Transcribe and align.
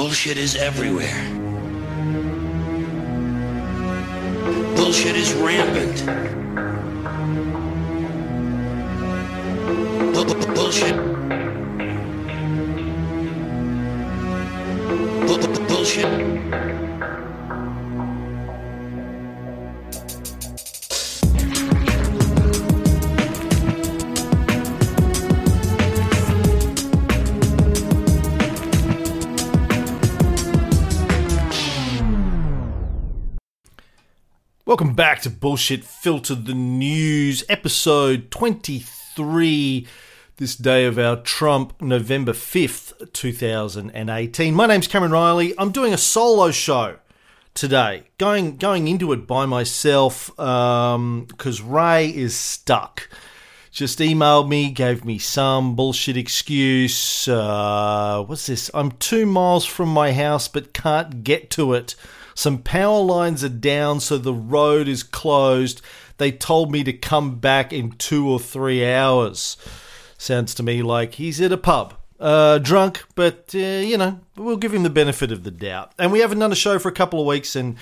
Bullshit 0.00 0.38
is 0.38 0.56
everywhere. 0.56 1.22
Bullshit 4.74 5.14
is 5.14 5.34
rampant. 5.34 5.96
Bu- 10.14 10.24
bu- 10.24 10.54
Bullshit. 10.54 10.96
Bu- 15.28 15.38
bu- 15.38 15.68
Bullshit. 15.68 16.29
Welcome 34.70 34.94
back 34.94 35.20
to 35.22 35.30
Bullshit 35.30 35.82
Filter 35.82 36.36
the 36.36 36.54
News, 36.54 37.42
episode 37.48 38.30
23, 38.30 39.84
this 40.36 40.54
day 40.54 40.84
of 40.84 40.96
our 40.96 41.16
Trump, 41.16 41.82
November 41.82 42.32
5th, 42.32 43.12
2018. 43.12 44.54
My 44.54 44.66
name's 44.66 44.86
Cameron 44.86 45.10
Riley. 45.10 45.54
I'm 45.58 45.72
doing 45.72 45.92
a 45.92 45.98
solo 45.98 46.52
show 46.52 46.98
today, 47.52 48.04
going 48.18 48.58
going 48.58 48.86
into 48.86 49.12
it 49.12 49.26
by 49.26 49.44
myself 49.44 50.30
because 50.36 51.60
Ray 51.60 52.08
is 52.08 52.36
stuck. 52.36 53.08
Just 53.72 53.98
emailed 53.98 54.48
me, 54.48 54.70
gave 54.70 55.04
me 55.04 55.18
some 55.18 55.74
bullshit 55.74 56.16
excuse. 56.16 57.26
Uh, 57.26 58.22
what's 58.24 58.46
this? 58.46 58.70
I'm 58.72 58.92
two 58.92 59.26
miles 59.26 59.66
from 59.66 59.88
my 59.88 60.12
house 60.12 60.46
but 60.46 60.72
can't 60.72 61.24
get 61.24 61.50
to 61.50 61.72
it. 61.74 61.96
Some 62.40 62.62
power 62.62 63.02
lines 63.02 63.44
are 63.44 63.50
down, 63.50 64.00
so 64.00 64.16
the 64.16 64.32
road 64.32 64.88
is 64.88 65.02
closed. 65.02 65.82
They 66.16 66.32
told 66.32 66.72
me 66.72 66.82
to 66.84 66.92
come 66.94 67.38
back 67.38 67.70
in 67.70 67.92
two 67.92 68.26
or 68.26 68.40
three 68.40 68.82
hours. 68.82 69.58
Sounds 70.16 70.54
to 70.54 70.62
me 70.62 70.80
like 70.82 71.16
he's 71.16 71.38
at 71.42 71.52
a 71.52 71.58
pub. 71.58 71.92
Uh, 72.18 72.56
drunk, 72.56 73.04
but 73.14 73.50
uh, 73.54 73.58
you 73.58 73.98
know, 73.98 74.20
we'll 74.38 74.56
give 74.56 74.72
him 74.72 74.84
the 74.84 74.88
benefit 74.88 75.32
of 75.32 75.44
the 75.44 75.50
doubt. 75.50 75.92
And 75.98 76.12
we 76.12 76.20
haven't 76.20 76.38
done 76.38 76.50
a 76.50 76.56
show 76.56 76.78
for 76.78 76.88
a 76.88 76.92
couple 76.92 77.20
of 77.20 77.26
weeks, 77.26 77.56
and 77.56 77.76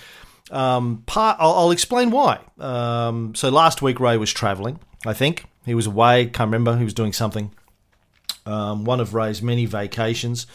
um, 0.51 1.05
part 1.07 1.37
I'll, 1.39 1.55
I'll 1.55 1.71
explain 1.71 2.11
why. 2.11 2.41
Um, 2.59 3.37
so 3.37 3.51
last 3.51 3.81
week 3.81 4.01
Ray 4.01 4.17
was 4.17 4.33
travelling. 4.33 4.81
I 5.07 5.13
think 5.13 5.45
he 5.67 5.75
was 5.77 5.87
away. 5.87 6.27
Can't 6.27 6.49
remember. 6.49 6.77
He 6.77 6.85
was 6.85 6.95
doing 6.95 7.13
something. 7.13 7.53
Um, 8.45 8.85
one 8.85 8.99
of 8.99 9.15
Ray's 9.15 9.41
many 9.41 9.67
vacations. 9.67 10.49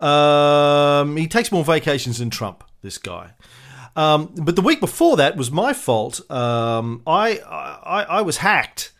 Um, 0.00 1.16
he 1.16 1.28
takes 1.28 1.52
more 1.52 1.64
vacations 1.64 2.18
than 2.18 2.30
Trump. 2.30 2.64
This 2.82 2.98
guy. 2.98 3.32
Um, 3.96 4.32
but 4.36 4.54
the 4.54 4.62
week 4.62 4.78
before 4.78 5.16
that 5.16 5.36
was 5.36 5.50
my 5.50 5.72
fault. 5.72 6.30
Um, 6.30 7.02
I, 7.06 7.38
I 7.38 8.02
I 8.08 8.22
was 8.22 8.38
hacked. 8.38 8.92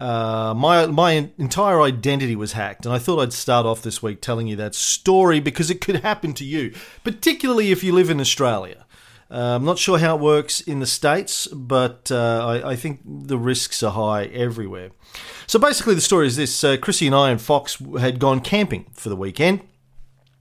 Uh, 0.00 0.54
my 0.56 0.86
my 0.86 1.30
entire 1.36 1.82
identity 1.82 2.34
was 2.34 2.52
hacked, 2.52 2.86
and 2.86 2.94
I 2.94 2.98
thought 2.98 3.20
I'd 3.20 3.34
start 3.34 3.66
off 3.66 3.82
this 3.82 4.02
week 4.02 4.22
telling 4.22 4.46
you 4.46 4.56
that 4.56 4.74
story 4.74 5.40
because 5.40 5.70
it 5.70 5.82
could 5.82 5.96
happen 5.96 6.32
to 6.34 6.44
you, 6.44 6.74
particularly 7.04 7.70
if 7.70 7.84
you 7.84 7.92
live 7.92 8.08
in 8.08 8.18
Australia. 8.18 8.86
Uh, 9.30 9.56
I'm 9.56 9.64
not 9.64 9.78
sure 9.78 9.98
how 9.98 10.16
it 10.16 10.22
works 10.22 10.60
in 10.60 10.80
the 10.80 10.86
states, 10.86 11.46
but 11.48 12.10
uh, 12.10 12.62
I, 12.64 12.70
I 12.70 12.76
think 12.76 13.00
the 13.04 13.38
risks 13.38 13.82
are 13.82 13.92
high 13.92 14.24
everywhere. 14.24 14.90
So 15.46 15.58
basically, 15.58 15.94
the 15.94 16.00
story 16.00 16.26
is 16.26 16.36
this: 16.36 16.64
uh, 16.64 16.78
Chrissy 16.78 17.06
and 17.06 17.14
I 17.14 17.30
and 17.30 17.40
Fox 17.40 17.76
had 17.98 18.18
gone 18.18 18.40
camping 18.40 18.86
for 18.94 19.10
the 19.10 19.16
weekend. 19.16 19.60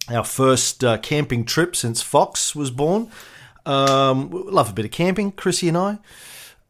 Our 0.09 0.23
first 0.23 0.86
uh, 0.86 0.97
camping 1.00 1.44
trip 1.44 1.75
since 1.75 2.02
Fox 2.02 2.56
was 2.56 2.72
born. 2.72 3.11
Um, 3.65 4.29
love 4.31 4.69
a 4.69 4.73
bit 4.73 4.85
of 4.85 4.91
camping, 4.91 5.31
Chrissy 5.31 5.67
and 5.69 5.77
I. 5.77 5.97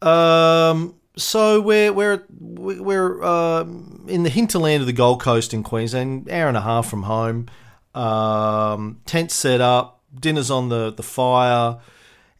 Um, 0.02 0.94
so 1.16 1.60
we're 1.60 1.92
we're 1.92 2.24
we're 2.30 3.22
uh, 3.22 3.62
in 4.06 4.22
the 4.22 4.30
hinterland 4.30 4.80
of 4.80 4.86
the 4.86 4.92
Gold 4.92 5.20
Coast 5.20 5.52
in 5.52 5.62
Queensland, 5.62 6.30
hour 6.30 6.48
and 6.48 6.56
a 6.56 6.62
half 6.62 6.88
from 6.88 7.04
home. 7.04 7.46
Um, 7.94 9.00
tent 9.06 9.30
set 9.30 9.60
up, 9.60 10.02
dinner's 10.18 10.50
on 10.50 10.68
the 10.68 10.92
the 10.92 11.02
fire, 11.02 11.78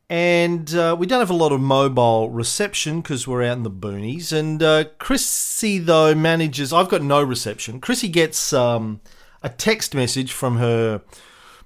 and 0.08 0.72
uh, 0.74 0.96
we 0.98 1.06
don't 1.06 1.20
have 1.20 1.30
a 1.30 1.34
lot 1.34 1.52
of 1.52 1.60
mobile 1.60 2.30
reception 2.30 3.00
because 3.00 3.26
we're 3.26 3.42
out 3.42 3.56
in 3.56 3.62
the 3.64 3.70
boonies. 3.70 4.32
And 4.32 4.62
uh, 4.62 4.84
Chrissy 4.98 5.78
though 5.78 6.14
manages. 6.14 6.72
I've 6.72 6.88
got 6.88 7.02
no 7.02 7.22
reception. 7.22 7.80
Chrissy 7.80 8.08
gets 8.08 8.52
um, 8.52 9.00
a 9.42 9.48
text 9.48 9.94
message 9.94 10.32
from 10.32 10.58
her 10.58 11.02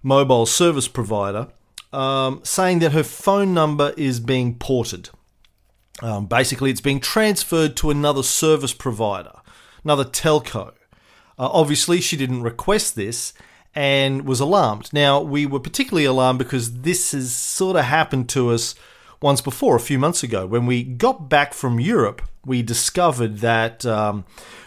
mobile 0.02 0.46
service 0.46 0.88
provider 0.88 1.48
um, 1.94 2.40
saying 2.42 2.80
that 2.80 2.92
her 2.92 3.04
phone 3.04 3.54
number 3.54 3.94
is 3.96 4.20
being 4.20 4.56
ported. 4.56 5.10
Um, 6.02 6.26
basically, 6.26 6.70
it's 6.70 6.80
being 6.80 7.00
transferred 7.00 7.76
to 7.78 7.90
another 7.90 8.22
service 8.22 8.72
provider, 8.72 9.40
another 9.84 10.04
telco. 10.04 10.72
Uh, 11.38 11.48
obviously, 11.52 12.00
she 12.00 12.16
didn't 12.16 12.42
request 12.42 12.96
this 12.96 13.32
and 13.74 14.26
was 14.26 14.40
alarmed. 14.40 14.92
Now, 14.92 15.20
we 15.20 15.46
were 15.46 15.60
particularly 15.60 16.04
alarmed 16.04 16.38
because 16.38 16.80
this 16.80 17.12
has 17.12 17.34
sort 17.34 17.76
of 17.76 17.84
happened 17.84 18.28
to 18.30 18.50
us 18.50 18.74
once 19.20 19.40
before, 19.40 19.76
a 19.76 19.80
few 19.80 19.98
months 19.98 20.22
ago. 20.22 20.46
When 20.46 20.66
we 20.66 20.82
got 20.82 21.28
back 21.28 21.54
from 21.54 21.80
Europe, 21.80 22.22
we 22.44 22.62
discovered 22.62 23.38
that 23.38 23.86
um, 23.86 24.24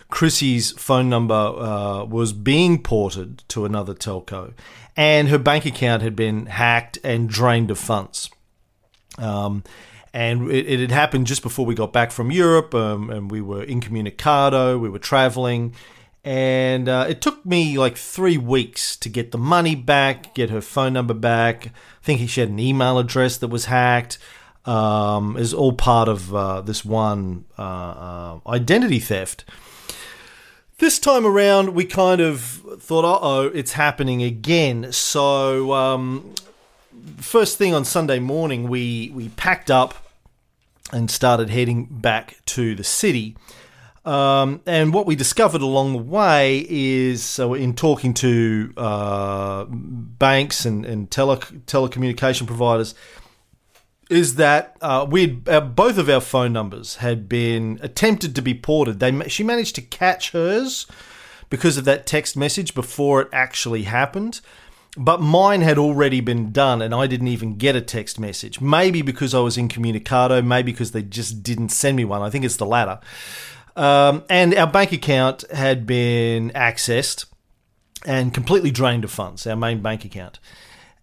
Chrissy's 0.10 0.72
phone 0.72 1.10
number 1.10 1.36
uh, 1.36 2.06
was 2.06 2.34
being 2.34 2.82
ported 2.82 3.44
to 3.50 3.66
another 3.66 3.94
telco, 3.94 4.54
and 4.98 5.30
her 5.30 5.38
bank 5.38 5.66
account 5.66 6.02
had 6.02 6.16
been 6.16 6.48
hacked 6.48 6.98
and 7.04 7.30
drained 7.30 7.70
of 7.70 7.78
funds. 7.78 8.32
Um, 9.20 9.64
and 10.14 10.50
it, 10.50 10.66
it, 10.66 10.80
had 10.80 10.92
happened 10.92 11.28
just 11.28 11.44
before 11.44 11.66
we 11.66 11.76
got 11.76 11.94
back 11.94 12.12
from 12.12 12.32
Europe, 12.32 12.74
um, 12.74 13.12
and 13.12 13.30
we 13.30 13.40
were 13.40 13.64
incommunicado, 13.64 14.80
we 14.80 14.90
were 14.90 15.00
traveling, 15.00 15.76
and 16.24 16.90
uh, 16.90 17.06
it 17.08 17.22
took 17.22 17.46
me 17.46 17.78
like 17.78 17.96
three 17.96 18.38
weeks 18.38 18.98
to 18.98 19.10
get 19.10 19.32
the 19.32 19.38
money 19.38 19.76
back, 19.76 20.34
get 20.34 20.50
her 20.50 20.62
phone 20.62 20.94
number 20.94 21.14
back. 21.14 21.68
I 21.68 22.04
think 22.04 22.28
she 22.30 22.42
had 22.42 22.50
an 22.50 22.60
email 22.60 22.98
address 22.98 23.38
that 23.38 23.48
was 23.48 23.66
hacked. 23.66 24.18
Um, 24.66 25.38
is 25.38 25.54
all 25.54 25.72
part 25.72 26.10
of 26.10 26.36
uh, 26.36 26.60
this 26.60 26.84
one 26.84 27.46
uh, 27.58 27.62
uh 27.62 28.40
identity 28.48 29.00
theft. 29.00 29.46
This 30.80 31.00
time 31.00 31.26
around, 31.26 31.74
we 31.74 31.86
kind 31.86 32.22
of 32.22 32.40
thought, 32.80 33.04
uh 33.04 33.18
oh, 33.20 33.48
it's 33.48 33.74
happening 33.74 34.22
again. 34.22 34.92
So, 34.92 35.74
um, 35.74 36.36
first 37.18 37.58
thing 37.58 37.74
on 37.74 37.84
Sunday 37.84 38.20
morning, 38.20 38.70
we, 38.70 39.12
we 39.16 39.30
packed 39.30 39.72
up 39.72 39.96
and 40.94 41.10
started 41.10 41.50
heading 41.50 41.86
back 41.86 42.38
to 42.46 42.76
the 42.76 42.84
city. 42.84 43.36
Um, 44.06 44.62
and 44.68 44.94
what 44.94 45.08
we 45.08 45.16
discovered 45.16 45.64
along 45.64 45.94
the 45.94 46.04
way 46.04 46.64
is, 46.70 47.24
so 47.24 47.56
in 47.56 47.74
talking 47.74 48.14
to 48.14 48.72
uh, 48.78 49.66
banks 49.68 50.64
and, 50.64 50.86
and 50.86 51.10
tele- 51.10 51.38
telecommunication 51.38 52.46
providers, 52.46 52.94
is 54.10 54.36
that 54.36 54.78
uh, 54.82 55.06
we 55.10 55.42
uh, 55.48 55.62
both 55.62 55.98
of 55.98 56.10
our 56.10 56.22
phone 56.22 56.54
numbers 56.54 56.98
had 56.98 57.28
been 57.28 57.80
attempted 57.82 58.36
to 58.36 58.42
be 58.42 58.54
ported. 58.54 59.00
They 59.00 59.28
she 59.28 59.44
managed 59.44 59.76
to 59.76 59.82
catch 59.82 60.32
hers 60.32 60.88
because 61.50 61.78
of 61.78 61.86
that 61.86 62.06
text 62.06 62.38
message 62.38 62.74
before 62.74 63.22
it 63.22 63.30
actually 63.34 63.84
happened. 63.84 64.42
But 65.00 65.22
mine 65.22 65.62
had 65.62 65.78
already 65.78 66.22
been 66.22 66.52
done, 66.52 66.82
and 66.82 66.96
I 66.96 67.06
didn't 67.06 67.28
even 67.28 67.58
get 67.58 67.76
a 67.76 67.82
text 67.82 68.20
message. 68.20 68.60
Maybe 68.60 69.04
because 69.04 69.36
I 69.36 69.40
was 69.40 69.56
incommunicado, 69.56 70.42
maybe 70.44 70.72
because 70.72 70.92
they 70.92 71.04
just 71.04 71.44
didn't 71.44 71.70
send 71.70 71.98
me 71.98 72.06
one. 72.06 72.24
I 72.24 72.32
think 72.32 72.44
it's 72.44 72.58
the 72.58 72.66
latter. 72.66 73.00
Um, 73.76 74.24
and 74.28 74.56
our 74.56 74.66
bank 74.66 74.92
account 74.92 75.44
had 75.52 75.86
been 75.86 76.50
accessed 76.52 77.26
and 78.08 78.34
completely 78.34 78.72
drained 78.72 79.04
of 79.04 79.12
funds, 79.12 79.46
our 79.46 79.56
main 79.56 79.82
bank 79.82 80.04
account 80.04 80.40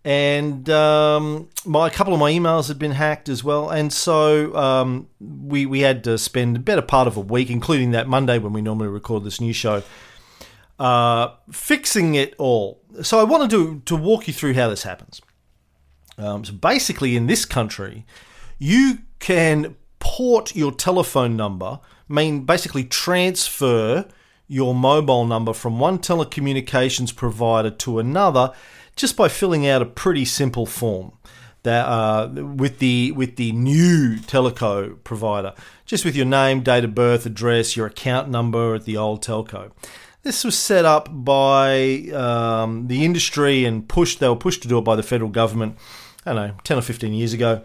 and 0.04 0.68
um, 0.68 1.48
my 1.64 1.88
a 1.88 1.90
couple 1.90 2.12
of 2.12 2.20
my 2.20 2.30
emails 2.30 2.68
had 2.68 2.78
been 2.78 2.92
hacked 2.92 3.28
as 3.28 3.42
well, 3.42 3.70
and 3.70 3.92
so 3.92 4.54
um, 4.54 5.08
we 5.20 5.64
we 5.64 5.80
had 5.80 6.04
to 6.04 6.18
spend 6.18 6.56
a 6.56 6.60
better 6.60 6.82
part 6.82 7.08
of 7.08 7.16
a 7.16 7.20
week, 7.20 7.48
including 7.50 7.92
that 7.92 8.06
Monday 8.06 8.38
when 8.38 8.52
we 8.52 8.60
normally 8.60 8.88
record 8.88 9.24
this 9.24 9.40
new 9.40 9.54
show, 9.54 9.82
uh, 10.78 11.28
fixing 11.50 12.14
it 12.14 12.34
all. 12.38 12.82
So 13.02 13.18
I 13.18 13.24
wanted 13.24 13.50
to 13.50 13.80
to 13.86 13.96
walk 13.96 14.28
you 14.28 14.34
through 14.34 14.54
how 14.54 14.68
this 14.68 14.82
happens. 14.82 15.22
Um, 16.18 16.44
so 16.44 16.52
basically, 16.52 17.16
in 17.16 17.26
this 17.26 17.46
country, 17.46 18.04
you 18.58 18.98
can 19.20 19.74
port 20.00 20.54
your 20.54 20.70
telephone 20.70 21.34
number, 21.34 21.80
mean 22.08 22.44
basically 22.44 22.84
transfer 22.84 24.06
your 24.46 24.74
mobile 24.74 25.24
number 25.26 25.54
from 25.54 25.78
one 25.78 25.98
telecommunications 25.98 27.16
provider 27.16 27.70
to 27.70 27.98
another 27.98 28.52
just 28.96 29.16
by 29.16 29.28
filling 29.28 29.66
out 29.66 29.82
a 29.82 29.86
pretty 29.86 30.24
simple 30.24 30.66
form 30.66 31.12
that 31.62 31.86
uh, 31.86 32.28
with 32.28 32.78
the 32.78 33.12
with 33.12 33.36
the 33.36 33.52
new 33.52 34.16
telco 34.16 35.02
provider, 35.02 35.54
just 35.86 36.04
with 36.04 36.14
your 36.14 36.26
name, 36.26 36.62
date 36.62 36.84
of 36.84 36.94
birth, 36.94 37.26
address, 37.26 37.76
your 37.76 37.86
account 37.86 38.28
number 38.28 38.74
at 38.74 38.84
the 38.84 38.96
old 38.96 39.22
telco. 39.22 39.72
This 40.22 40.44
was 40.44 40.56
set 40.56 40.84
up 40.84 41.08
by 41.10 42.08
um, 42.14 42.86
the 42.86 43.04
industry 43.04 43.64
and 43.64 43.86
pushed. 43.88 44.20
They 44.20 44.28
were 44.28 44.36
pushed 44.36 44.62
to 44.62 44.68
do 44.68 44.78
it 44.78 44.84
by 44.84 44.96
the 44.96 45.02
federal 45.02 45.30
government. 45.30 45.76
I 46.24 46.32
don't 46.32 46.48
know, 46.48 46.54
ten 46.64 46.78
or 46.78 46.82
fifteen 46.82 47.12
years 47.14 47.32
ago, 47.32 47.64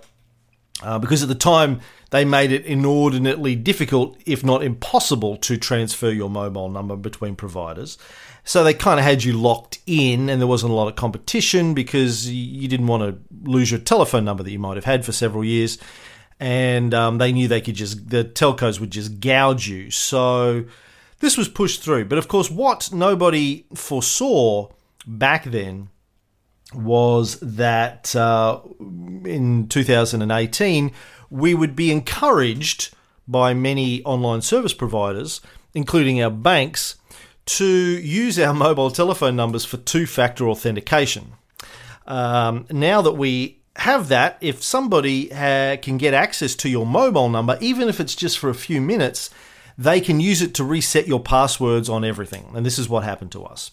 uh, 0.81 0.99
because 0.99 1.21
at 1.23 1.29
the 1.29 1.35
time 1.35 1.79
they 2.11 2.25
made 2.25 2.51
it 2.51 2.65
inordinately 2.65 3.55
difficult, 3.55 4.17
if 4.25 4.43
not 4.43 4.63
impossible, 4.63 5.37
to 5.37 5.57
transfer 5.57 6.09
your 6.09 6.29
mobile 6.29 6.69
number 6.69 6.95
between 6.95 7.35
providers. 7.35 7.97
So 8.43 8.63
they 8.63 8.73
kind 8.73 8.99
of 8.99 9.05
had 9.05 9.23
you 9.23 9.33
locked 9.33 9.79
in, 9.85 10.29
and 10.29 10.41
there 10.41 10.47
wasn't 10.47 10.71
a 10.71 10.75
lot 10.75 10.87
of 10.87 10.95
competition 10.95 11.73
because 11.73 12.29
you 12.29 12.67
didn't 12.67 12.87
want 12.87 13.03
to 13.03 13.49
lose 13.49 13.69
your 13.69 13.79
telephone 13.79 14.25
number 14.25 14.43
that 14.43 14.51
you 14.51 14.59
might 14.59 14.77
have 14.77 14.85
had 14.85 15.05
for 15.05 15.11
several 15.11 15.43
years. 15.43 15.77
And 16.39 16.93
um, 16.93 17.17
they 17.17 17.31
knew 17.31 17.47
they 17.47 17.61
could 17.61 17.75
just, 17.75 18.09
the 18.09 18.23
telcos 18.23 18.79
would 18.79 18.91
just 18.91 19.19
gouge 19.19 19.67
you. 19.67 19.91
So 19.91 20.65
this 21.19 21.37
was 21.37 21.49
pushed 21.49 21.83
through. 21.83 22.05
But 22.05 22.17
of 22.17 22.27
course, 22.27 22.49
what 22.49 22.91
nobody 22.93 23.65
foresaw 23.75 24.69
back 25.05 25.43
then 25.45 25.89
was 26.73 27.39
that 27.41 28.15
uh, 28.15 28.61
in 28.79 29.67
2018, 29.67 30.91
we 31.29 31.53
would 31.53 31.75
be 31.75 31.91
encouraged 31.91 32.93
by 33.27 33.53
many 33.53 34.03
online 34.03 34.41
service 34.41 34.73
providers, 34.73 35.41
including 35.73 36.21
our 36.21 36.31
banks, 36.31 36.95
to 37.49 37.65
use 37.65 38.37
our 38.39 38.53
mobile 38.67 38.91
telephone 38.91 39.35
numbers 39.35 39.65
for 39.65 39.77
two 39.77 40.05
factor 40.05 40.47
authentication. 40.47 41.33
Um, 42.05 42.65
now 42.71 43.01
that 43.01 43.13
we 43.13 43.59
have 43.75 44.09
that, 44.09 44.37
if 44.41 44.63
somebody 44.63 45.29
ha- 45.29 45.77
can 45.81 45.97
get 45.97 46.13
access 46.13 46.55
to 46.55 46.69
your 46.69 46.85
mobile 46.85 47.29
number, 47.29 47.57
even 47.61 47.87
if 47.87 47.99
it's 47.99 48.15
just 48.15 48.37
for 48.39 48.49
a 48.49 48.55
few 48.55 48.81
minutes, 48.81 49.29
they 49.77 50.01
can 50.01 50.19
use 50.19 50.41
it 50.41 50.53
to 50.55 50.63
reset 50.63 51.07
your 51.07 51.21
passwords 51.21 51.87
on 51.87 52.03
everything. 52.03 52.51
And 52.53 52.65
this 52.65 52.77
is 52.77 52.89
what 52.89 53.03
happened 53.03 53.31
to 53.31 53.45
us. 53.45 53.71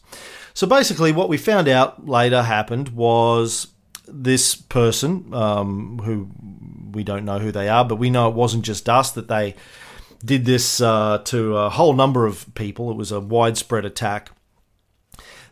So 0.54 0.66
basically, 0.66 1.12
what 1.12 1.28
we 1.28 1.36
found 1.36 1.68
out 1.68 2.06
later 2.06 2.42
happened 2.42 2.90
was 2.90 3.68
this 4.06 4.54
person, 4.54 5.34
um, 5.34 5.98
who 5.98 6.28
we 6.92 7.02
don't 7.02 7.24
know 7.24 7.40
who 7.40 7.52
they 7.52 7.68
are, 7.68 7.84
but 7.84 7.96
we 7.96 8.08
know 8.08 8.28
it 8.28 8.34
wasn't 8.34 8.64
just 8.64 8.88
us 8.88 9.10
that 9.12 9.28
they 9.28 9.56
did 10.24 10.44
this 10.44 10.80
uh, 10.80 11.18
to 11.24 11.56
a 11.56 11.70
whole 11.70 11.92
number 11.92 12.26
of 12.26 12.52
people. 12.54 12.90
It 12.90 12.96
was 12.96 13.12
a 13.12 13.20
widespread 13.20 13.84
attack. 13.84 14.30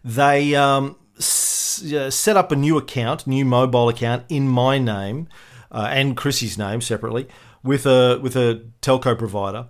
They 0.04 0.54
um, 0.54 0.96
s- 1.18 1.84
uh, 1.92 2.10
set 2.10 2.36
up 2.36 2.52
a 2.52 2.56
new 2.56 2.76
account, 2.76 3.26
new 3.26 3.44
mobile 3.44 3.88
account 3.88 4.24
in 4.28 4.48
my 4.48 4.78
name 4.78 5.28
uh, 5.70 5.88
and 5.90 6.16
Chrissy's 6.16 6.58
name 6.58 6.80
separately 6.80 7.26
with 7.62 7.86
a 7.86 8.18
with 8.22 8.36
a 8.36 8.62
telco 8.82 9.18
provider 9.18 9.66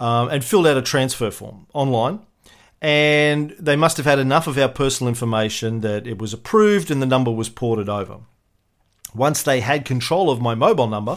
um, 0.00 0.28
and 0.28 0.44
filled 0.44 0.66
out 0.66 0.76
a 0.76 0.82
transfer 0.82 1.30
form 1.30 1.66
online. 1.72 2.20
And 2.82 3.54
they 3.58 3.74
must 3.76 3.96
have 3.96 4.06
had 4.06 4.18
enough 4.18 4.46
of 4.46 4.58
our 4.58 4.68
personal 4.68 5.08
information 5.08 5.80
that 5.80 6.06
it 6.06 6.18
was 6.18 6.34
approved 6.34 6.90
and 6.90 7.00
the 7.00 7.06
number 7.06 7.30
was 7.30 7.48
ported 7.48 7.88
over. 7.88 8.18
Once 9.14 9.42
they 9.42 9.60
had 9.60 9.86
control 9.86 10.28
of 10.28 10.42
my 10.42 10.54
mobile 10.54 10.86
number, 10.86 11.16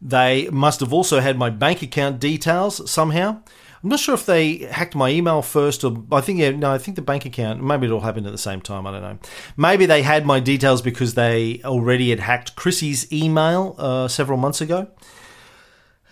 they 0.00 0.48
must 0.50 0.80
have 0.80 0.92
also 0.92 1.20
had 1.20 1.38
my 1.38 1.50
bank 1.50 1.82
account 1.82 2.20
details 2.20 2.90
somehow. 2.90 3.40
I'm 3.82 3.90
not 3.90 4.00
sure 4.00 4.14
if 4.14 4.26
they 4.26 4.58
hacked 4.58 4.94
my 4.94 5.10
email 5.10 5.42
first, 5.42 5.84
or 5.84 6.04
I 6.10 6.20
think 6.20 6.40
yeah, 6.40 6.50
no, 6.50 6.72
I 6.72 6.78
think 6.78 6.96
the 6.96 7.02
bank 7.02 7.24
account. 7.24 7.62
Maybe 7.62 7.86
it 7.86 7.92
all 7.92 8.00
happened 8.00 8.26
at 8.26 8.32
the 8.32 8.38
same 8.38 8.60
time. 8.60 8.86
I 8.86 8.90
don't 8.92 9.02
know. 9.02 9.18
Maybe 9.56 9.86
they 9.86 10.02
had 10.02 10.26
my 10.26 10.40
details 10.40 10.82
because 10.82 11.14
they 11.14 11.60
already 11.64 12.10
had 12.10 12.20
hacked 12.20 12.56
Chrissy's 12.56 13.12
email 13.12 13.76
uh, 13.78 14.08
several 14.08 14.38
months 14.38 14.60
ago. 14.60 14.88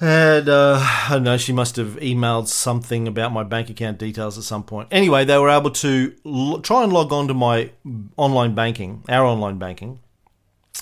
And 0.00 0.48
uh, 0.48 0.78
I 0.80 1.06
don't 1.10 1.22
know, 1.22 1.36
she 1.36 1.52
must 1.52 1.76
have 1.76 1.96
emailed 1.96 2.48
something 2.48 3.06
about 3.06 3.32
my 3.32 3.44
bank 3.44 3.70
account 3.70 3.98
details 3.98 4.36
at 4.36 4.44
some 4.44 4.64
point. 4.64 4.88
Anyway, 4.90 5.24
they 5.24 5.38
were 5.38 5.48
able 5.48 5.70
to 5.70 6.14
l- 6.26 6.60
try 6.60 6.82
and 6.82 6.92
log 6.92 7.12
on 7.12 7.28
to 7.28 7.34
my 7.34 7.70
online 8.16 8.54
banking, 8.54 9.04
our 9.08 9.24
online 9.24 9.58
banking. 9.58 10.00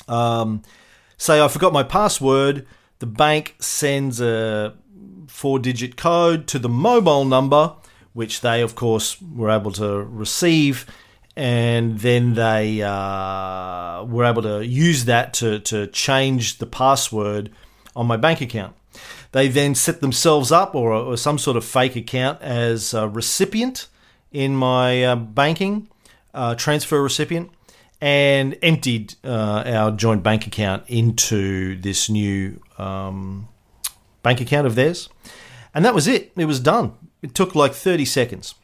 Um, 0.08 0.62
say 1.18 1.40
I 1.40 1.48
forgot 1.48 1.72
my 1.72 1.82
password, 1.82 2.66
the 3.02 3.06
bank 3.06 3.56
sends 3.58 4.20
a 4.20 4.74
four 5.26 5.58
digit 5.58 5.96
code 5.96 6.46
to 6.46 6.56
the 6.60 6.68
mobile 6.68 7.24
number, 7.24 7.74
which 8.12 8.42
they, 8.42 8.62
of 8.62 8.76
course, 8.76 9.20
were 9.20 9.50
able 9.50 9.72
to 9.72 10.04
receive. 10.04 10.86
And 11.34 11.98
then 11.98 12.34
they 12.34 12.80
uh, 12.80 14.04
were 14.04 14.24
able 14.24 14.42
to 14.42 14.64
use 14.64 15.06
that 15.06 15.34
to, 15.34 15.58
to 15.58 15.88
change 15.88 16.58
the 16.58 16.66
password 16.66 17.50
on 17.96 18.06
my 18.06 18.16
bank 18.16 18.40
account. 18.40 18.76
They 19.32 19.48
then 19.48 19.74
set 19.74 20.00
themselves 20.00 20.52
up 20.52 20.76
or, 20.76 20.92
or 20.92 21.16
some 21.16 21.38
sort 21.38 21.56
of 21.56 21.64
fake 21.64 21.96
account 21.96 22.40
as 22.40 22.94
a 22.94 23.08
recipient 23.08 23.88
in 24.30 24.54
my 24.54 25.02
uh, 25.02 25.16
banking, 25.16 25.88
uh, 26.34 26.54
transfer 26.54 27.02
recipient, 27.02 27.50
and 28.02 28.58
emptied 28.62 29.14
uh, 29.22 29.62
our 29.64 29.92
joint 29.92 30.24
bank 30.24 30.44
account 30.44 30.82
into 30.88 31.80
this 31.80 32.10
new 32.10 32.60
um, 32.76 33.46
bank 34.24 34.40
account 34.40 34.66
of 34.66 34.74
theirs. 34.74 35.08
And 35.72 35.84
that 35.84 35.94
was 35.94 36.08
it. 36.08 36.32
It 36.36 36.46
was 36.46 36.58
done. 36.58 36.94
It 37.22 37.32
took 37.32 37.54
like 37.54 37.72
30 37.72 38.04
seconds. 38.04 38.56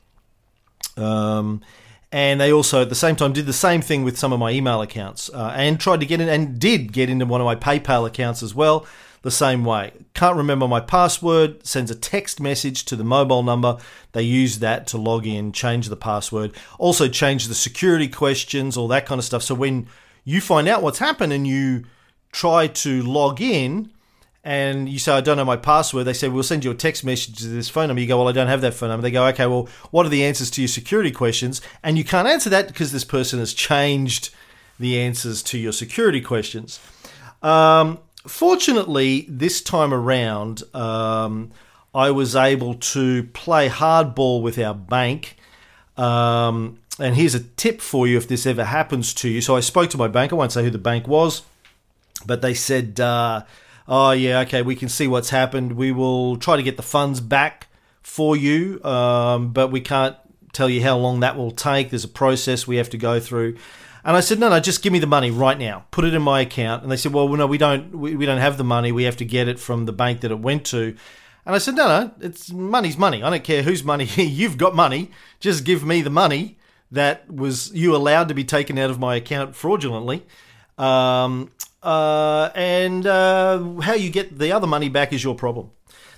Um, 0.97 1.61
and 2.11 2.41
they 2.41 2.53
also 2.53 2.83
at 2.83 2.89
the 2.89 2.97
same 2.97 3.15
time 3.15 3.33
did 3.33 3.47
the 3.47 3.53
same 3.53 3.81
thing 3.81 4.03
with 4.03 4.19
some 4.19 4.33
of 4.33 4.41
my 4.41 4.51
email 4.51 4.83
accounts 4.83 5.31
uh, 5.33 5.53
and 5.55 5.79
tried 5.79 6.01
to 6.01 6.07
get 6.07 6.21
in 6.21 6.29
and 6.29 6.59
did 6.59 6.93
get 6.93 7.09
into 7.09 7.25
one 7.25 7.41
of 7.41 7.45
my 7.45 7.55
PayPal 7.55 8.09
accounts 8.09 8.43
as 8.43 8.57
well 8.57 8.87
the 9.23 9.31
same 9.31 9.65
way. 9.65 9.93
Can't 10.15 10.37
remember 10.37 10.69
my 10.69 10.81
password, 10.81 11.67
sends 11.67 11.91
a 11.91 11.95
text 11.95 12.41
message 12.41 12.85
to 12.87 12.97
the 12.97 13.05
mobile 13.05 13.43
number. 13.43 13.79
They 14.13 14.23
use 14.23 14.61
that 14.61 14.87
to 14.89 14.99
log 14.99 15.27
in, 15.27 15.53
change 15.53 15.89
the 15.89 15.97
password, 15.97 16.55
also 16.79 17.09
change 17.09 17.49
the 17.49 17.55
security 17.55 18.09
questions, 18.09 18.77
all 18.77 18.89
that 18.89 19.07
kind 19.07 19.19
of 19.19 19.25
stuff. 19.25 19.43
So 19.43 19.55
when 19.55 19.89
you 20.25 20.41
find 20.41 20.69
out 20.69 20.83
what's 20.83 20.99
happened 20.99 21.33
and 21.33 21.47
you 21.47 21.85
try 22.33 22.67
to 22.67 23.03
log 23.03 23.41
in 23.41 23.91
and 24.45 24.89
you 24.89 24.99
say, 24.99 25.13
I 25.13 25.21
don't 25.21 25.37
know 25.37 25.45
my 25.45 25.57
password, 25.57 26.07
they 26.07 26.13
say, 26.13 26.29
We'll 26.29 26.43
send 26.43 26.65
you 26.65 26.71
a 26.71 26.75
text 26.75 27.05
message 27.05 27.39
to 27.39 27.49
this 27.49 27.69
phone 27.69 27.89
number. 27.89 28.01
You 28.01 28.07
go, 28.07 28.19
Well, 28.19 28.29
I 28.29 28.33
don't 28.33 28.47
have 28.47 28.61
that 28.61 28.75
phone 28.75 28.89
number. 28.91 29.03
They 29.03 29.11
go, 29.11 29.27
Okay, 29.27 29.47
well, 29.47 29.69
what 29.91 30.07
are 30.07 30.11
the 30.11 30.25
answers 30.25 30.51
to 30.53 30.63
your 30.63 30.69
security 30.69 31.11
questions? 31.11 31.61
And 31.83 31.99
you 31.99 32.05
can't 32.05 32.29
answer 32.29 32.49
that 32.51 32.69
because 32.69 32.93
this 32.93 33.05
person 33.05 33.41
has 33.41 33.53
changed 33.53 34.31
the 34.79 34.99
answers 35.01 35.43
to 35.43 35.59
your 35.59 35.73
security 35.73 36.21
questions. 36.21 36.81
Um, 37.43 37.99
fortunately, 38.29 39.27
this 39.29 39.61
time 39.61 39.93
around, 39.93 40.63
um, 40.75 41.51
I 41.95 42.11
was 42.11 42.37
able 42.37 42.75
to 42.75 43.25
play 43.25 43.69
hardball 43.69 44.43
with 44.43 44.59
our 44.59 44.75
bank. 44.75 45.37
Um, 45.97 46.79
and 47.01 47.17
here's 47.17 47.35
a 47.35 47.41
tip 47.41 47.81
for 47.81 48.07
you 48.07 48.17
if 48.17 48.29
this 48.29 48.47
ever 48.47 48.65
happens 48.65 49.15
to 49.15 49.29
you. 49.29 49.41
So 49.41 49.57
I 49.57 49.61
spoke 49.61 49.91
to 49.91 49.99
my 49.99 50.09
bank. 50.09 50.33
I 50.33 50.37
won't 50.37 50.53
say 50.53 50.63
who 50.63 50.71
the 50.71 50.79
bank 50.79 51.09
was, 51.09 51.43
but 52.27 52.43
they 52.43 52.55
said, 52.55 53.01
uh, 53.01 53.45
"Oh 53.87 54.13
yeah, 54.13 54.41
okay, 54.41 54.63
we 54.63 54.77
can 54.77 54.89
see 54.89 55.07
what's 55.07 55.31
happened. 55.31 55.73
We 55.73 55.93
will 55.93 56.37
try 56.37 56.57
to 56.57 56.63
get 56.63 56.77
the 56.77 56.83
funds 56.83 57.21
back 57.21 57.69
for 58.03 58.37
you, 58.37 58.83
um, 58.85 59.53
but 59.53 59.69
we 59.69 59.81
can't 59.81 60.17
tell 60.53 60.69
you 60.69 60.83
how 60.83 60.97
long 60.97 61.21
that 61.21 61.37
will 61.37 61.51
take. 61.51 61.91
There's 61.91 62.05
a 62.05 62.09
process 62.09 62.67
we 62.67 62.77
have 62.77 62.91
to 62.91 62.99
go 62.99 63.21
through." 63.21 63.57
And 64.09 64.17
I 64.17 64.21
said, 64.21 64.39
no, 64.39 64.49
no, 64.49 64.59
just 64.59 64.81
give 64.81 64.91
me 64.91 65.01
the 65.01 65.07
money 65.07 65.31
right 65.31 65.59
now. 65.59 65.85
Put 65.91 66.07
it 66.07 66.15
in 66.15 66.23
my 66.23 66.41
account. 66.41 66.83
And 66.83 66.91
they 66.91 66.97
said, 66.97 67.13
well, 67.13 67.29
no, 67.29 67.47
we 67.47 67.59
don't, 67.59 67.95
we, 67.95 68.17
we 68.17 68.25
don't 68.25 68.39
have 68.39 68.57
the 68.57 68.65
money. 68.65 68.91
We 68.91 69.03
have 69.03 69.19
to 69.19 69.25
get 69.27 69.49
it 69.49 69.61
from 69.61 69.85
the 69.85 69.93
bank 69.93 70.23
that 70.23 70.31
it 70.31 70.39
went 70.39 70.65
to. 70.69 70.97
And 71.45 71.55
I 71.55 71.59
said, 71.59 71.75
no, 71.75 71.87
no, 71.87 72.13
it's 72.19 72.51
money's 72.51 72.97
money. 72.97 73.23
I 73.23 73.29
don't 73.29 73.45
care 73.45 73.63
whose 73.63 73.85
money. 73.85 74.05
You've 74.17 74.57
got 74.57 74.75
money. 74.75 75.11
Just 75.41 75.65
give 75.65 75.85
me 75.85 76.01
the 76.01 76.09
money 76.09 76.57
that 76.91 77.31
was 77.31 77.71
you 77.75 77.95
allowed 77.95 78.29
to 78.29 78.35
be 78.35 78.45
taken 78.45 78.79
out 78.79 78.89
of 78.89 78.99
my 78.99 79.15
account 79.17 79.55
fraudulently. 79.55 80.25
Um, 80.79 81.51
uh, 81.83 82.49
and 82.55 83.07
uh, 83.07 83.63
how 83.83 83.93
you 83.93 84.09
get 84.09 84.39
the 84.39 84.53
other 84.53 84.67
money 84.67 84.89
back 84.89 85.13
is 85.13 85.23
your 85.23 85.35
problem. 85.35 85.71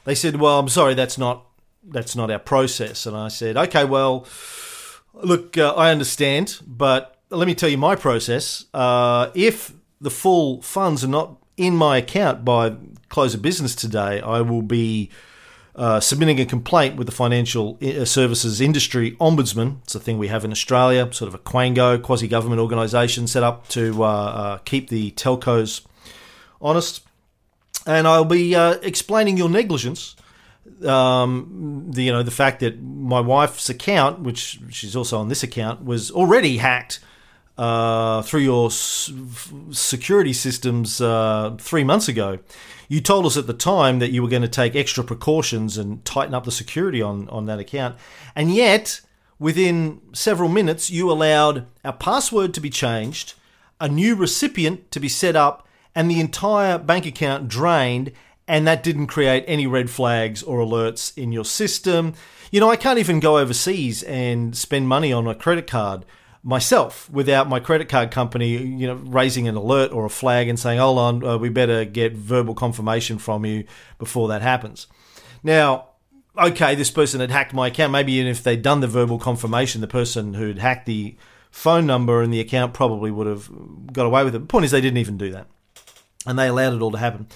They 0.05 0.15
said, 0.15 0.37
well, 0.37 0.61
I'm 0.61 0.69
sorry, 0.69 0.95
that's 0.95 1.19
not 1.19 1.45
that's 1.83 2.15
not 2.15 2.31
our 2.31 2.39
process. 2.39 3.05
And 3.05 3.17
I 3.17 3.27
said, 3.27 3.57
okay, 3.57 3.85
well, 3.85 4.29
look, 5.13 5.59
uh, 5.59 5.75
I 5.75 5.91
understand, 5.91 6.61
but 6.65 7.20
let 7.31 7.47
me 7.47 7.55
tell 7.55 7.69
you 7.69 7.79
my 7.79 7.97
process. 7.97 8.67
Uh, 8.75 9.31
if 9.35 9.73
the 10.01 10.11
full 10.11 10.61
funds 10.63 11.05
are 11.05 11.09
not 11.09 11.37
in 11.57 11.77
my 11.77 11.99
account 11.99 12.45
by 12.45 12.77
close 13.09 13.35
of 13.35 13.43
business 13.43 13.75
today, 13.75 14.21
I 14.21 14.41
will 14.41 14.63
be 14.63 15.11
uh, 15.77 16.01
submitting 16.01 16.41
a 16.41 16.47
complaint 16.47 16.97
with 16.97 17.07
the 17.07 17.13
Financial 17.13 17.79
uh, 17.83 18.05
Services 18.05 18.61
Industry 18.61 19.13
Ombudsman. 19.13 19.83
It's 19.83 19.95
a 19.95 20.01
thing 20.01 20.19
we 20.19 20.29
have 20.29 20.45
in 20.45 20.51
Australia, 20.51 21.13
sort 21.13 21.29
of 21.29 21.35
a 21.35 21.39
quango, 21.39 22.03
quasi 22.03 22.27
government 22.27 22.61
organisation 22.61 23.27
set 23.27 23.43
up 23.43 23.69
to 23.69 24.03
uh, 24.03 24.07
uh, 24.07 24.59
keep 24.59 24.89
the 24.89 25.13
telcos 25.13 25.83
honest. 26.61 27.03
And 27.87 28.07
I'll 28.07 28.25
be 28.25 28.55
uh, 28.55 28.75
explaining 28.83 29.37
your 29.37 29.49
negligence. 29.49 30.17
Um, 30.85 31.91
the 31.91 32.05
you 32.05 32.13
know 32.13 32.23
the 32.23 32.31
fact 32.31 32.61
that 32.61 32.81
my 32.83 33.21
wife's 33.21 33.69
account, 33.69 34.21
which 34.21 34.61
she's 34.71 34.95
also 34.95 35.19
on 35.19 35.29
this 35.29 35.43
account, 35.43 35.85
was 35.85 36.11
already 36.11 36.59
hacked 36.59 37.01
uh, 37.61 38.23
through 38.23 38.41
your 38.41 38.69
s- 38.69 39.13
security 39.71 40.33
systems 40.33 40.99
uh, 40.99 41.55
three 41.61 41.85
months 41.85 42.09
ago. 42.09 42.39
You 42.89 43.03
told 43.03 43.27
us 43.27 43.37
at 43.37 43.47
the 43.47 43.53
time 43.53 43.99
that 43.99 44.13
you 44.13 44.23
were 44.23 44.31
going 44.31 44.41
to 44.41 44.49
take 44.49 44.75
extra 44.75 45.05
precautions 45.05 45.77
and 45.77 46.03
tighten 46.03 46.35
up 46.35 46.45
the 46.45 46.53
security 46.53 47.03
on, 47.03 47.29
on 47.29 47.45
that 47.47 47.59
account. 47.59 47.97
And 48.35 48.51
yet, 48.55 49.03
within 49.39 50.01
several 50.15 50.49
minutes, 50.49 50.91
you 50.91 51.11
allowed 51.11 51.67
our 51.85 51.93
password 51.93 52.55
to 52.55 52.63
be 52.63 52.71
changed, 52.71 53.35
a 53.79 53.89
new 53.89 54.15
recipient 54.17 54.91
to 54.93 54.99
be 54.99 55.11
set 55.11 55.37
up, 55.37 55.69
and 55.95 56.11
the 56.11 56.19
entire 56.19 56.79
bank 56.79 57.05
account 57.05 57.49
drained. 57.49 58.13
And 58.49 58.67
that 58.67 58.83
didn't 58.83 59.09
create 59.09 59.45
any 59.47 59.67
red 59.67 59.91
flags 59.91 60.43
or 60.43 60.61
alerts 60.61 61.17
in 61.17 61.31
your 61.31 61.45
system. 61.45 62.15
You 62.51 62.61
know, 62.61 62.71
I 62.71 62.77
can't 62.77 62.99
even 62.99 63.21
go 63.21 63.37
overseas 63.37 64.03
and 64.05 64.57
spend 64.57 64.89
money 64.89 65.13
on 65.13 65.27
a 65.27 65.35
credit 65.35 65.67
card 65.67 66.07
myself 66.43 67.11
without 67.11 67.49
my 67.49 67.61
credit 67.61 67.89
card 67.89 68.11
company, 68.11 68.57
you 68.57 68.87
know, 68.87 68.95
raising 68.95 69.47
an 69.47 69.57
alert 69.57 69.93
or 69.93 70.07
a 70.07 70.11
flag 70.11 70.49
and 70.49 70.59
saying, 70.59 70.79
"Hold 70.79 70.99
on, 70.99 71.25
uh, 71.25 71.37
we 71.39 71.49
better 71.49 71.85
get 71.85 72.13
verbal 72.13 72.55
confirmation 72.55 73.19
from 73.19 73.45
you 73.45 73.65
before 73.99 74.29
that 74.29 74.43
happens." 74.43 74.87
Now, 75.43 75.89
okay, 76.39 76.75
this 76.75 76.91
person 76.91 77.21
had 77.21 77.31
hacked 77.31 77.53
my 77.53 77.69
account. 77.69 77.93
Maybe 77.93 78.13
even 78.15 78.29
if 78.29 78.43
they'd 78.43 78.63
done 78.63 78.81
the 78.81 78.89
verbal 78.89 79.19
confirmation, 79.19 79.81
the 79.81 79.87
person 79.87 80.35
who'd 80.35 80.59
hacked 80.59 80.87
the 80.87 81.17
phone 81.51 81.87
number 81.87 82.23
and 82.23 82.33
the 82.33 82.41
account 82.41 82.73
probably 82.73 83.11
would 83.11 83.27
have 83.27 83.51
got 83.93 84.07
away 84.07 84.25
with 84.25 84.35
it. 84.35 84.39
The 84.39 84.47
point 84.47 84.65
is, 84.65 84.71
they 84.71 84.81
didn't 84.81 84.99
even 84.99 85.19
do 85.19 85.33
that, 85.33 85.47
and 86.27 86.39
they 86.39 86.49
allowed 86.49 86.75
it 86.75 86.83
all 86.83 86.93
to 86.93 86.99
happen. 86.99 87.27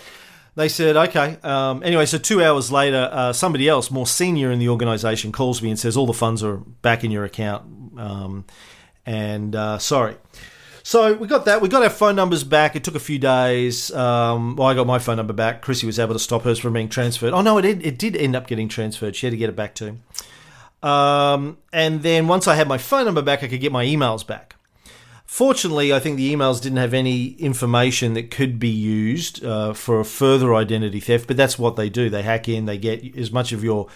They 0.57 0.69
said, 0.69 0.97
okay. 0.97 1.37
Um, 1.43 1.83
anyway, 1.83 2.07
so 2.07 2.17
two 2.17 2.43
hours 2.43 2.71
later, 2.71 3.09
uh, 3.11 3.33
somebody 3.33 3.69
else, 3.69 3.91
more 3.91 4.07
senior 4.07 4.53
in 4.53 4.61
the 4.61 4.69
organisation, 4.69 5.33
calls 5.33 5.61
me 5.61 5.69
and 5.69 5.79
says, 5.79 5.97
all 5.97 6.07
the 6.07 6.13
funds 6.13 6.45
are 6.45 6.59
back 6.59 7.03
in 7.03 7.11
your 7.11 7.25
account. 7.25 7.65
Um, 7.99 8.45
and 9.07 9.55
uh, 9.55 9.79
sorry. 9.79 10.17
So 10.83 11.15
we 11.15 11.27
got 11.27 11.47
that. 11.47 11.63
We 11.63 11.69
got 11.69 11.83
our 11.83 11.89
phone 11.89 12.15
numbers 12.15 12.45
back. 12.45 12.77
It 12.77 12.85
took 12.85 12.95
a 12.95 13.01
few 13.01 13.19
days. 13.19 13.91
Um, 13.95 14.55
well, 14.55 14.69
I 14.69 14.75
got 14.75 14.87
my 14.87 14.99
phone 14.99 15.17
number 15.17 15.33
back. 15.33 15.63
Chrissy 15.63 15.87
was 15.87 15.99
able 15.99 16.13
to 16.13 16.19
stop 16.19 16.43
hers 16.43 16.59
from 16.59 16.75
being 16.75 16.91
transferred. 16.91 17.33
Oh 17.33 17.41
no, 17.41 17.57
it 17.57 17.63
did, 17.63 17.87
it 17.87 17.99
did 17.99 18.15
end 18.15 18.37
up 18.37 18.47
getting 18.47 18.69
transferred. 18.69 19.17
She 19.17 19.27
had 19.27 19.31
to 19.31 19.39
get 19.39 19.49
it 19.49 19.57
back 19.57 19.75
too. 19.75 19.99
Um, 20.83 21.57
and 21.73 22.03
then 22.03 22.29
once 22.29 22.47
I 22.47 22.55
had 22.55 22.69
my 22.69 22.77
phone 22.77 23.07
number 23.07 23.23
back, 23.23 23.43
I 23.43 23.49
could 23.49 23.63
get 23.63 23.73
my 23.73 23.87
emails 23.87 24.27
back. 24.27 24.57
Fortunately, 25.25 25.91
I 25.91 25.99
think 26.01 26.19
the 26.19 26.33
emails 26.33 26.61
didn't 26.61 26.77
have 26.77 26.93
any 26.93 27.29
information 27.29 28.13
that 28.13 28.31
could 28.31 28.59
be 28.59 28.69
used 28.69 29.43
uh, 29.43 29.73
for 29.73 30.05
further 30.05 30.55
identity 30.55 31.01
theft, 31.01 31.27
but 31.27 31.39
that's 31.39 31.59
what 31.59 31.77
they 31.77 31.89
do. 31.89 32.11
They 32.11 32.23
hack 32.23 32.47
in, 32.47 32.67
they 32.67 32.77
get 32.77 33.17
as 33.17 33.33
much 33.33 33.53
of 33.53 33.65
your 33.65 33.89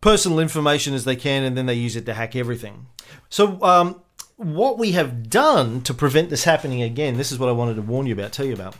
personal 0.00 0.40
information 0.40 0.94
as 0.94 1.04
they 1.04 1.14
can, 1.14 1.44
and 1.44 1.58
then 1.58 1.66
they 1.66 1.74
use 1.74 1.94
it 1.94 2.06
to 2.06 2.14
hack 2.14 2.34
everything. 2.34 2.86
So, 3.28 3.62
um, 3.62 4.00
what 4.36 4.78
we 4.78 4.92
have 4.92 5.28
done 5.28 5.82
to 5.82 5.94
prevent 5.94 6.30
this 6.30 6.44
happening 6.44 6.82
again, 6.82 7.16
this 7.16 7.32
is 7.32 7.38
what 7.38 7.48
I 7.48 7.52
wanted 7.52 7.74
to 7.74 7.82
warn 7.82 8.06
you 8.06 8.14
about, 8.14 8.32
tell 8.32 8.46
you 8.46 8.54
about. 8.54 8.76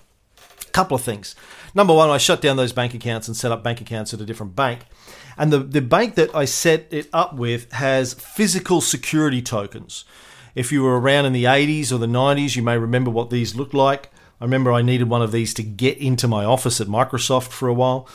A 0.66 0.70
couple 0.72 0.94
of 0.94 1.02
things. 1.02 1.34
Number 1.74 1.94
one, 1.94 2.10
I 2.10 2.18
shut 2.18 2.40
down 2.40 2.56
those 2.56 2.72
bank 2.72 2.94
accounts 2.94 3.28
and 3.28 3.36
set 3.36 3.52
up 3.52 3.62
bank 3.62 3.80
accounts 3.80 4.12
at 4.12 4.20
a 4.20 4.24
different 4.24 4.56
bank. 4.56 4.80
And 5.36 5.52
the, 5.52 5.58
the 5.58 5.80
bank 5.80 6.14
that 6.16 6.34
I 6.34 6.44
set 6.44 6.86
it 6.90 7.08
up 7.12 7.34
with 7.34 7.72
has 7.72 8.14
physical 8.14 8.80
security 8.80 9.40
tokens. 9.40 10.04
If 10.54 10.70
you 10.70 10.82
were 10.82 11.00
around 11.00 11.26
in 11.26 11.32
the 11.32 11.44
80s 11.44 11.92
or 11.92 11.98
the 11.98 12.06
90s, 12.06 12.56
you 12.56 12.62
may 12.62 12.76
remember 12.76 13.10
what 13.10 13.30
these 13.30 13.54
looked 13.54 13.74
like. 13.74 14.10
I 14.40 14.44
remember 14.44 14.72
I 14.72 14.82
needed 14.82 15.08
one 15.08 15.22
of 15.22 15.32
these 15.32 15.54
to 15.54 15.62
get 15.62 15.98
into 15.98 16.28
my 16.28 16.44
office 16.44 16.80
at 16.80 16.88
Microsoft 16.88 17.48
for 17.48 17.68
a 17.68 17.74
while. 17.74 18.08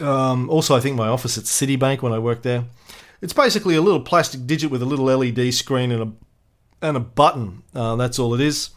Um, 0.00 0.48
also, 0.48 0.74
I 0.74 0.80
think 0.80 0.96
my 0.96 1.08
office 1.08 1.36
at 1.36 1.44
Citibank 1.44 2.02
when 2.02 2.12
I 2.12 2.18
worked 2.18 2.44
there. 2.44 2.64
It's 3.20 3.32
basically 3.32 3.74
a 3.74 3.82
little 3.82 4.00
plastic 4.00 4.46
digit 4.46 4.70
with 4.70 4.82
a 4.82 4.86
little 4.86 5.06
LED 5.06 5.52
screen 5.52 5.90
and 5.92 6.02
a 6.02 6.12
and 6.88 6.96
a 6.96 7.00
button. 7.00 7.62
Uh, 7.74 7.96
that's 7.96 8.18
all 8.18 8.34
it 8.34 8.40
is. 8.40 8.70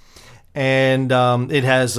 And 0.56 1.12
um, 1.12 1.52
it 1.52 1.64
has 1.64 1.94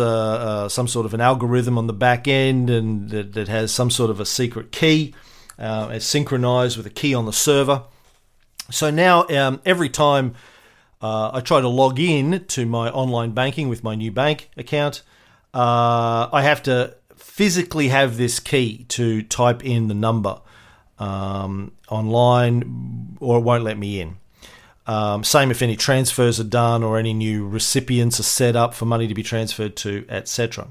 some 0.73 0.89
sort 0.89 1.07
of 1.07 1.15
an 1.15 1.21
algorithm 1.21 1.79
on 1.79 1.87
the 1.87 1.93
back 1.93 2.27
end, 2.27 2.71
and 2.71 3.13
it, 3.15 3.37
it 3.37 3.49
has 3.49 3.71
some 3.73 3.91
sort 3.91 4.11
of 4.11 4.19
a 4.19 4.27
secret 4.27 4.73
key. 4.73 5.15
Uh, 5.59 5.91
it's 5.93 6.07
synchronized 6.07 6.77
with 6.77 6.87
a 6.87 6.91
key 6.91 7.15
on 7.15 7.27
the 7.27 7.33
server. 7.33 7.85
So 8.71 8.91
now, 8.91 9.27
um, 9.29 9.61
every 9.65 9.89
time 9.89 10.35
uh, 11.01 11.31
I 11.33 11.41
try 11.41 11.61
to 11.61 11.69
log 11.69 11.99
in 11.99 12.45
to 12.47 12.67
my 12.67 12.91
online 12.91 13.33
banking 13.33 13.69
with 13.69 13.83
my 13.83 13.95
new 13.95 14.13
bank 14.13 14.51
account, 14.57 15.03
uh, 15.55 16.29
I 16.33 16.43
have 16.43 16.63
to 16.65 16.97
physically 17.17 17.89
have 17.89 18.17
this 18.17 18.41
key 18.41 18.85
to 18.91 19.23
type 19.23 19.65
in 19.65 19.89
the 19.89 19.95
number 19.95 20.41
um, 20.99 21.73
online, 21.89 23.17
or 23.21 23.39
it 23.39 23.43
won't 23.43 23.65
let 23.65 23.79
me 23.79 24.01
in. 24.01 24.19
Um, 24.89 25.23
same 25.23 25.51
if 25.51 25.61
any 25.61 25.77
transfers 25.77 26.41
are 26.41 26.45
done 26.45 26.83
or 26.83 26.99
any 26.99 27.13
new 27.13 27.47
recipients 27.47 28.19
are 28.19 28.25
set 28.25 28.57
up 28.57 28.73
for 28.73 28.87
money 28.87 29.07
to 29.07 29.15
be 29.15 29.23
transferred 29.23 29.77
to, 29.77 30.07
etc. 30.09 30.69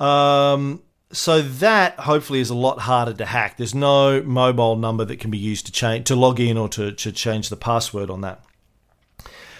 Um, 0.00 0.82
so 1.12 1.40
that 1.40 2.00
hopefully 2.00 2.40
is 2.40 2.50
a 2.50 2.54
lot 2.54 2.80
harder 2.80 3.12
to 3.12 3.24
hack. 3.24 3.58
There's 3.58 3.76
no 3.76 4.22
mobile 4.22 4.74
number 4.74 5.04
that 5.04 5.20
can 5.20 5.30
be 5.30 5.38
used 5.38 5.66
to 5.66 5.72
change 5.72 6.06
to 6.06 6.16
log 6.16 6.40
in 6.40 6.58
or 6.58 6.68
to, 6.70 6.90
to 6.90 7.12
change 7.12 7.48
the 7.48 7.56
password 7.56 8.10
on 8.10 8.22
that. 8.22 8.44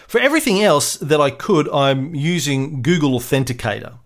For 0.09 0.19
everything 0.19 0.61
else 0.61 0.97
that 0.97 1.21
I 1.21 1.31
could, 1.31 1.69
I'm 1.71 2.16
using 2.16 2.83
Google 2.83 3.19
Authenticator 3.19 3.99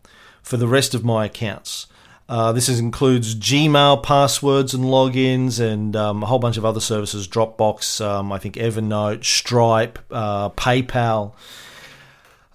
for 0.42 0.58
the 0.58 0.68
rest 0.68 0.94
of 0.94 1.02
my 1.02 1.24
accounts. 1.24 1.86
Uh, 2.28 2.52
this 2.52 2.68
is, 2.68 2.80
includes 2.80 3.36
Gmail 3.36 4.02
passwords 4.02 4.74
and 4.74 4.84
logins 4.84 5.60
and 5.60 5.94
um, 5.94 6.24
a 6.24 6.26
whole 6.26 6.40
bunch 6.40 6.56
of 6.56 6.64
other 6.64 6.80
services 6.80 7.28
Dropbox, 7.28 8.04
um, 8.04 8.32
I 8.32 8.38
think 8.38 8.56
Evernote, 8.56 9.24
Stripe, 9.24 9.98
uh, 10.10 10.50
PayPal. 10.50 11.34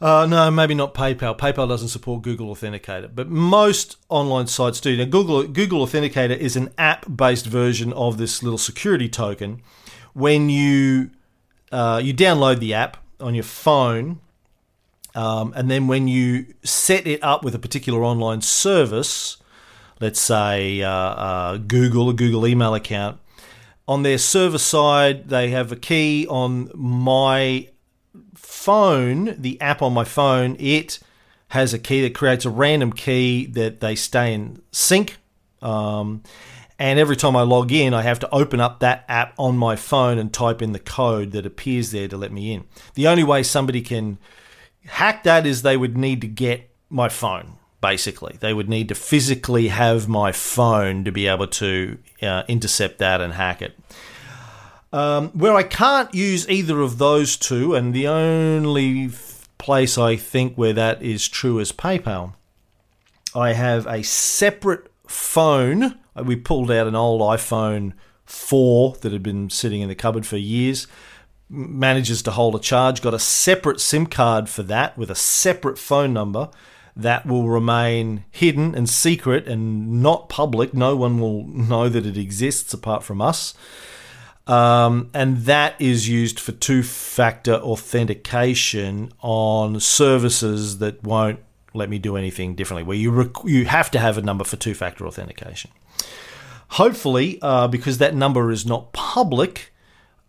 Uh, 0.02 0.26
no, 0.26 0.52
maybe 0.52 0.74
not 0.74 0.94
PayPal. 0.94 1.38
PayPal 1.38 1.70
doesn't 1.70 1.88
support 1.88 2.22
Google 2.22 2.54
Authenticator, 2.54 3.10
but 3.14 3.30
most 3.30 3.98
online 4.10 4.48
sites 4.48 4.82
do. 4.82 4.98
Now, 4.98 5.06
Google, 5.06 5.48
Google 5.48 5.86
Authenticator 5.86 6.36
is 6.36 6.56
an 6.58 6.74
app 6.78 7.06
based 7.16 7.46
version 7.46 7.94
of 7.94 8.18
this 8.18 8.44
little 8.44 8.58
security 8.58 9.08
token. 9.08 9.62
When 10.14 10.50
you, 10.50 11.12
uh, 11.72 12.02
you 12.04 12.14
download 12.14 12.60
the 12.60 12.74
app 12.74 12.98
on 13.22 13.36
your 13.36 13.46
phone, 13.46 14.20
um, 15.16 15.54
and 15.56 15.70
then 15.72 15.88
when 15.88 16.08
you 16.10 16.48
set 16.64 17.08
it 17.08 17.24
up 17.24 17.46
with 17.46 17.56
a 17.56 17.60
particular 17.60 18.04
online 18.04 18.42
service, 18.42 19.38
let's 20.02 20.20
say 20.20 20.82
uh, 20.82 20.90
uh, 20.90 21.58
Google, 21.58 22.10
a 22.10 22.14
Google 22.14 22.48
email 22.48 22.74
account. 22.74 23.20
On 23.88 24.04
their 24.04 24.18
server 24.18 24.58
side, 24.58 25.30
they 25.30 25.50
have 25.52 25.72
a 25.72 25.76
key 25.76 26.26
on 26.28 26.72
my 26.74 27.70
phone, 28.36 29.36
the 29.40 29.60
app 29.62 29.82
on 29.82 29.94
my 29.94 30.04
phone. 30.04 30.56
It 30.60 31.00
has 31.50 31.74
a 31.74 31.80
key 31.80 32.02
that 32.02 32.16
creates 32.16 32.46
a 32.46 32.50
random 32.50 32.94
key 32.94 33.46
that 33.48 33.80
they 33.80 33.96
stay 33.96 34.34
in 34.34 34.62
sync. 34.72 35.18
Um, 35.62 36.24
and 36.80 36.98
every 36.98 37.16
time 37.16 37.36
I 37.36 37.44
log 37.44 37.72
in, 37.72 37.94
I 37.94 38.02
have 38.02 38.20
to 38.20 38.30
open 38.34 38.60
up 38.60 38.80
that 38.80 39.06
app 39.08 39.34
on 39.38 39.58
my 39.58 39.76
phone 39.76 40.18
and 40.18 40.34
type 40.34 40.62
in 40.62 40.72
the 40.72 40.80
code 40.80 41.32
that 41.34 41.46
appears 41.46 41.92
there 41.92 42.08
to 42.08 42.18
let 42.18 42.32
me 42.32 42.54
in. 42.54 42.66
The 42.96 43.08
only 43.08 43.24
way 43.24 43.44
somebody 43.44 43.82
can 43.82 44.18
hack 44.86 45.24
that 45.24 45.46
is 45.46 45.62
they 45.62 45.78
would 45.78 45.96
need 45.96 46.22
to 46.22 46.28
get 46.28 46.70
my 46.90 47.08
phone 47.08 47.58
basically. 47.82 48.38
They 48.40 48.54
would 48.54 48.70
need 48.70 48.88
to 48.90 48.96
physically 48.96 49.68
have 49.68 50.08
my 50.08 50.32
phone 50.32 51.04
to 51.04 51.12
be 51.12 51.28
able 51.28 51.48
to 51.48 51.98
uh, 52.22 52.44
intercept 52.48 53.00
that 53.00 53.20
and 53.20 53.34
hack 53.34 53.62
it. 53.62 53.78
Um, 54.94 55.30
where 55.30 55.56
I 55.56 55.64
can't 55.64 56.14
use 56.14 56.48
either 56.50 56.82
of 56.82 56.98
those 56.98 57.38
two, 57.38 57.74
and 57.74 57.94
the 57.94 58.08
only 58.08 59.10
place 59.58 59.98
I 59.98 60.16
think 60.16 60.56
where 60.56 60.74
that 60.74 61.02
is 61.02 61.28
true 61.28 61.60
is 61.60 61.72
PayPal, 61.72 62.34
I 63.34 63.54
have 63.54 63.88
a 63.88 64.04
separate 64.04 64.92
phone. 65.08 65.98
We 66.16 66.36
pulled 66.36 66.72
out 66.72 66.88
an 66.88 66.96
old 66.96 67.22
iPhone 67.22 67.94
4 68.26 68.98
that 69.02 69.12
had 69.14 69.24
been 69.24 69.50
sitting 69.50 69.82
in 69.82 69.88
the 69.88 69.96
cupboard 69.96 70.26
for 70.26 70.38
years. 70.38 70.88
Manages 71.50 72.22
to 72.24 72.32
hold 72.32 72.56
a 72.56 72.60
charge, 72.60 73.02
got 73.02 73.14
a 73.14 73.20
separate 73.20 73.80
SIM 73.80 74.06
card 74.08 74.50
for 74.50 74.64
that 74.64 74.98
with 74.98 75.10
a 75.10 75.16
separate 75.16 75.78
phone 75.78 76.14
number 76.14 76.50
that 76.96 77.26
will 77.26 77.48
remain 77.48 78.26
hidden 78.32 78.76
and 78.76 78.90
secret 78.90 79.48
and 79.48 80.02
not 80.02 80.30
public. 80.30 80.74
No 80.74 80.96
one 80.96 81.20
will 81.20 81.46
know 81.48 81.90
that 81.90 82.06
it 82.06 82.18
exists 82.18 82.74
apart 82.74 83.04
from 83.04 83.22
us. 83.22 83.54
Um, 84.48 85.10
and 85.14 85.38
that 85.46 85.80
is 85.80 86.10
used 86.10 86.40
for 86.40 86.52
two 86.52 86.84
factor 86.84 87.54
authentication 87.56 89.12
on 89.22 89.80
services 89.80 90.80
that 90.80 91.04
won't 91.04 91.40
let 91.74 91.90
me 91.90 92.00
do 92.00 92.18
anything 92.18 92.56
differently, 92.56 92.84
where 92.84 92.98
you, 92.98 93.12
rec- 93.12 93.46
you 93.46 93.66
have 93.66 93.90
to 93.92 94.00
have 94.00 94.18
a 94.18 94.22
number 94.22 94.44
for 94.44 94.58
two 94.58 94.74
factor 94.74 95.08
authentication. 95.08 95.72
Hopefully, 96.70 97.40
uh, 97.42 97.68
because 97.68 98.00
that 98.00 98.16
number 98.16 98.52
is 98.52 98.66
not 98.66 98.92
public, 98.94 99.71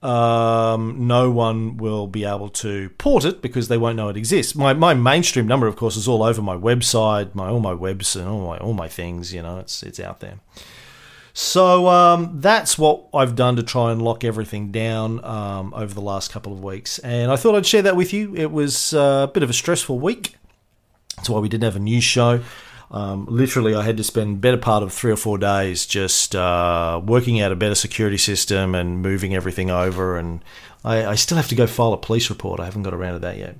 um, 0.03 1.07
no 1.07 1.31
one 1.31 1.77
will 1.77 2.07
be 2.07 2.25
able 2.25 2.49
to 2.49 2.91
port 2.99 3.25
it 3.25 3.41
because 3.41 3.69
they 3.69 3.79
won't 3.79 3.97
know 3.97 4.09
it 4.09 4.17
exists. 4.17 4.55
My, 4.55 4.73
my 4.73 4.95
mainstream 4.95 5.47
number, 5.47 5.69
of 5.69 5.77
course, 5.77 5.97
is 5.97 6.09
all 6.09 6.23
over 6.23 6.43
my 6.43 6.57
website, 6.57 7.35
my 7.35 7.49
all 7.49 7.61
my 7.61 7.73
webs 7.73 8.17
and 8.17 8.29
all 8.29 8.47
my 8.47 8.59
all 8.59 8.73
my 8.73 8.89
things. 8.89 9.33
You 9.33 9.43
know, 9.43 9.59
it's 9.59 9.83
it's 9.83 10.01
out 10.01 10.21
there. 10.21 10.41
So 11.35 11.89
um, 11.89 12.41
that's 12.41 12.77
what 12.77 13.07
I've 13.15 13.37
done 13.37 13.57
to 13.57 13.63
try 13.63 13.91
and 13.93 14.03
lock 14.03 14.23
everything 14.23 14.71
down 14.71 15.25
um, 15.25 15.73
over 15.75 15.95
the 15.95 16.03
last 16.03 16.31
couple 16.31 16.53
of 16.53 16.63
weeks, 16.63 16.99
and 16.99 17.31
I 17.31 17.37
thought 17.37 17.55
I'd 17.55 17.67
share 17.67 17.83
that 17.83 17.97
with 17.97 18.13
you. 18.13 18.35
It 18.37 18.51
was 18.51 18.93
uh, 18.93 19.27
a 19.29 19.33
bit 19.33 19.43
of 19.43 19.51
a 19.51 19.55
stressful 19.55 19.99
week. 19.99 20.37
That's 21.17 21.31
why 21.31 21.39
we 21.39 21.49
didn't 21.49 21.65
have 21.65 21.77
a 21.77 21.81
news 21.81 22.05
show. 22.05 22.43
Um, 22.93 23.27
literally, 23.29 23.75
I 23.75 23.83
had 23.83 23.97
to 23.97 24.05
spend 24.05 24.43
better 24.43 24.59
part 24.59 24.83
of 24.83 24.93
three 24.93 25.11
or 25.11 25.17
four 25.17 25.39
days 25.39 25.87
just 25.87 26.37
uh, 26.37 27.01
working 27.03 27.41
out 27.41 27.51
a 27.51 27.57
better 27.57 27.75
security 27.75 28.19
system 28.19 28.75
and 28.75 29.01
moving 29.01 29.35
everything 29.35 29.71
over. 29.71 30.19
And 30.19 30.45
I, 30.85 31.07
I 31.07 31.15
still 31.15 31.39
have 31.39 31.49
to 31.49 31.55
go 31.55 31.67
file 31.67 31.95
a 31.95 31.97
police 31.97 32.29
report. 32.29 32.61
I 32.61 32.67
haven't 32.67 32.83
got 32.83 32.93
around 32.93 33.15
to 33.15 33.19
that 33.21 33.39
yet. 33.39 33.57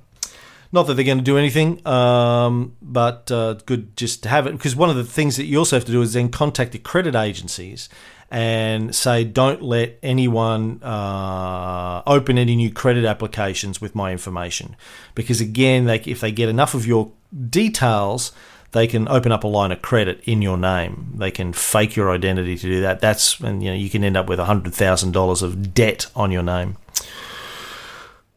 Not 0.71 0.87
that 0.87 0.95
they're 0.95 1.05
going 1.05 1.19
to 1.19 1.23
do 1.23 1.37
anything, 1.37 1.85
um, 1.85 2.75
but 2.81 3.31
uh, 3.31 3.53
good 3.65 3.95
just 3.97 4.23
to 4.23 4.29
have 4.29 4.47
it. 4.47 4.53
Because 4.53 4.75
one 4.75 4.89
of 4.89 4.95
the 4.95 5.03
things 5.03 5.37
that 5.37 5.45
you 5.45 5.57
also 5.57 5.75
have 5.75 5.85
to 5.85 5.91
do 5.91 6.01
is 6.01 6.13
then 6.13 6.29
contact 6.29 6.71
the 6.71 6.79
credit 6.79 7.15
agencies 7.15 7.89
and 8.31 8.95
say, 8.95 9.23
don't 9.23 9.61
let 9.61 9.99
anyone 10.01 10.81
uh, 10.81 12.01
open 12.07 12.39
any 12.39 12.55
new 12.55 12.71
credit 12.71 13.05
applications 13.05 13.81
with 13.81 13.93
my 13.93 14.11
information. 14.11 14.75
Because 15.13 15.41
again, 15.41 15.85
they, 15.85 15.99
if 15.99 16.21
they 16.21 16.31
get 16.31 16.49
enough 16.49 16.73
of 16.73 16.87
your 16.87 17.11
details, 17.49 18.31
they 18.73 18.87
can 18.87 19.07
open 19.07 19.31
up 19.31 19.43
a 19.43 19.47
line 19.47 19.71
of 19.71 19.81
credit 19.81 20.21
in 20.25 20.41
your 20.41 20.57
name. 20.57 21.13
They 21.15 21.31
can 21.31 21.53
fake 21.53 21.95
your 21.95 22.11
identity 22.11 22.57
to 22.57 22.67
do 22.67 22.81
that. 22.81 22.99
That's 22.99 23.39
and 23.39 23.63
you 23.63 23.69
know 23.69 23.75
you 23.75 23.89
can 23.89 24.03
end 24.03 24.17
up 24.17 24.27
with 24.27 24.39
hundred 24.39 24.73
thousand 24.73 25.13
dollars 25.13 25.41
of 25.41 25.73
debt 25.73 26.07
on 26.15 26.31
your 26.31 26.43
name. 26.43 26.77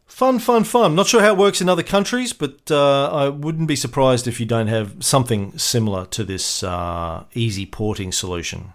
Fun, 0.05 0.39
fun, 0.39 0.63
fun. 0.63 0.95
Not 0.95 1.05
sure 1.05 1.21
how 1.21 1.33
it 1.33 1.37
works 1.37 1.61
in 1.61 1.69
other 1.69 1.83
countries, 1.83 2.33
but 2.33 2.71
uh, 2.71 3.07
I 3.11 3.29
wouldn't 3.29 3.67
be 3.67 3.75
surprised 3.75 4.27
if 4.27 4.39
you 4.39 4.47
don't 4.47 4.65
have 4.65 4.95
something 5.03 5.55
similar 5.59 6.07
to 6.07 6.23
this 6.23 6.63
uh, 6.63 7.25
easy 7.35 7.67
porting 7.67 8.11
solution. 8.11 8.73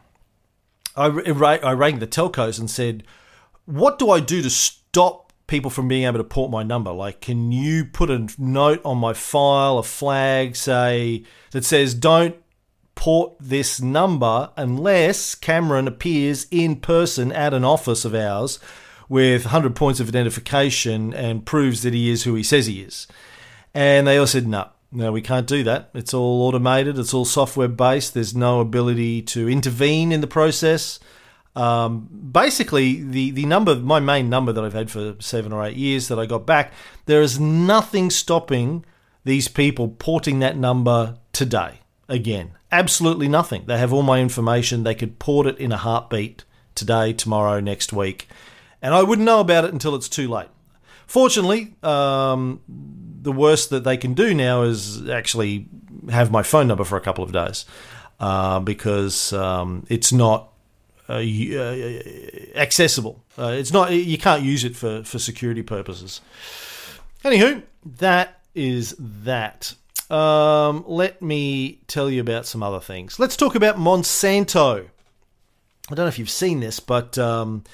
I, 0.96 1.06
I 1.06 1.72
rang 1.72 1.98
the 1.98 2.06
telcos 2.06 2.60
and 2.60 2.70
said, 2.70 3.02
What 3.64 3.98
do 3.98 4.10
I 4.10 4.20
do 4.20 4.40
to 4.40 4.50
stop 4.50 5.31
people 5.52 5.70
from 5.70 5.86
being 5.86 6.04
able 6.04 6.16
to 6.16 6.24
port 6.24 6.50
my 6.50 6.62
number? 6.62 6.90
Like, 6.90 7.20
can 7.20 7.52
you 7.52 7.84
put 7.84 8.10
a 8.10 8.26
note 8.38 8.80
on 8.86 8.96
my 8.96 9.12
file, 9.12 9.76
a 9.76 9.82
flag, 9.82 10.56
say, 10.56 11.24
that 11.50 11.62
says, 11.62 11.92
Don't 11.92 12.36
port 12.94 13.34
this 13.38 13.78
number 13.78 14.50
unless 14.56 15.34
Cameron 15.34 15.86
appears 15.86 16.46
in 16.50 16.76
person 16.76 17.30
at 17.32 17.52
an 17.52 17.64
office 17.64 18.06
of 18.06 18.14
ours 18.14 18.60
with 19.10 19.44
100 19.44 19.76
points 19.76 20.00
of 20.00 20.08
identification 20.08 21.12
and 21.12 21.44
proves 21.44 21.82
that 21.82 21.92
he 21.92 22.08
is 22.08 22.22
who 22.22 22.34
he 22.34 22.42
says 22.42 22.64
he 22.64 22.80
is. 22.80 23.06
And 23.74 24.06
they 24.06 24.16
all 24.16 24.26
said, 24.26 24.46
no, 24.46 24.70
no, 24.90 25.12
we 25.12 25.20
can't 25.20 25.46
do 25.46 25.62
that. 25.64 25.90
It's 25.92 26.14
all 26.14 26.48
automated, 26.48 26.98
it's 26.98 27.12
all 27.12 27.26
software 27.26 27.68
based, 27.68 28.14
there's 28.14 28.34
no 28.34 28.60
ability 28.60 29.20
to 29.22 29.50
intervene 29.50 30.12
in 30.12 30.22
the 30.22 30.26
process. 30.26 30.98
Um, 31.54 32.08
basically, 32.32 33.02
the, 33.02 33.30
the 33.30 33.44
number, 33.44 33.76
my 33.76 34.00
main 34.00 34.30
number 34.30 34.52
that 34.52 34.64
I've 34.64 34.72
had 34.72 34.90
for 34.90 35.16
seven 35.18 35.52
or 35.52 35.64
eight 35.64 35.76
years 35.76 36.08
that 36.08 36.18
I 36.18 36.26
got 36.26 36.46
back, 36.46 36.72
there 37.06 37.22
is 37.22 37.38
nothing 37.38 38.10
stopping 38.10 38.84
these 39.24 39.48
people 39.48 39.88
porting 39.88 40.38
that 40.40 40.56
number 40.56 41.18
today. 41.32 41.80
Again, 42.08 42.52
absolutely 42.70 43.28
nothing. 43.28 43.64
They 43.66 43.78
have 43.78 43.92
all 43.92 44.02
my 44.02 44.20
information. 44.20 44.82
They 44.82 44.94
could 44.94 45.18
port 45.18 45.46
it 45.46 45.58
in 45.58 45.72
a 45.72 45.76
heartbeat 45.76 46.44
today, 46.74 47.12
tomorrow, 47.12 47.60
next 47.60 47.92
week 47.92 48.28
and 48.82 48.92
I 48.92 49.02
wouldn't 49.02 49.24
know 49.24 49.40
about 49.40 49.64
it 49.64 49.72
until 49.72 49.94
it's 49.94 50.08
too 50.08 50.28
late. 50.28 50.48
Fortunately, 51.06 51.74
um, 51.82 52.60
the 52.68 53.32
worst 53.32 53.70
that 53.70 53.84
they 53.84 53.96
can 53.96 54.14
do 54.14 54.34
now 54.34 54.62
is 54.62 55.08
actually 55.08 55.68
have 56.10 56.30
my 56.32 56.42
phone 56.42 56.66
number 56.66 56.84
for 56.84 56.96
a 56.96 57.00
couple 57.00 57.22
of 57.22 57.32
days 57.32 57.64
uh, 58.18 58.58
because 58.60 59.32
um, 59.32 59.86
it's 59.88 60.12
not 60.12 60.51
uh, 61.08 61.14
uh, 61.14 62.02
accessible. 62.54 63.22
Uh, 63.38 63.54
it's 63.56 63.72
not 63.72 63.92
you 63.92 64.18
can't 64.18 64.42
use 64.42 64.64
it 64.64 64.76
for 64.76 65.02
for 65.04 65.18
security 65.18 65.62
purposes. 65.62 66.20
Anywho, 67.24 67.62
that 67.98 68.40
is 68.54 68.96
that. 68.98 69.74
Um, 70.10 70.84
let 70.86 71.22
me 71.22 71.80
tell 71.86 72.10
you 72.10 72.20
about 72.20 72.46
some 72.46 72.62
other 72.62 72.80
things. 72.80 73.18
Let's 73.18 73.36
talk 73.36 73.54
about 73.54 73.76
Monsanto. 73.76 74.88
I 75.90 75.94
don't 75.94 76.04
know 76.04 76.08
if 76.08 76.18
you've 76.18 76.30
seen 76.30 76.60
this, 76.60 76.80
but 76.80 77.16
um, 77.18 77.64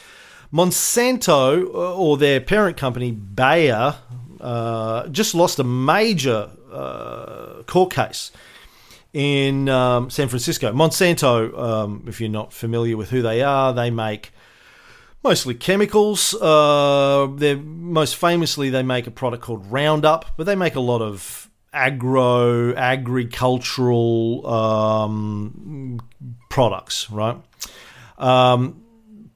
Monsanto, 0.52 1.64
uh, 1.66 1.96
or 1.96 2.16
their 2.16 2.40
parent 2.40 2.76
company, 2.76 3.10
Bayer, 3.10 3.96
uh, 4.40 5.08
just 5.08 5.34
lost 5.34 5.58
a 5.58 5.64
major 5.64 6.50
uh, 6.72 7.62
court 7.66 7.92
case 7.92 8.30
in 9.12 9.68
um, 9.68 10.10
San 10.10 10.28
Francisco. 10.28 10.72
Monsanto, 10.72 11.58
um, 11.58 12.04
if 12.06 12.20
you're 12.20 12.30
not 12.30 12.52
familiar 12.52 12.96
with 12.96 13.10
who 13.10 13.22
they 13.22 13.42
are, 13.42 13.72
they 13.72 13.90
make 13.90 14.32
mostly 15.22 15.54
chemicals. 15.54 16.34
Uh, 16.34 17.28
they're 17.34 17.56
most 17.56 18.16
famously 18.16 18.70
they 18.70 18.82
make 18.82 19.06
a 19.06 19.10
product 19.10 19.42
called 19.42 19.70
Roundup, 19.70 20.36
but 20.36 20.44
they 20.44 20.56
make 20.56 20.74
a 20.74 20.80
lot 20.80 21.02
of 21.02 21.50
agro 21.72 22.74
agricultural 22.74 24.46
um, 24.46 26.00
products, 26.48 27.10
right? 27.10 27.36
Um, 28.18 28.82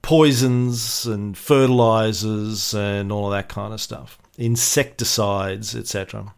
poisons 0.03 1.07
and 1.07 1.37
fertilizers 1.37 2.75
and 2.75 3.13
all 3.13 3.27
of 3.27 3.33
that 3.33 3.49
kind 3.49 3.73
of 3.73 3.81
stuff, 3.81 4.19
insecticides, 4.37 5.75
etc. 5.77 6.35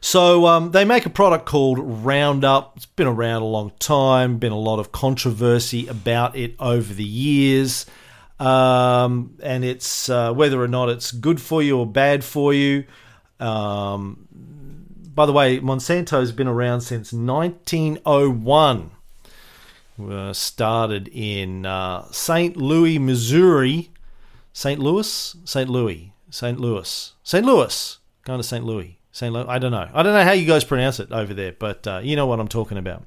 So 0.00 0.46
um, 0.46 0.70
they 0.72 0.84
make 0.84 1.06
a 1.06 1.10
product 1.10 1.46
called 1.46 1.78
Roundup. 1.80 2.74
It's 2.76 2.86
been 2.86 3.06
around 3.06 3.42
a 3.42 3.46
long 3.46 3.72
time. 3.78 4.38
Been 4.38 4.52
a 4.52 4.58
lot 4.58 4.78
of 4.78 4.92
controversy 4.92 5.86
about 5.86 6.36
it 6.36 6.54
over 6.58 6.92
the 6.92 7.04
years, 7.04 7.86
um, 8.38 9.36
and 9.42 9.64
it's 9.64 10.08
uh, 10.08 10.32
whether 10.32 10.62
or 10.62 10.68
not 10.68 10.88
it's 10.88 11.10
good 11.12 11.40
for 11.40 11.62
you 11.62 11.78
or 11.78 11.86
bad 11.86 12.24
for 12.24 12.52
you. 12.52 12.84
Um, 13.40 14.28
by 15.14 15.24
the 15.26 15.32
way, 15.32 15.60
Monsanto's 15.60 16.32
been 16.32 16.48
around 16.48 16.82
since 16.82 17.12
1901 17.12 18.90
uh, 19.98 20.32
started 20.32 21.08
in 21.08 21.64
uh, 21.64 22.06
St. 22.10 22.56
Louis, 22.56 22.98
Missouri. 22.98 23.90
St. 24.52 24.78
Louis? 24.78 25.36
St. 25.44 25.70
Louis. 25.70 26.12
St. 26.30 26.60
Louis. 26.60 27.12
St. 27.22 27.46
Louis. 27.46 27.98
Going 28.24 28.38
to 28.38 28.44
St. 28.44 28.64
Louis. 28.64 28.98
St. 29.16 29.32
Louis. 29.32 29.46
I 29.48 29.58
don't 29.58 29.70
know. 29.70 29.88
I 29.94 30.02
don't 30.02 30.12
know 30.12 30.24
how 30.24 30.32
you 30.32 30.46
guys 30.46 30.62
pronounce 30.62 31.00
it 31.00 31.10
over 31.10 31.32
there, 31.32 31.52
but 31.58 31.86
uh, 31.86 32.00
you 32.02 32.16
know 32.16 32.26
what 32.26 32.38
I'm 32.38 32.48
talking 32.48 32.76
about. 32.76 33.02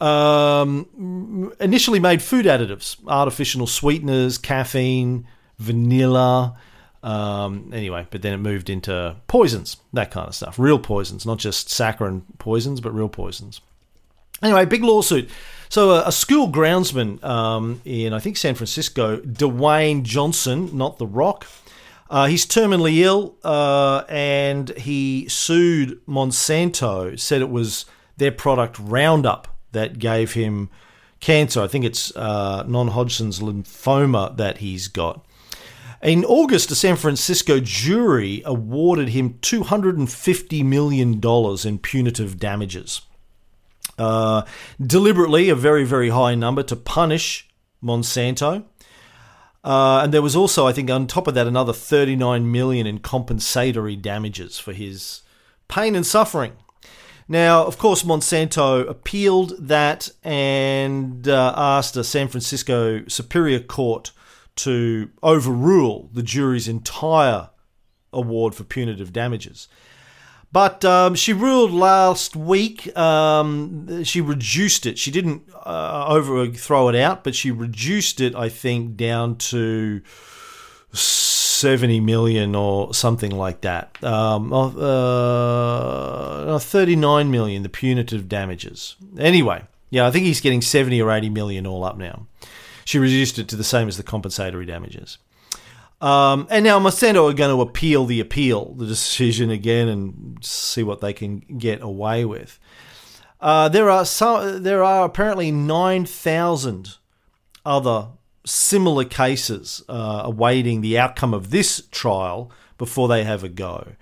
Um, 0.00 1.52
initially 1.58 1.98
made 1.98 2.22
food 2.22 2.46
additives, 2.46 2.96
artificial 3.08 3.66
sweeteners, 3.66 4.38
caffeine, 4.38 5.26
vanilla. 5.58 6.56
Um, 7.02 7.72
anyway, 7.74 8.06
but 8.08 8.22
then 8.22 8.34
it 8.34 8.38
moved 8.38 8.70
into 8.70 9.16
poisons, 9.26 9.78
that 9.94 10.12
kind 10.12 10.28
of 10.28 10.34
stuff. 10.36 10.60
Real 10.60 10.78
poisons, 10.78 11.26
not 11.26 11.38
just 11.38 11.70
saccharine 11.70 12.22
poisons, 12.38 12.80
but 12.80 12.94
real 12.94 13.08
poisons. 13.08 13.60
Anyway, 14.44 14.64
big 14.64 14.84
lawsuit. 14.84 15.28
So, 15.68 15.90
a, 15.90 16.06
a 16.06 16.12
school 16.12 16.52
groundsman 16.52 17.22
um, 17.24 17.80
in, 17.84 18.12
I 18.12 18.20
think, 18.20 18.36
San 18.36 18.54
Francisco, 18.54 19.16
Dewayne 19.18 20.04
Johnson, 20.04 20.76
not 20.76 20.98
The 20.98 21.06
Rock, 21.06 21.48
uh, 22.10 22.26
he's 22.26 22.46
terminally 22.46 22.98
ill 22.98 23.36
uh, 23.42 24.04
and 24.08 24.70
he 24.76 25.28
sued 25.28 26.00
Monsanto, 26.06 27.18
said 27.18 27.40
it 27.40 27.50
was 27.50 27.86
their 28.16 28.32
product 28.32 28.78
Roundup 28.78 29.48
that 29.72 29.98
gave 29.98 30.32
him 30.32 30.70
cancer. 31.20 31.60
I 31.62 31.66
think 31.66 31.84
it's 31.84 32.14
uh, 32.16 32.64
non 32.66 32.88
Hodgkin's 32.88 33.40
lymphoma 33.40 34.36
that 34.36 34.58
he's 34.58 34.88
got. 34.88 35.24
In 36.02 36.24
August, 36.24 36.70
a 36.70 36.74
San 36.74 36.96
Francisco 36.96 37.58
jury 37.58 38.42
awarded 38.44 39.08
him 39.08 39.34
$250 39.40 40.64
million 40.64 41.20
in 41.64 41.78
punitive 41.78 42.38
damages. 42.38 43.00
Uh, 43.98 44.42
deliberately 44.80 45.48
a 45.48 45.54
very, 45.54 45.84
very 45.84 46.10
high 46.10 46.34
number 46.34 46.62
to 46.62 46.76
punish 46.76 47.48
Monsanto. 47.82 48.64
Uh, 49.66 50.02
and 50.04 50.14
there 50.14 50.22
was 50.22 50.36
also, 50.36 50.64
I 50.64 50.72
think, 50.72 50.88
on 50.90 51.08
top 51.08 51.26
of 51.26 51.34
that, 51.34 51.48
another 51.48 51.72
39 51.72 52.52
million 52.52 52.86
in 52.86 53.00
compensatory 53.00 53.96
damages 53.96 54.60
for 54.60 54.72
his 54.72 55.22
pain 55.66 55.96
and 55.96 56.06
suffering. 56.06 56.52
Now, 57.26 57.66
of 57.66 57.76
course, 57.76 58.04
Monsanto 58.04 58.88
appealed 58.88 59.54
that 59.58 60.08
and 60.22 61.26
uh, 61.26 61.52
asked 61.56 61.96
a 61.96 62.04
San 62.04 62.28
Francisco 62.28 63.04
Superior 63.08 63.58
Court 63.58 64.12
to 64.54 65.10
overrule 65.24 66.10
the 66.12 66.22
jury's 66.22 66.68
entire 66.68 67.50
award 68.12 68.54
for 68.54 68.62
punitive 68.62 69.12
damages. 69.12 69.66
But 70.56 70.86
um, 70.86 71.14
she 71.16 71.34
ruled 71.34 71.70
last 71.70 72.34
week. 72.34 72.96
Um, 72.96 74.04
she 74.04 74.22
reduced 74.22 74.86
it. 74.86 74.98
She 74.98 75.10
didn't 75.10 75.42
uh, 75.52 76.06
overthrow 76.08 76.88
it 76.88 76.96
out, 76.96 77.24
but 77.24 77.34
she 77.34 77.50
reduced 77.50 78.22
it, 78.22 78.34
I 78.34 78.48
think, 78.48 78.96
down 78.96 79.36
to 79.52 80.00
70 80.94 82.00
million 82.00 82.54
or 82.54 82.94
something 82.94 83.32
like 83.32 83.60
that. 83.60 84.02
Um, 84.02 84.50
uh, 84.50 84.68
39 86.58 87.30
million, 87.30 87.62
the 87.62 87.68
punitive 87.68 88.26
damages. 88.26 88.96
Anyway, 89.18 89.62
yeah, 89.90 90.06
I 90.06 90.10
think 90.10 90.24
he's 90.24 90.40
getting 90.40 90.62
70 90.62 91.02
or 91.02 91.10
80 91.10 91.28
million 91.28 91.66
all 91.66 91.84
up 91.84 91.98
now. 91.98 92.28
She 92.86 92.98
reduced 92.98 93.38
it 93.38 93.46
to 93.48 93.56
the 93.56 93.62
same 93.62 93.88
as 93.88 93.98
the 93.98 94.02
compensatory 94.02 94.64
damages. 94.64 95.18
Um, 96.00 96.46
and 96.50 96.64
now 96.64 96.78
Monsanto 96.78 97.30
are 97.30 97.34
going 97.34 97.54
to 97.54 97.62
appeal 97.62 98.04
the 98.04 98.20
appeal, 98.20 98.74
the 98.74 98.86
decision 98.86 99.50
again, 99.50 99.88
and 99.88 100.38
see 100.44 100.82
what 100.82 101.00
they 101.00 101.12
can 101.12 101.38
get 101.38 101.80
away 101.82 102.24
with. 102.24 102.58
Uh, 103.40 103.68
there 103.68 103.88
are 103.88 104.04
some, 104.04 104.62
there 104.62 104.84
are 104.84 105.04
apparently 105.04 105.50
nine 105.50 106.04
thousand 106.04 106.96
other 107.64 108.08
similar 108.44 109.04
cases 109.04 109.82
uh, 109.88 110.22
awaiting 110.24 110.80
the 110.80 110.98
outcome 110.98 111.34
of 111.34 111.50
this 111.50 111.82
trial 111.90 112.50
before 112.78 113.08
they 113.08 113.24
have 113.24 113.42
a 113.42 113.48
go. 113.48 113.92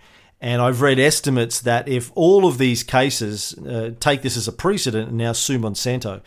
And 0.40 0.61
I've 0.61 0.83
read 0.83 0.98
estimates 0.98 1.61
that 1.61 1.88
if 1.88 2.12
all 2.14 2.46
of 2.46 2.59
these 2.59 2.83
cases 2.83 3.54
uh, 3.54 3.92
take 3.98 4.22
this 4.22 4.37
as 4.37 4.46
a 4.46 4.52
precedent 4.52 5.09
and 5.09 5.18
now 5.18 5.33
sue 5.33 5.59
Monsanto, 5.59 6.20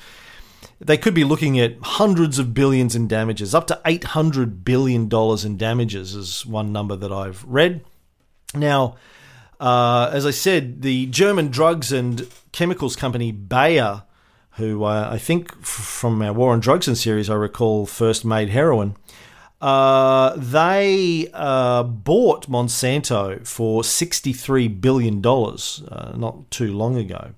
they 0.80 0.98
could 0.98 1.14
be 1.14 1.24
looking 1.24 1.60
at 1.60 1.78
hundreds 1.82 2.40
of 2.40 2.54
billions 2.54 2.96
in 2.96 3.08
damages, 3.08 3.56
up 3.56 3.68
to 3.68 3.82
$800 3.86 4.64
billion 4.64 5.10
in 5.12 5.58
damages, 5.58 6.14
is 6.14 6.46
one 6.46 6.72
number 6.72 6.96
that 6.96 7.12
I've 7.12 7.44
read. 7.46 7.84
Now, 8.54 8.96
uh, 9.60 10.10
as 10.14 10.26
I 10.26 10.32
said, 10.32 10.82
the 10.82 11.08
German 11.08 11.48
drugs 11.48 11.92
and 11.92 12.28
chemicals 12.52 12.96
company 12.96 13.32
Bayer, 13.32 14.04
who 14.52 14.84
uh, 14.84 15.10
I 15.12 15.18
think 15.18 15.64
from 15.64 16.22
our 16.22 16.34
War 16.34 16.54
on 16.54 16.60
Drugs 16.60 16.88
and 16.88 16.98
series, 16.98 17.30
I 17.30 17.36
recall 17.36 17.86
first 17.86 18.24
made 18.24 18.50
heroin, 18.50 18.96
uh, 19.60 20.36
they 20.36 21.30
uh, 21.34 21.84
bought 21.84 22.48
Monsanto 22.50 23.46
for 23.46 23.82
$63 23.82 24.80
billion 24.80 25.26
uh, 25.26 26.18
not 26.18 26.50
too 26.52 26.74
long 26.74 26.96
ago. 26.96 27.32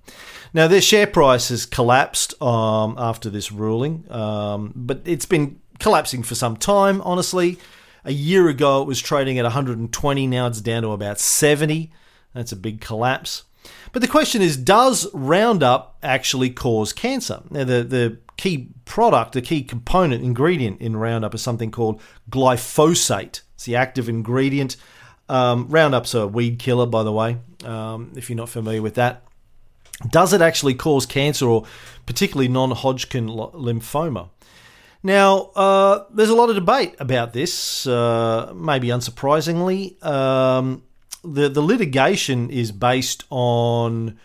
Now, 0.53 0.67
their 0.67 0.81
share 0.81 1.07
price 1.07 1.49
has 1.49 1.65
collapsed 1.65 2.41
um, 2.41 2.95
after 2.97 3.29
this 3.29 3.51
ruling, 3.51 4.05
um, 4.11 4.73
but 4.75 5.01
it's 5.05 5.25
been 5.25 5.59
collapsing 5.79 6.23
for 6.23 6.35
some 6.35 6.57
time, 6.57 7.01
honestly. 7.01 7.57
A 8.03 8.11
year 8.11 8.49
ago, 8.49 8.81
it 8.81 8.87
was 8.87 9.01
trading 9.01 9.37
at 9.37 9.43
120. 9.43 10.27
Now 10.27 10.47
it's 10.47 10.61
down 10.61 10.83
to 10.83 10.89
about 10.89 11.19
70. 11.19 11.91
That's 12.33 12.51
a 12.51 12.55
big 12.55 12.81
collapse. 12.81 13.43
But 13.91 14.01
the 14.01 14.07
question 14.07 14.41
is 14.41 14.57
does 14.57 15.07
Roundup 15.13 15.97
actually 16.01 16.49
cause 16.49 16.93
cancer? 16.93 17.41
Now, 17.49 17.63
the, 17.63 17.83
the 17.83 18.17
key 18.39 18.69
product, 18.85 19.33
the 19.33 19.41
key 19.41 19.63
component 19.63 20.23
ingredient 20.23 20.79
in 20.79 20.95
Roundup 20.95 21.35
is 21.35 21.41
something 21.41 21.71
called 21.71 22.01
glyphosate. 22.31 23.41
It's 23.55 23.65
the 23.65 23.75
active 23.75 24.07
ingredient. 24.07 24.77
Um, 25.27 25.67
Roundup's 25.67 26.13
a 26.13 26.25
weed 26.25 26.57
killer, 26.57 26.85
by 26.85 27.03
the 27.03 27.11
way, 27.11 27.37
um, 27.65 28.13
if 28.15 28.29
you're 28.29 28.37
not 28.37 28.49
familiar 28.49 28.81
with 28.81 28.95
that. 28.95 29.23
Does 30.09 30.31
it 30.31 30.41
actually 30.41 30.75
cause 30.75 31.05
cancer 31.05 31.45
or 31.47 31.65
particularly 32.05 32.47
non 32.47 32.71
Hodgkin 32.71 33.27
lymphoma? 33.27 34.29
Now, 35.03 35.51
uh, 35.55 36.05
there's 36.09 36.29
a 36.29 36.35
lot 36.35 36.49
of 36.49 36.55
debate 36.55 36.95
about 36.99 37.33
this, 37.33 37.85
uh, 37.85 38.53
maybe 38.55 38.87
unsurprisingly. 38.87 40.03
Um, 40.03 40.83
the, 41.23 41.49
the 41.49 41.61
litigation 41.61 42.49
is 42.49 42.71
based 42.71 43.25
on 43.29 44.17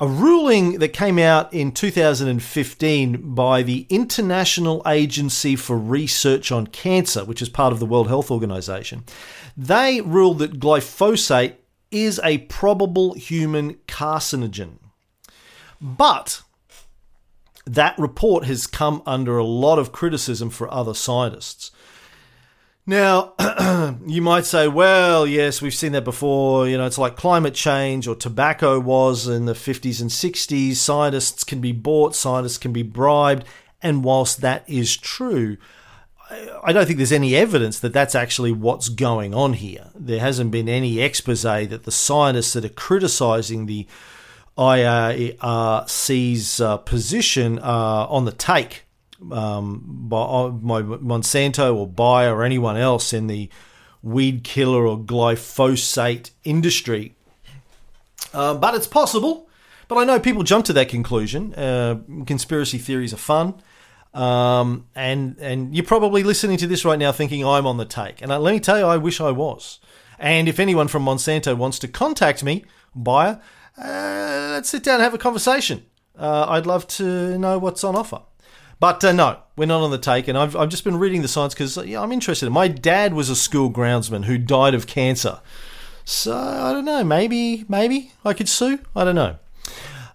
a 0.00 0.06
ruling 0.06 0.78
that 0.78 0.92
came 0.92 1.18
out 1.18 1.52
in 1.52 1.72
2015 1.72 3.34
by 3.34 3.62
the 3.62 3.86
International 3.90 4.80
Agency 4.86 5.56
for 5.56 5.76
Research 5.76 6.52
on 6.52 6.68
Cancer, 6.68 7.24
which 7.24 7.42
is 7.42 7.48
part 7.48 7.72
of 7.72 7.80
the 7.80 7.86
World 7.86 8.06
Health 8.06 8.30
Organization. 8.30 9.02
They 9.56 10.00
ruled 10.00 10.38
that 10.38 10.60
glyphosate 10.60 11.54
is 11.90 12.20
a 12.22 12.38
probable 12.38 13.14
human 13.14 13.74
carcinogen. 13.88 14.78
But 15.80 16.42
that 17.66 17.98
report 17.98 18.44
has 18.44 18.66
come 18.66 19.02
under 19.04 19.36
a 19.36 19.44
lot 19.44 19.78
of 19.78 19.92
criticism 19.92 20.50
for 20.50 20.72
other 20.72 20.94
scientists. 20.94 21.70
Now, 22.88 23.34
you 24.06 24.22
might 24.22 24.46
say, 24.46 24.66
well, 24.66 25.26
yes, 25.26 25.60
we've 25.60 25.74
seen 25.74 25.92
that 25.92 26.04
before. 26.04 26.66
You 26.66 26.78
know, 26.78 26.86
it's 26.86 26.96
like 26.96 27.16
climate 27.16 27.52
change 27.52 28.08
or 28.08 28.14
tobacco 28.14 28.80
was 28.80 29.28
in 29.28 29.44
the 29.44 29.52
50s 29.52 30.00
and 30.00 30.08
60s. 30.08 30.76
Scientists 30.76 31.44
can 31.44 31.60
be 31.60 31.72
bought, 31.72 32.16
scientists 32.16 32.56
can 32.56 32.72
be 32.72 32.82
bribed. 32.82 33.44
And 33.82 34.02
whilst 34.02 34.40
that 34.40 34.64
is 34.66 34.96
true, 34.96 35.58
I 36.64 36.72
don't 36.72 36.86
think 36.86 36.96
there's 36.96 37.12
any 37.12 37.36
evidence 37.36 37.78
that 37.80 37.92
that's 37.92 38.14
actually 38.14 38.52
what's 38.52 38.88
going 38.88 39.34
on 39.34 39.52
here. 39.52 39.90
There 39.94 40.20
hasn't 40.20 40.50
been 40.50 40.70
any 40.70 40.98
expose 40.98 41.42
that 41.42 41.82
the 41.82 41.92
scientists 41.92 42.54
that 42.54 42.64
are 42.64 42.70
criticizing 42.70 43.66
the 43.66 43.86
IARC's 44.56 45.38
uh, 46.58 46.78
position 46.78 47.58
uh, 47.58 48.06
on 48.08 48.24
the 48.24 48.32
take 48.32 48.86
um, 49.30 49.82
by, 50.08 50.20
uh, 50.20 50.48
by 50.50 50.82
Monsanto 50.82 51.74
or 51.74 51.86
Bayer 51.86 52.34
or 52.34 52.44
anyone 52.44 52.76
else 52.76 53.12
in 53.12 53.26
the 53.26 53.48
weed 54.02 54.44
killer 54.44 54.86
or 54.86 54.98
glyphosate 54.98 56.30
industry. 56.44 57.14
Uh, 58.32 58.54
but 58.54 58.74
it's 58.74 58.86
possible. 58.86 59.48
But 59.88 59.96
I 59.96 60.04
know 60.04 60.20
people 60.20 60.42
jump 60.42 60.66
to 60.66 60.72
that 60.74 60.88
conclusion. 60.88 61.54
Uh, 61.54 62.00
conspiracy 62.26 62.78
theories 62.78 63.14
are 63.14 63.18
fun. 63.18 63.54
Um, 64.14 64.86
and 64.94 65.36
and 65.38 65.74
you're 65.74 65.84
probably 65.84 66.22
listening 66.22 66.56
to 66.58 66.66
this 66.66 66.84
right 66.84 66.98
now 66.98 67.12
thinking 67.12 67.44
I'm 67.44 67.66
on 67.66 67.76
the 67.76 67.84
take. 67.84 68.22
And 68.22 68.32
uh, 68.32 68.38
let 68.38 68.52
me 68.52 68.60
tell 68.60 68.78
you, 68.78 68.84
I 68.84 68.96
wish 68.96 69.20
I 69.20 69.30
was. 69.30 69.80
And 70.18 70.48
if 70.48 70.58
anyone 70.58 70.88
from 70.88 71.04
Monsanto 71.04 71.56
wants 71.56 71.78
to 71.80 71.88
contact 71.88 72.42
me, 72.42 72.64
Bayer, 72.94 73.40
uh, 73.78 74.48
let's 74.52 74.68
sit 74.68 74.82
down 74.82 74.96
and 74.96 75.04
have 75.04 75.14
a 75.14 75.18
conversation. 75.18 75.84
Uh, 76.18 76.46
I'd 76.48 76.66
love 76.66 76.86
to 76.88 77.38
know 77.38 77.58
what's 77.58 77.84
on 77.84 77.94
offer. 77.94 78.22
But 78.80 79.02
uh, 79.04 79.12
no, 79.12 79.40
we're 79.56 79.66
not 79.66 79.82
on 79.82 79.90
the 79.90 79.98
take. 79.98 80.28
And 80.28 80.38
I've, 80.38 80.54
I've 80.54 80.68
just 80.68 80.84
been 80.84 80.98
reading 80.98 81.22
the 81.22 81.28
science 81.28 81.54
because 81.54 81.76
yeah, 81.78 82.00
I'm 82.00 82.12
interested. 82.12 82.48
My 82.50 82.68
dad 82.68 83.14
was 83.14 83.28
a 83.28 83.36
school 83.36 83.70
groundsman 83.70 84.24
who 84.24 84.38
died 84.38 84.74
of 84.74 84.86
cancer. 84.86 85.40
So 86.04 86.36
I 86.36 86.72
don't 86.72 86.84
know. 86.84 87.04
Maybe, 87.04 87.64
maybe 87.68 88.12
I 88.24 88.32
could 88.32 88.48
sue. 88.48 88.78
I 88.94 89.04
don't 89.04 89.14
know. 89.14 89.36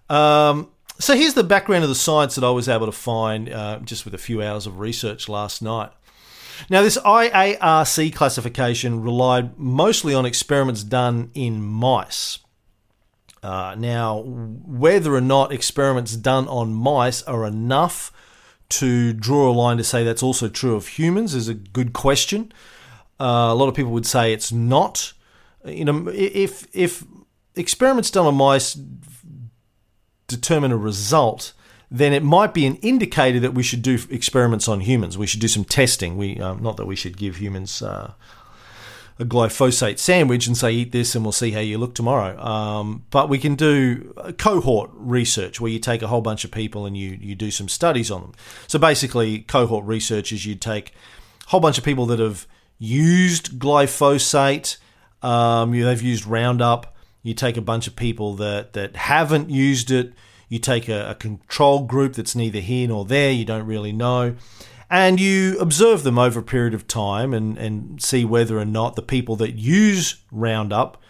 Um, 0.09 0.69
so 0.99 1.15
here's 1.15 1.33
the 1.33 1.43
background 1.43 1.83
of 1.83 1.89
the 1.89 1.95
science 1.95 2.35
that 2.35 2.43
I 2.43 2.49
was 2.49 2.69
able 2.69 2.85
to 2.85 2.91
find 2.91 3.51
uh, 3.51 3.79
just 3.79 4.05
with 4.05 4.13
a 4.13 4.17
few 4.17 4.41
hours 4.41 4.65
of 4.65 4.79
research 4.79 5.27
last 5.27 5.61
night. 5.61 5.91
Now, 6.69 6.81
this 6.81 6.97
IARC 6.97 8.13
classification 8.13 9.01
relied 9.01 9.57
mostly 9.57 10.13
on 10.13 10.25
experiments 10.25 10.83
done 10.83 11.31
in 11.33 11.61
mice. 11.61 12.39
Uh, 13.41 13.75
now, 13.77 14.19
whether 14.19 15.13
or 15.13 15.21
not 15.21 15.51
experiments 15.51 16.15
done 16.15 16.47
on 16.47 16.73
mice 16.73 17.21
are 17.23 17.45
enough 17.45 18.11
to 18.79 19.13
draw 19.13 19.49
a 19.49 19.53
line 19.53 19.77
to 19.77 19.83
say 19.83 20.03
that's 20.03 20.23
also 20.23 20.49
true 20.49 20.75
of 20.75 20.87
humans 20.87 21.33
is 21.35 21.47
a 21.47 21.53
good 21.53 21.93
question. 21.93 22.51
Uh, 23.19 23.49
a 23.51 23.55
lot 23.55 23.69
of 23.69 23.75
people 23.75 23.91
would 23.91 24.05
say 24.05 24.33
it's 24.33 24.51
not. 24.51 25.13
You 25.65 25.85
know, 25.85 26.09
if 26.09 26.67
if 26.73 27.03
experiments 27.55 28.11
done 28.11 28.25
on 28.25 28.35
mice 28.35 28.77
determine 30.27 30.71
a 30.71 30.77
result, 30.77 31.53
then 31.91 32.11
it 32.13 32.23
might 32.23 32.53
be 32.53 32.65
an 32.65 32.75
indicator 32.77 33.39
that 33.39 33.53
we 33.53 33.63
should 33.63 33.81
do 33.81 33.99
experiments 34.09 34.67
on 34.67 34.81
humans. 34.81 35.17
We 35.17 35.27
should 35.27 35.41
do 35.41 35.47
some 35.47 35.63
testing. 35.63 36.17
We 36.17 36.39
um, 36.39 36.61
not 36.61 36.77
that 36.77 36.85
we 36.85 36.95
should 36.95 37.17
give 37.17 37.37
humans 37.37 37.81
uh, 37.81 38.13
a 39.19 39.25
glyphosate 39.25 39.99
sandwich 39.99 40.47
and 40.47 40.57
say 40.57 40.71
eat 40.71 40.91
this 40.91 41.13
and 41.15 41.23
we'll 41.23 41.31
see 41.31 41.51
how 41.51 41.59
you 41.59 41.77
look 41.77 41.93
tomorrow. 41.93 42.39
Um, 42.43 43.05
but 43.11 43.29
we 43.29 43.37
can 43.37 43.55
do 43.55 44.13
cohort 44.37 44.89
research 44.93 45.61
where 45.61 45.71
you 45.71 45.79
take 45.79 46.01
a 46.01 46.07
whole 46.07 46.21
bunch 46.21 46.43
of 46.43 46.51
people 46.51 46.85
and 46.85 46.97
you 46.97 47.17
you 47.21 47.35
do 47.35 47.51
some 47.51 47.69
studies 47.69 48.09
on 48.09 48.21
them. 48.21 48.33
So 48.67 48.79
basically, 48.79 49.39
cohort 49.39 49.85
research 49.85 50.31
is 50.31 50.45
you 50.45 50.55
take 50.55 50.93
a 51.45 51.49
whole 51.49 51.59
bunch 51.59 51.77
of 51.77 51.83
people 51.83 52.05
that 52.07 52.19
have 52.19 52.47
used 52.79 53.59
glyphosate, 53.59 54.77
um, 55.21 55.71
they've 55.71 56.01
used 56.01 56.25
Roundup. 56.25 56.95
You 57.21 57.33
take 57.33 57.55
a 57.55 57.61
bunch 57.61 57.87
of 57.87 57.95
people 57.95 58.35
that 58.35 58.73
that 58.73 58.95
haven't 58.95 59.49
used 59.49 59.91
it. 59.91 60.13
You 60.49 60.59
take 60.59 60.89
a, 60.89 61.11
a 61.11 61.15
control 61.15 61.85
group 61.85 62.13
that's 62.13 62.35
neither 62.35 62.59
here 62.59 62.87
nor 62.87 63.05
there. 63.05 63.31
You 63.31 63.45
don't 63.45 63.65
really 63.65 63.93
know 63.93 64.35
and 64.93 65.19
you 65.19 65.57
observe 65.57 66.03
them 66.03 66.19
over 66.19 66.39
a 66.39 66.43
period 66.43 66.75
of 66.75 66.87
time 66.87 67.33
and, 67.33 67.57
and 67.57 67.99
see 67.99 68.23
whether 68.23 68.59
or 68.59 68.65
not 68.65 68.95
the 68.95 69.01
people 69.01 69.35
that 69.37 69.53
use 69.55 70.17
Roundup 70.31 71.01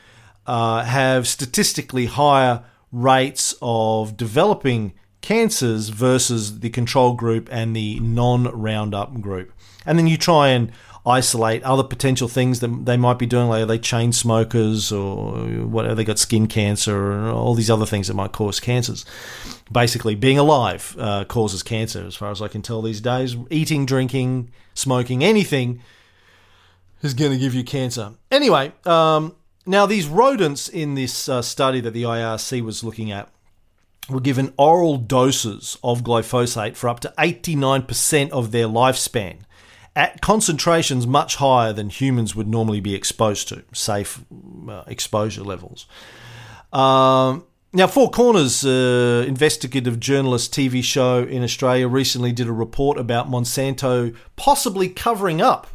uh, 0.47 0.85
have 0.85 1.27
statistically 1.27 2.05
higher 2.05 2.63
rates 2.93 3.53
of 3.61 4.15
developing 4.15 4.93
cancers 5.23 5.89
versus 5.89 6.59
the 6.59 6.69
control 6.69 7.13
group 7.13 7.49
and 7.51 7.75
the 7.75 7.99
non 8.01 8.43
Roundup 8.43 9.19
group. 9.21 9.51
And 9.85 9.97
then 9.97 10.05
you 10.05 10.17
try 10.17 10.49
and 10.49 10.71
isolate 11.05 11.63
other 11.63 11.83
potential 11.83 12.27
things 12.27 12.59
that 12.59 12.85
they 12.85 12.95
might 12.95 13.17
be 13.17 13.25
doing, 13.25 13.47
like 13.47 13.63
are 13.63 13.65
they 13.65 13.79
chain 13.79 14.13
smokers 14.13 14.91
or 14.91 15.33
whatever, 15.65 15.95
they 15.95 16.03
got 16.03 16.19
skin 16.19 16.47
cancer 16.47 16.95
or 16.95 17.29
all 17.29 17.55
these 17.55 17.69
other 17.69 17.85
things 17.85 18.07
that 18.07 18.13
might 18.13 18.31
cause 18.31 18.59
cancers. 18.59 19.05
Basically, 19.71 20.13
being 20.13 20.37
alive 20.37 20.95
uh, 20.99 21.23
causes 21.25 21.63
cancer, 21.63 22.05
as 22.05 22.15
far 22.15 22.29
as 22.29 22.41
I 22.41 22.47
can 22.47 22.61
tell 22.61 22.81
these 22.81 23.01
days. 23.01 23.35
Eating, 23.49 23.85
drinking, 23.85 24.51
smoking, 24.73 25.23
anything 25.23 25.81
is 27.01 27.13
going 27.13 27.31
to 27.31 27.37
give 27.37 27.53
you 27.53 27.63
cancer. 27.63 28.13
Anyway, 28.29 28.71
um, 28.85 29.35
now 29.65 29.85
these 29.85 30.07
rodents 30.07 30.67
in 30.69 30.95
this 30.95 31.27
uh, 31.27 31.41
study 31.41 31.81
that 31.81 31.91
the 31.91 32.03
IRC 32.03 32.61
was 32.61 32.83
looking 32.83 33.11
at 33.11 33.29
were 34.09 34.19
given 34.19 34.53
oral 34.57 34.97
doses 34.97 35.77
of 35.83 36.03
glyphosate 36.03 36.75
for 36.75 36.89
up 36.89 36.99
to 37.01 37.13
89% 37.17 38.29
of 38.31 38.51
their 38.51 38.67
lifespan 38.67 39.39
at 39.95 40.21
concentrations 40.21 41.05
much 41.05 41.35
higher 41.35 41.71
than 41.71 41.89
humans 41.89 42.35
would 42.35 42.47
normally 42.47 42.79
be 42.79 42.95
exposed 42.95 43.47
to, 43.49 43.63
safe 43.73 44.21
uh, 44.67 44.83
exposure 44.87 45.43
levels. 45.43 45.85
Um, 46.71 47.45
Now, 47.75 47.87
Four 47.87 48.09
Corners, 48.09 48.65
uh, 48.65 49.25
investigative 49.27 49.99
journalist 49.99 50.53
TV 50.53 50.83
show 50.83 51.23
in 51.23 51.43
Australia, 51.43 51.87
recently 51.87 52.31
did 52.31 52.47
a 52.47 52.51
report 52.51 52.97
about 52.97 53.29
Monsanto 53.29 54.15
possibly 54.35 54.89
covering 54.89 55.41
up 55.41 55.67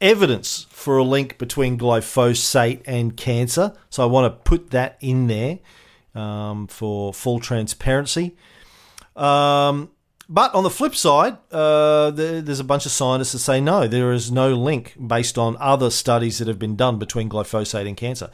evidence 0.00 0.66
for 0.70 0.98
a 0.98 1.04
link 1.04 1.38
between 1.38 1.78
glyphosate 1.78 2.82
and 2.84 3.16
cancer. 3.16 3.72
So 3.90 4.02
I 4.02 4.06
want 4.06 4.32
to 4.32 4.50
put 4.50 4.70
that 4.70 4.96
in 5.00 5.26
there 5.28 5.58
um, 6.14 6.66
for 6.66 7.12
full 7.12 7.40
transparency. 7.40 8.36
Um, 9.16 9.90
but 10.28 10.54
on 10.54 10.64
the 10.64 10.70
flip 10.70 10.94
side, 10.94 11.36
uh, 11.52 12.10
there's 12.10 12.60
a 12.60 12.64
bunch 12.64 12.86
of 12.86 12.92
scientists 12.92 13.32
that 13.32 13.40
say 13.40 13.60
no, 13.60 13.86
there 13.86 14.12
is 14.12 14.32
no 14.32 14.54
link 14.54 14.94
based 15.06 15.36
on 15.36 15.56
other 15.60 15.90
studies 15.90 16.38
that 16.38 16.48
have 16.48 16.58
been 16.58 16.76
done 16.76 16.98
between 16.98 17.28
glyphosate 17.28 17.86
and 17.86 17.96
cancer. 17.96 18.30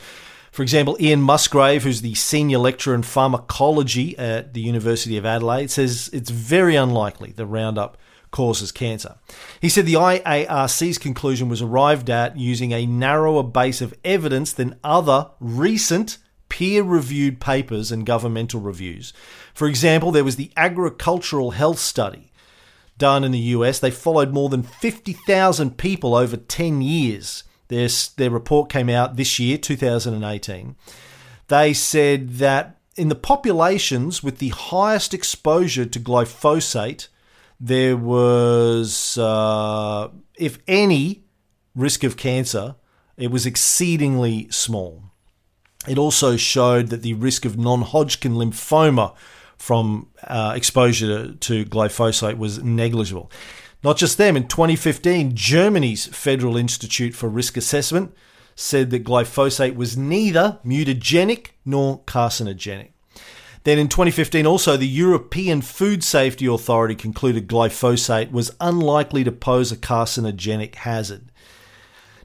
For 0.52 0.62
example, 0.62 0.96
Ian 1.00 1.22
Musgrave, 1.22 1.84
who's 1.84 2.02
the 2.02 2.14
senior 2.14 2.58
lecturer 2.58 2.94
in 2.94 3.02
pharmacology 3.02 4.18
at 4.18 4.52
the 4.52 4.60
University 4.60 5.16
of 5.16 5.24
Adelaide, 5.24 5.70
says 5.70 6.10
it's 6.12 6.30
very 6.30 6.76
unlikely 6.76 7.32
that 7.32 7.46
Roundup 7.46 7.96
causes 8.30 8.72
cancer. 8.72 9.16
He 9.60 9.68
said 9.68 9.86
the 9.86 9.94
IARC's 9.94 10.98
conclusion 10.98 11.48
was 11.48 11.62
arrived 11.62 12.10
at 12.10 12.36
using 12.36 12.72
a 12.72 12.86
narrower 12.86 13.42
base 13.42 13.80
of 13.80 13.94
evidence 14.04 14.52
than 14.52 14.78
other 14.84 15.30
recent 15.40 16.18
peer 16.50 16.82
reviewed 16.82 17.40
papers 17.40 17.90
and 17.90 18.04
governmental 18.04 18.60
reviews. 18.60 19.14
For 19.54 19.66
example, 19.66 20.12
there 20.12 20.24
was 20.24 20.36
the 20.36 20.52
Agricultural 20.56 21.52
Health 21.52 21.78
Study 21.78 22.30
done 22.98 23.24
in 23.24 23.32
the 23.32 23.38
US. 23.38 23.78
They 23.78 23.90
followed 23.90 24.34
more 24.34 24.50
than 24.50 24.62
50,000 24.62 25.78
people 25.78 26.14
over 26.14 26.36
10 26.36 26.82
years 26.82 27.44
their, 27.70 27.88
their 28.16 28.30
report 28.30 28.68
came 28.68 28.90
out 28.90 29.16
this 29.16 29.38
year, 29.38 29.56
2018. 29.56 30.76
They 31.48 31.72
said 31.72 32.30
that 32.34 32.78
in 32.96 33.08
the 33.08 33.14
populations 33.14 34.22
with 34.22 34.38
the 34.38 34.48
highest 34.48 35.14
exposure 35.14 35.86
to 35.86 36.00
glyphosate, 36.00 37.06
there 37.60 37.96
was, 37.96 39.16
uh, 39.18 40.08
if 40.36 40.58
any, 40.66 41.22
risk 41.74 42.02
of 42.02 42.16
cancer. 42.16 42.74
It 43.16 43.30
was 43.30 43.46
exceedingly 43.46 44.48
small. 44.50 45.09
It 45.88 45.98
also 45.98 46.36
showed 46.36 46.88
that 46.88 47.02
the 47.02 47.14
risk 47.14 47.44
of 47.44 47.58
non 47.58 47.82
Hodgkin 47.82 48.34
lymphoma 48.34 49.14
from 49.56 50.08
uh, 50.24 50.52
exposure 50.56 51.32
to 51.32 51.64
glyphosate 51.64 52.38
was 52.38 52.62
negligible. 52.62 53.30
Not 53.82 53.96
just 53.96 54.18
them, 54.18 54.36
in 54.36 54.46
2015, 54.46 55.34
Germany's 55.34 56.06
Federal 56.06 56.56
Institute 56.56 57.14
for 57.14 57.28
Risk 57.28 57.56
Assessment 57.56 58.14
said 58.54 58.90
that 58.90 59.04
glyphosate 59.04 59.74
was 59.74 59.96
neither 59.96 60.58
mutagenic 60.64 61.48
nor 61.64 62.00
carcinogenic. 62.00 62.90
Then 63.64 63.78
in 63.78 63.88
2015, 63.88 64.46
also, 64.46 64.76
the 64.76 64.86
European 64.86 65.60
Food 65.60 66.02
Safety 66.02 66.46
Authority 66.46 66.94
concluded 66.94 67.48
glyphosate 67.48 68.30
was 68.32 68.54
unlikely 68.60 69.24
to 69.24 69.32
pose 69.32 69.70
a 69.70 69.76
carcinogenic 69.76 70.76
hazard. 70.76 71.30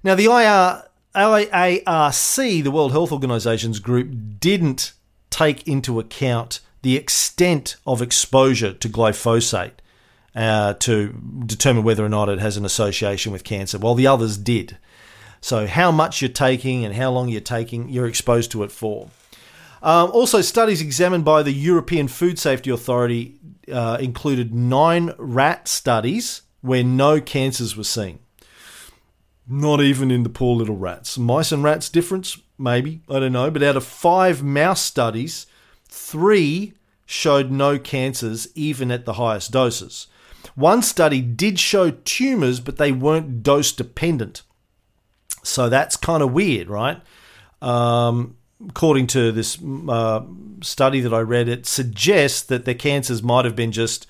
Now, 0.03 0.15
the 0.15 0.25
IR, 0.25 0.83
IARC, 1.15 2.63
the 2.63 2.71
World 2.71 2.91
Health 2.91 3.11
Organization's 3.11 3.79
group, 3.79 4.13
didn't 4.39 4.93
take 5.29 5.67
into 5.67 5.99
account 5.99 6.59
the 6.81 6.97
extent 6.97 7.77
of 7.87 8.01
exposure 8.01 8.73
to 8.73 8.89
glyphosate 8.89 9.71
uh, 10.35 10.73
to 10.73 11.15
determine 11.45 11.83
whether 11.83 12.05
or 12.05 12.09
not 12.09 12.29
it 12.29 12.39
has 12.39 12.57
an 12.57 12.65
association 12.65 13.31
with 13.31 13.43
cancer, 13.43 13.79
while 13.79 13.95
the 13.95 14.05
others 14.05 14.37
did. 14.37 14.77
So, 15.41 15.67
how 15.67 15.91
much 15.91 16.21
you're 16.21 16.29
taking 16.29 16.83
and 16.83 16.95
how 16.95 17.11
long 17.11 17.29
you're 17.29 17.41
taking, 17.41 17.89
you're 17.89 18.07
exposed 18.07 18.51
to 18.51 18.63
it 18.63 18.71
for. 18.71 19.09
Um, 19.81 20.11
also, 20.11 20.41
studies 20.41 20.81
examined 20.81 21.23
by 21.23 21.43
the 21.43 21.51
European 21.51 22.07
Food 22.07 22.39
Safety 22.39 22.71
Authority 22.71 23.39
uh, 23.71 23.97
included 23.99 24.53
nine 24.53 25.13
rat 25.17 25.67
studies 25.67 26.41
where 26.61 26.83
no 26.83 27.21
cancers 27.21 27.77
were 27.77 27.83
seen. 27.83 28.19
Not 29.47 29.81
even 29.81 30.09
in 30.09 30.23
the 30.23 30.29
poor 30.29 30.55
little 30.55 30.77
rats. 30.77 31.17
Mice 31.17 31.51
and 31.51 31.63
rats 31.63 31.89
difference? 31.89 32.39
Maybe. 32.57 33.01
I 33.09 33.19
don't 33.19 33.33
know. 33.33 33.51
But 33.51 33.63
out 33.63 33.77
of 33.77 33.85
five 33.85 34.41
mouse 34.41 34.81
studies, 34.81 35.45
three 35.87 36.73
showed 37.05 37.51
no 37.51 37.77
cancers 37.77 38.47
even 38.55 38.91
at 38.91 39.05
the 39.05 39.13
highest 39.13 39.51
doses. 39.51 40.07
One 40.55 40.81
study 40.81 41.21
did 41.21 41.59
show 41.59 41.91
tumors, 41.91 42.59
but 42.59 42.77
they 42.77 42.91
weren't 42.91 43.43
dose 43.43 43.71
dependent. 43.71 44.41
So 45.43 45.69
that's 45.69 45.95
kind 45.95 46.23
of 46.23 46.33
weird, 46.33 46.69
right? 46.69 47.01
Um, 47.61 48.37
according 48.67 49.07
to 49.07 49.31
this 49.31 49.59
uh, 49.87 50.21
study 50.61 51.01
that 51.01 51.13
I 51.13 51.19
read, 51.19 51.47
it 51.47 51.65
suggests 51.65 52.41
that 52.43 52.65
the 52.65 52.73
cancers 52.73 53.21
might 53.21 53.45
have 53.45 53.55
been 53.55 53.71
just 53.71 54.07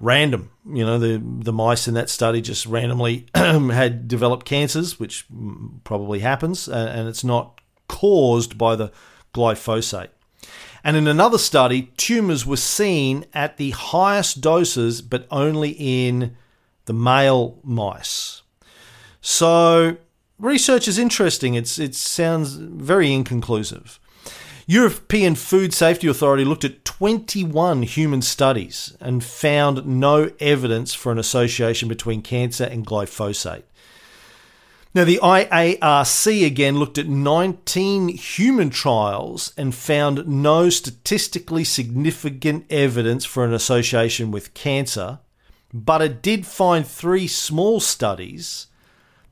random. 0.00 0.50
You 0.66 0.84
know, 0.84 0.98
the 0.98 1.22
the 1.22 1.52
mice 1.52 1.86
in 1.86 1.94
that 1.94 2.10
study 2.10 2.40
just 2.40 2.66
randomly 2.66 3.26
had 3.34 4.08
developed 4.08 4.46
cancers, 4.46 4.98
which 4.98 5.26
probably 5.84 6.20
happens, 6.20 6.68
and 6.68 7.08
it's 7.08 7.24
not 7.24 7.60
caused 7.88 8.58
by 8.58 8.74
the 8.76 8.90
glyphosate. 9.34 10.08
And 10.82 10.96
in 10.96 11.06
another 11.06 11.38
study, 11.38 11.92
tumors 11.96 12.46
were 12.46 12.56
seen 12.56 13.26
at 13.34 13.58
the 13.58 13.70
highest 13.70 14.40
doses, 14.40 15.02
but 15.02 15.26
only 15.30 15.70
in 15.78 16.36
the 16.86 16.94
male 16.94 17.58
mice. 17.62 18.42
So 19.20 19.98
research 20.38 20.88
is 20.88 20.98
interesting. 20.98 21.54
It's, 21.54 21.78
it 21.78 21.94
sounds 21.94 22.54
very 22.54 23.12
inconclusive. 23.12 24.00
European 24.70 25.34
Food 25.34 25.74
Safety 25.74 26.06
Authority 26.06 26.44
looked 26.44 26.64
at 26.64 26.84
21 26.84 27.82
human 27.82 28.22
studies 28.22 28.96
and 29.00 29.24
found 29.24 29.84
no 29.84 30.30
evidence 30.38 30.94
for 30.94 31.10
an 31.10 31.18
association 31.18 31.88
between 31.88 32.22
cancer 32.22 32.62
and 32.62 32.86
glyphosate. 32.86 33.64
Now, 34.94 35.02
the 35.02 35.18
IARC 35.20 36.46
again 36.46 36.78
looked 36.78 36.98
at 36.98 37.08
19 37.08 38.10
human 38.10 38.70
trials 38.70 39.52
and 39.56 39.74
found 39.74 40.28
no 40.28 40.70
statistically 40.70 41.64
significant 41.64 42.64
evidence 42.70 43.24
for 43.24 43.44
an 43.44 43.52
association 43.52 44.30
with 44.30 44.54
cancer, 44.54 45.18
but 45.74 46.00
it 46.00 46.22
did 46.22 46.46
find 46.46 46.86
three 46.86 47.26
small 47.26 47.80
studies 47.80 48.68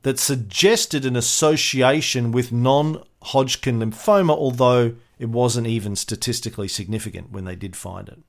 that 0.01 0.19
suggested 0.19 1.05
an 1.05 1.15
association 1.15 2.33
with 2.33 2.51
non 2.51 3.01
Hodgkin 3.21 3.79
lymphoma, 3.79 4.31
although 4.31 4.95
it 5.19 5.29
wasn't 5.29 5.67
even 5.67 5.95
statistically 5.95 6.69
significant 6.69 7.31
when 7.31 7.43
they 7.43 7.55
did 7.55 7.75
find 7.75 8.07
it. 8.07 8.19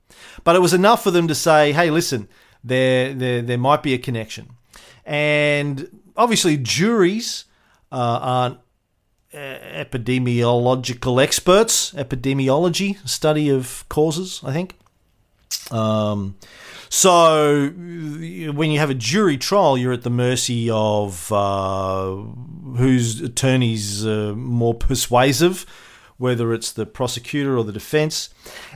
But 0.43 0.57
it 0.57 0.59
was 0.59 0.75
enough 0.75 1.03
for 1.03 1.13
them 1.13 1.29
to 1.29 1.35
say, 1.35 1.73
hey, 1.73 1.91
listen, 1.91 2.29
there, 2.65 3.15
there, 3.15 3.41
there 3.43 3.59
might 3.59 3.83
be 3.83 3.95
a 3.95 3.99
connection. 3.99 4.51
And 5.07 6.03
obviously, 6.17 6.57
juries 6.57 7.45
uh, 7.93 8.19
aren't 8.21 8.59
uh, 9.33 9.37
epidemiological 9.37 11.23
experts. 11.23 11.93
Epidemiology, 11.93 13.09
study 13.09 13.49
of 13.49 13.85
causes, 13.89 14.41
I 14.45 14.53
think. 14.53 14.75
Um, 15.71 16.37
so 16.89 17.69
when 17.69 18.71
you 18.73 18.81
have 18.81 18.91
a 18.91 18.95
jury 18.95 19.39
trial, 19.39 19.79
you're 19.79 19.93
at 19.93 20.03
the 20.03 20.11
mercy 20.11 20.69
of 20.71 21.31
uh, 21.31 22.17
whose 22.77 23.21
attorney's 23.21 24.05
uh, 24.05 24.35
more 24.37 24.75
persuasive 24.75 25.65
whether 26.21 26.53
it's 26.53 26.71
the 26.71 26.85
prosecutor 26.85 27.57
or 27.57 27.65
the 27.65 27.73
defense. 27.73 28.29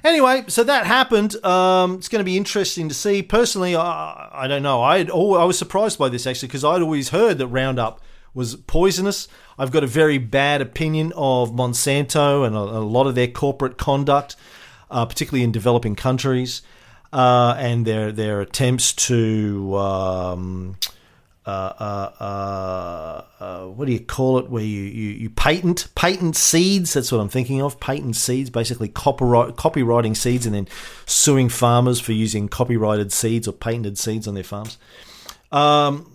Anyway, 0.02 0.42
so 0.48 0.64
that 0.64 0.86
happened. 0.86 1.36
Um, 1.44 1.96
it's 1.96 2.08
going 2.08 2.20
to 2.20 2.24
be 2.24 2.38
interesting 2.38 2.88
to 2.88 2.94
see. 2.94 3.22
Personally, 3.22 3.76
I, 3.76 4.30
I 4.32 4.48
don't 4.48 4.62
know. 4.62 4.80
I 4.80 5.00
I 5.02 5.44
was 5.44 5.58
surprised 5.58 5.98
by 5.98 6.08
this 6.08 6.26
actually 6.26 6.48
because 6.48 6.64
I'd 6.64 6.80
always 6.80 7.10
heard 7.10 7.36
that 7.36 7.48
Roundup 7.48 8.00
was 8.32 8.56
poisonous. 8.56 9.28
I've 9.58 9.70
got 9.70 9.84
a 9.84 9.86
very 9.86 10.16
bad 10.16 10.62
opinion 10.62 11.12
of 11.16 11.50
Monsanto 11.52 12.46
and 12.46 12.56
a, 12.56 12.60
a 12.60 12.80
lot 12.80 13.06
of 13.06 13.14
their 13.14 13.28
corporate 13.28 13.76
conduct, 13.76 14.36
uh, 14.90 15.04
particularly 15.04 15.44
in 15.44 15.52
developing 15.52 15.96
countries, 15.96 16.62
uh, 17.12 17.56
and 17.58 17.86
their 17.86 18.10
their 18.10 18.40
attempts 18.40 18.94
to. 18.94 19.76
Um, 19.76 20.76
uh, 21.46 21.50
uh, 22.20 23.24
uh, 23.38 23.66
what 23.66 23.86
do 23.86 23.92
you 23.92 24.00
call 24.00 24.38
it? 24.38 24.48
Where 24.48 24.62
you, 24.62 24.82
you, 24.82 25.10
you 25.10 25.30
patent 25.30 25.88
patent 25.94 26.36
seeds. 26.36 26.94
That's 26.94 27.12
what 27.12 27.20
I'm 27.20 27.28
thinking 27.28 27.60
of. 27.60 27.78
Patent 27.80 28.16
seeds, 28.16 28.50
basically 28.50 28.88
copyright 28.88 29.56
copywriting 29.56 30.16
seeds, 30.16 30.46
and 30.46 30.54
then 30.54 30.68
suing 31.06 31.48
farmers 31.48 32.00
for 32.00 32.12
using 32.12 32.48
copyrighted 32.48 33.12
seeds 33.12 33.46
or 33.46 33.52
patented 33.52 33.98
seeds 33.98 34.26
on 34.26 34.34
their 34.34 34.44
farms. 34.44 34.78
Um, 35.52 36.10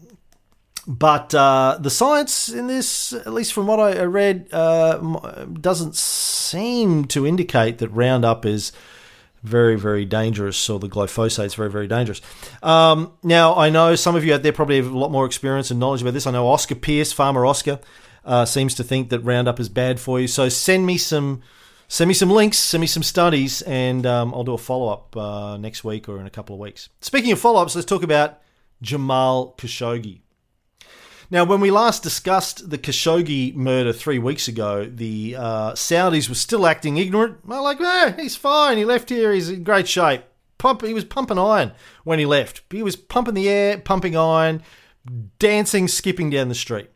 but 0.88 1.30
the 1.30 1.90
science 1.90 2.50
in 2.50 2.66
this, 2.66 3.14
at 3.14 3.32
least 3.32 3.54
from 3.54 3.68
what 3.68 3.80
I 3.80 4.04
read, 4.04 4.50
doesn't 4.50 5.96
seem 5.96 7.06
to 7.06 7.28
indicate 7.28 7.78
that 7.78 7.90
Roundup 7.90 8.46
is 8.46 8.72
very, 9.44 9.78
very 9.78 10.06
dangerous, 10.06 10.58
So 10.58 10.78
the 10.78 10.90
glyphosate 10.90 11.46
is 11.46 11.56
very, 11.56 11.70
very 11.70 11.88
dangerous. 11.88 12.22
Um, 12.62 13.14
now, 13.24 13.56
I 13.56 13.70
know 13.70 13.96
some 13.96 14.16
of 14.16 14.26
you 14.26 14.34
out 14.34 14.44
there 14.44 14.52
probably 14.52 14.78
have 14.78 14.92
a 14.92 14.98
lot 14.98 15.12
more 15.12 15.26
experience 15.26 15.72
and 15.72 15.80
knowledge 15.80 16.02
about 16.02 16.14
this. 16.14 16.28
I 16.28 16.32
know 16.32 16.48
Oscar 16.48 16.76
Pierce, 16.76 17.12
Farmer 17.12 17.46
Oscar, 17.46 17.80
uh, 18.26 18.46
seems 18.46 18.76
to 18.76 18.84
think 18.84 19.10
that 19.10 19.20
Roundup 19.20 19.60
is 19.60 19.70
bad 19.70 20.00
for 20.00 20.20
you. 20.20 20.28
So 20.28 20.50
send 20.50 20.86
me 20.86 20.98
some 20.98 21.42
send 21.88 22.08
me 22.08 22.14
some 22.14 22.30
links, 22.30 22.58
send 22.58 22.82
me 22.82 22.88
some 22.88 23.04
studies, 23.04 23.62
and 23.64 24.06
um, 24.06 24.34
I'll 24.34 24.44
do 24.44 24.54
a 24.54 24.58
follow 24.58 24.90
up 24.90 25.18
uh, 25.18 25.58
next 25.58 25.84
week 25.84 26.08
or 26.08 26.20
in 26.20 26.28
a 26.28 26.30
couple 26.30 26.56
of 26.56 26.60
weeks. 26.60 26.90
Speaking 27.02 27.32
of 27.32 27.40
follow 27.40 27.62
ups, 27.62 27.76
let's 27.76 27.86
talk 27.88 28.04
about 28.04 28.42
Jamal 28.82 29.56
Khashoggi. 29.58 30.22
Now, 31.32 31.44
when 31.44 31.62
we 31.62 31.70
last 31.70 32.02
discussed 32.02 32.72
the 32.72 32.78
Khashoggi 32.80 33.54
murder 33.54 33.94
three 33.94 34.18
weeks 34.18 34.48
ago, 34.48 34.86
the 34.86 35.36
uh, 35.38 35.72
Saudis 35.74 36.28
were 36.28 36.36
still 36.36 36.66
acting 36.66 36.98
ignorant. 36.98 37.46
Well, 37.46 37.64
like, 37.64 37.80
eh, 37.80 38.14
he's 38.18 38.36
fine. 38.36 38.78
He 38.78 38.86
left 38.86 39.10
here. 39.10 39.32
He's 39.32 39.50
in 39.50 39.64
great 39.64 39.88
shape. 39.88 40.24
Pump, 40.58 40.82
he 40.82 40.94
was 40.94 41.06
pumping 41.06 41.38
iron 41.38 41.72
when 42.04 42.18
he 42.18 42.26
left. 42.26 42.64
He 42.72 42.82
was 42.82 42.96
pumping 42.96 43.36
the 43.36 43.48
air, 43.48 43.78
pumping 43.78 44.18
iron, 44.18 44.64
dancing, 45.38 45.88
skipping 45.88 46.32
down 46.32 46.50
the 46.50 46.56
street. 46.56 46.90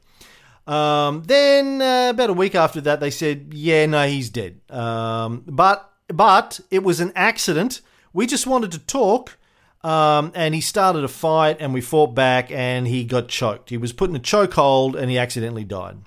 Um, 0.66 1.24
then 1.24 1.82
uh, 1.82 2.10
about 2.10 2.30
a 2.30 2.34
week 2.34 2.56
after 2.56 2.82
that, 2.82 3.00
they 3.00 3.12
said, 3.12 3.52
"Yeah, 3.54 3.86
no, 3.86 4.08
he's 4.08 4.30
dead." 4.30 4.62
Um, 4.70 5.44
but 5.46 5.92
but 6.08 6.60
it 6.72 6.84
was 6.84 7.00
an 7.00 7.12
accident. 7.16 7.82
We 8.14 8.28
just 8.28 8.48
wanted 8.48 8.72
to 8.72 8.80
talk, 8.80 9.38
um, 9.84 10.32
and 10.34 10.56
he 10.56 10.62
started 10.62 11.04
a 11.04 11.08
fight, 11.08 11.58
and 11.60 11.74
we 11.74 11.82
fought 11.82 12.16
back, 12.16 12.52
and 12.52 12.88
he 12.88 13.04
got 13.04 13.28
choked. 13.28 13.70
He 13.70 13.78
was 13.78 13.94
put 13.94 14.10
in 14.10 14.16
a 14.16 14.20
chokehold, 14.20 14.96
and 14.96 15.10
he 15.10 15.18
accidentally 15.18 15.64
died. 15.64 15.98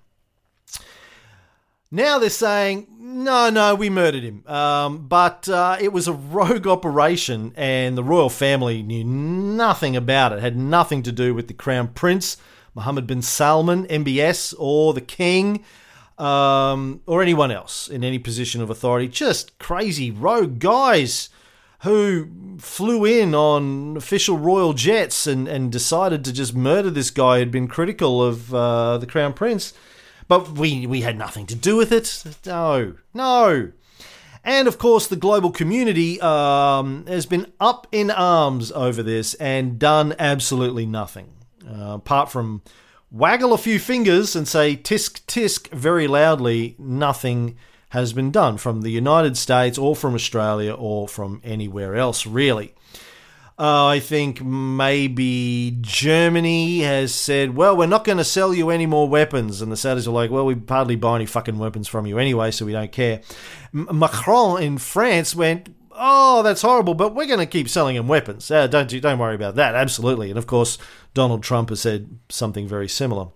Now 1.91 2.19
they're 2.19 2.31
saying, 2.31 2.89
no, 2.99 3.49
no, 3.49 3.75
we 3.75 3.89
murdered 3.91 4.25
him. 4.25 4.45
Um, 4.47 5.07
but 5.07 5.49
uh, 5.49 5.77
it 5.81 5.93
was 5.93 6.09
a 6.09 6.13
rogue 6.13 6.67
operation, 6.67 7.53
and 7.57 7.97
the 7.97 8.05
royal 8.05 8.31
family 8.31 8.83
knew 8.83 9.05
nothing 9.05 9.95
about 9.95 10.33
it, 10.33 10.41
had 10.41 10.57
nothing 10.57 11.03
to 11.05 11.13
do 11.13 11.35
with 11.35 11.49
the 11.49 11.55
crown 11.55 11.89
prince 11.89 12.37
Mohammed 12.77 13.07
bin 13.07 13.23
Salman, 13.23 13.87
MBS, 13.87 14.55
or 14.59 14.93
the 14.93 15.01
king, 15.01 15.65
um, 16.19 17.01
or 17.07 17.23
anyone 17.23 17.51
else 17.51 17.89
in 17.89 18.05
any 18.05 18.19
position 18.19 18.61
of 18.61 18.69
authority. 18.69 19.09
Just 19.09 19.59
crazy 19.59 20.11
rogue 20.11 20.59
guys 20.59 21.31
who 21.81 22.29
flew 22.59 23.05
in 23.05 23.35
on 23.35 23.97
official 23.97 24.39
royal 24.39 24.73
jets 24.73 25.27
and, 25.27 25.47
and 25.47 25.71
decided 25.71 26.25
to 26.25 26.33
just 26.33 26.55
murder 26.55 26.91
this 26.91 27.11
guy 27.11 27.39
who'd 27.39 27.51
been 27.51 27.69
critical 27.69 28.23
of 28.23 28.55
uh, 28.55 28.99
the 28.99 29.07
crown 29.07 29.33
prince. 29.33 29.73
But 30.29 30.53
we, 30.53 30.87
we 30.87 31.03
had 31.03 31.17
nothing 31.17 31.47
to 31.47 31.55
do 31.55 31.77
with 31.77 31.93
it. 31.93 32.25
No, 32.45 32.95
no. 33.15 33.73
And 34.43 34.69
of 34.69 34.79
course, 34.79 35.07
the 35.07 35.17
global 35.17 35.51
community 35.51 36.21
um, 36.21 37.05
has 37.07 37.27
been 37.27 37.53
up 37.61 37.87
in 37.93 38.11
arms 38.11 38.73
over 38.73 39.03
this 39.03 39.35
and 39.35 39.79
done 39.79 40.15
absolutely 40.19 40.87
nothing. 40.87 41.33
Uh, 41.69 41.95
apart 41.95 42.31
from 42.31 42.63
waggle 43.11 43.53
a 43.53 43.59
few 43.59 43.79
fingers 43.79 44.37
and 44.37 44.47
say 44.47 44.77
tisk 44.77 45.25
tisk 45.27 45.69
very 45.71 46.07
loudly, 46.07 46.77
nothing 46.79 47.57
has 47.91 48.13
been 48.13 48.31
done 48.31 48.57
from 48.57 48.83
the 48.83 48.91
United 48.91 49.37
States 49.37 49.79
or 49.79 49.95
from 49.95 50.15
Australia 50.15 50.75
or 50.75 51.09
from 51.09 51.41
anywhere 51.45 51.95
else, 51.95 52.27
really. 52.27 52.75
Uh, 53.59 53.87
I 53.87 54.01
think 54.01 54.43
maybe 54.45 55.79
Germany 55.81 56.81
has 56.81 57.15
said, 57.15 57.57
well, 57.57 57.75
we're 57.75 57.87
not 57.87 58.05
going 58.05 58.19
to 58.19 58.25
sell 58.25 58.53
you 58.53 58.69
any 58.69 58.85
more 58.85 59.09
weapons. 59.09 59.63
And 59.63 59.73
the 59.73 59.77
Saudis 59.77 60.07
are 60.07 60.11
like, 60.11 60.31
well, 60.31 60.45
we 60.45 60.61
hardly 60.69 60.97
buy 60.97 61.17
any 61.17 61.25
fucking 61.25 61.59
weapons 61.59 61.89
from 61.89 62.07
you 62.07 62.19
anyway, 62.19 62.51
so 62.51 62.67
we 62.67 62.73
don't 62.73 62.93
care. 62.93 63.23
M- 63.73 63.89
Macron 63.93 64.63
in 64.63 64.77
France 64.77 65.35
went, 65.35 65.75
oh, 65.93 66.43
that's 66.43 66.61
horrible, 66.61 66.93
but 66.93 67.15
we're 67.15 67.27
going 67.27 67.39
to 67.39 67.47
keep 67.47 67.69
selling 67.69 67.97
him 67.97 68.09
weapons. 68.09 68.51
Uh, 68.51 68.67
don't 68.67 68.91
don't 69.01 69.19
worry 69.19 69.35
about 69.35 69.55
that. 69.55 69.75
Absolutely, 69.75 70.29
and 70.29 70.39
of 70.39 70.47
course, 70.47 70.77
Donald 71.15 71.43
Trump 71.43 71.71
has 71.71 71.81
said 71.81 72.19
something 72.29 72.69
very 72.69 72.89
similar. 72.89 73.29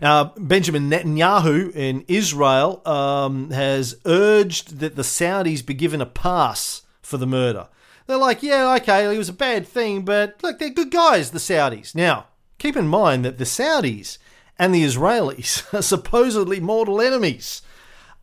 Now, 0.00 0.34
Benjamin 0.36 0.90
Netanyahu 0.90 1.74
in 1.74 2.04
Israel 2.08 2.82
um, 2.86 3.50
has 3.50 3.96
urged 4.04 4.78
that 4.78 4.96
the 4.96 5.02
Saudis 5.02 5.64
be 5.64 5.74
given 5.74 6.00
a 6.00 6.06
pass 6.06 6.82
for 7.02 7.16
the 7.16 7.26
murder. 7.26 7.68
They're 8.06 8.16
like, 8.16 8.42
yeah, 8.42 8.74
okay, 8.76 9.12
it 9.12 9.18
was 9.18 9.28
a 9.28 9.34
bad 9.34 9.66
thing, 9.66 10.02
but 10.02 10.42
look, 10.42 10.58
they're 10.58 10.70
good 10.70 10.90
guys, 10.90 11.30
the 11.30 11.38
Saudis. 11.38 11.94
Now, 11.94 12.26
keep 12.58 12.76
in 12.76 12.88
mind 12.88 13.24
that 13.24 13.38
the 13.38 13.44
Saudis 13.44 14.18
and 14.58 14.74
the 14.74 14.84
Israelis 14.84 15.72
are 15.74 15.82
supposedly 15.82 16.60
mortal 16.60 17.00
enemies. 17.00 17.62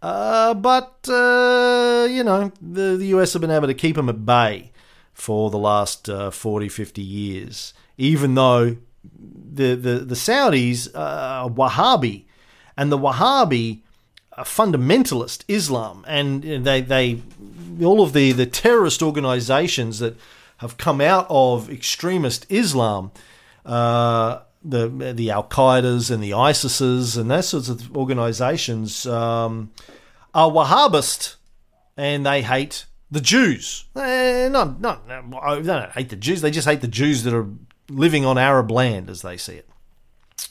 Uh, 0.01 0.53
but, 0.53 1.07
uh, 1.07 2.07
you 2.09 2.23
know, 2.23 2.51
the, 2.61 2.97
the 2.97 3.07
US 3.17 3.33
have 3.33 3.41
been 3.41 3.51
able 3.51 3.67
to 3.67 3.73
keep 3.73 3.95
them 3.95 4.09
at 4.09 4.25
bay 4.25 4.71
for 5.13 5.49
the 5.49 5.57
last 5.57 6.09
uh, 6.09 6.31
40, 6.31 6.69
50 6.69 7.01
years, 7.01 7.73
even 7.97 8.35
though 8.35 8.77
the, 9.03 9.75
the, 9.75 9.99
the 9.99 10.15
Saudis 10.15 10.89
are 10.95 11.49
Wahhabi, 11.49 12.25
and 12.77 12.91
the 12.91 12.97
Wahhabi 12.97 13.81
are 14.35 14.45
fundamentalist 14.45 15.43
Islam, 15.47 16.03
and 16.07 16.43
they, 16.43 16.81
they 16.81 17.21
all 17.81 18.01
of 18.01 18.13
the, 18.13 18.31
the 18.31 18.45
terrorist 18.45 19.03
organizations 19.03 19.99
that 19.99 20.15
have 20.57 20.77
come 20.77 21.01
out 21.01 21.27
of 21.29 21.69
extremist 21.69 22.45
Islam. 22.49 23.11
Uh, 23.65 24.39
the 24.65 24.87
the 25.13 25.29
Al 25.29 25.43
Qaeda's 25.43 26.09
and 26.09 26.23
the 26.23 26.33
ISIS's 26.33 27.17
and 27.17 27.29
those 27.29 27.49
sorts 27.49 27.67
of 27.67 27.95
organizations 27.97 29.05
um, 29.05 29.71
are 30.33 30.49
Wahhabist 30.49 31.35
and 31.97 32.25
they 32.25 32.41
hate 32.41 32.85
the 33.11 33.21
Jews. 33.21 33.85
Eh, 33.95 34.47
not, 34.49 34.79
not, 34.79 35.07
they 35.07 35.61
don't 35.61 35.91
hate 35.91 36.09
the 36.09 36.15
Jews, 36.15 36.41
they 36.41 36.51
just 36.51 36.67
hate 36.67 36.81
the 36.81 36.87
Jews 36.87 37.23
that 37.23 37.33
are 37.33 37.47
living 37.93 38.25
on 38.25 38.37
Arab 38.37 38.71
land, 38.71 39.09
as 39.09 39.21
they 39.21 39.37
see 39.37 39.55
it. 39.55 39.69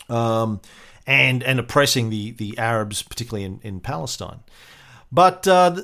Um, 0.08 0.60
and, 1.06 1.42
and 1.42 1.58
oppressing 1.58 2.10
the, 2.10 2.32
the 2.32 2.56
Arabs, 2.58 3.02
particularly 3.02 3.44
in, 3.44 3.60
in 3.62 3.80
Palestine. 3.80 4.40
But 5.10 5.46
uh, 5.46 5.82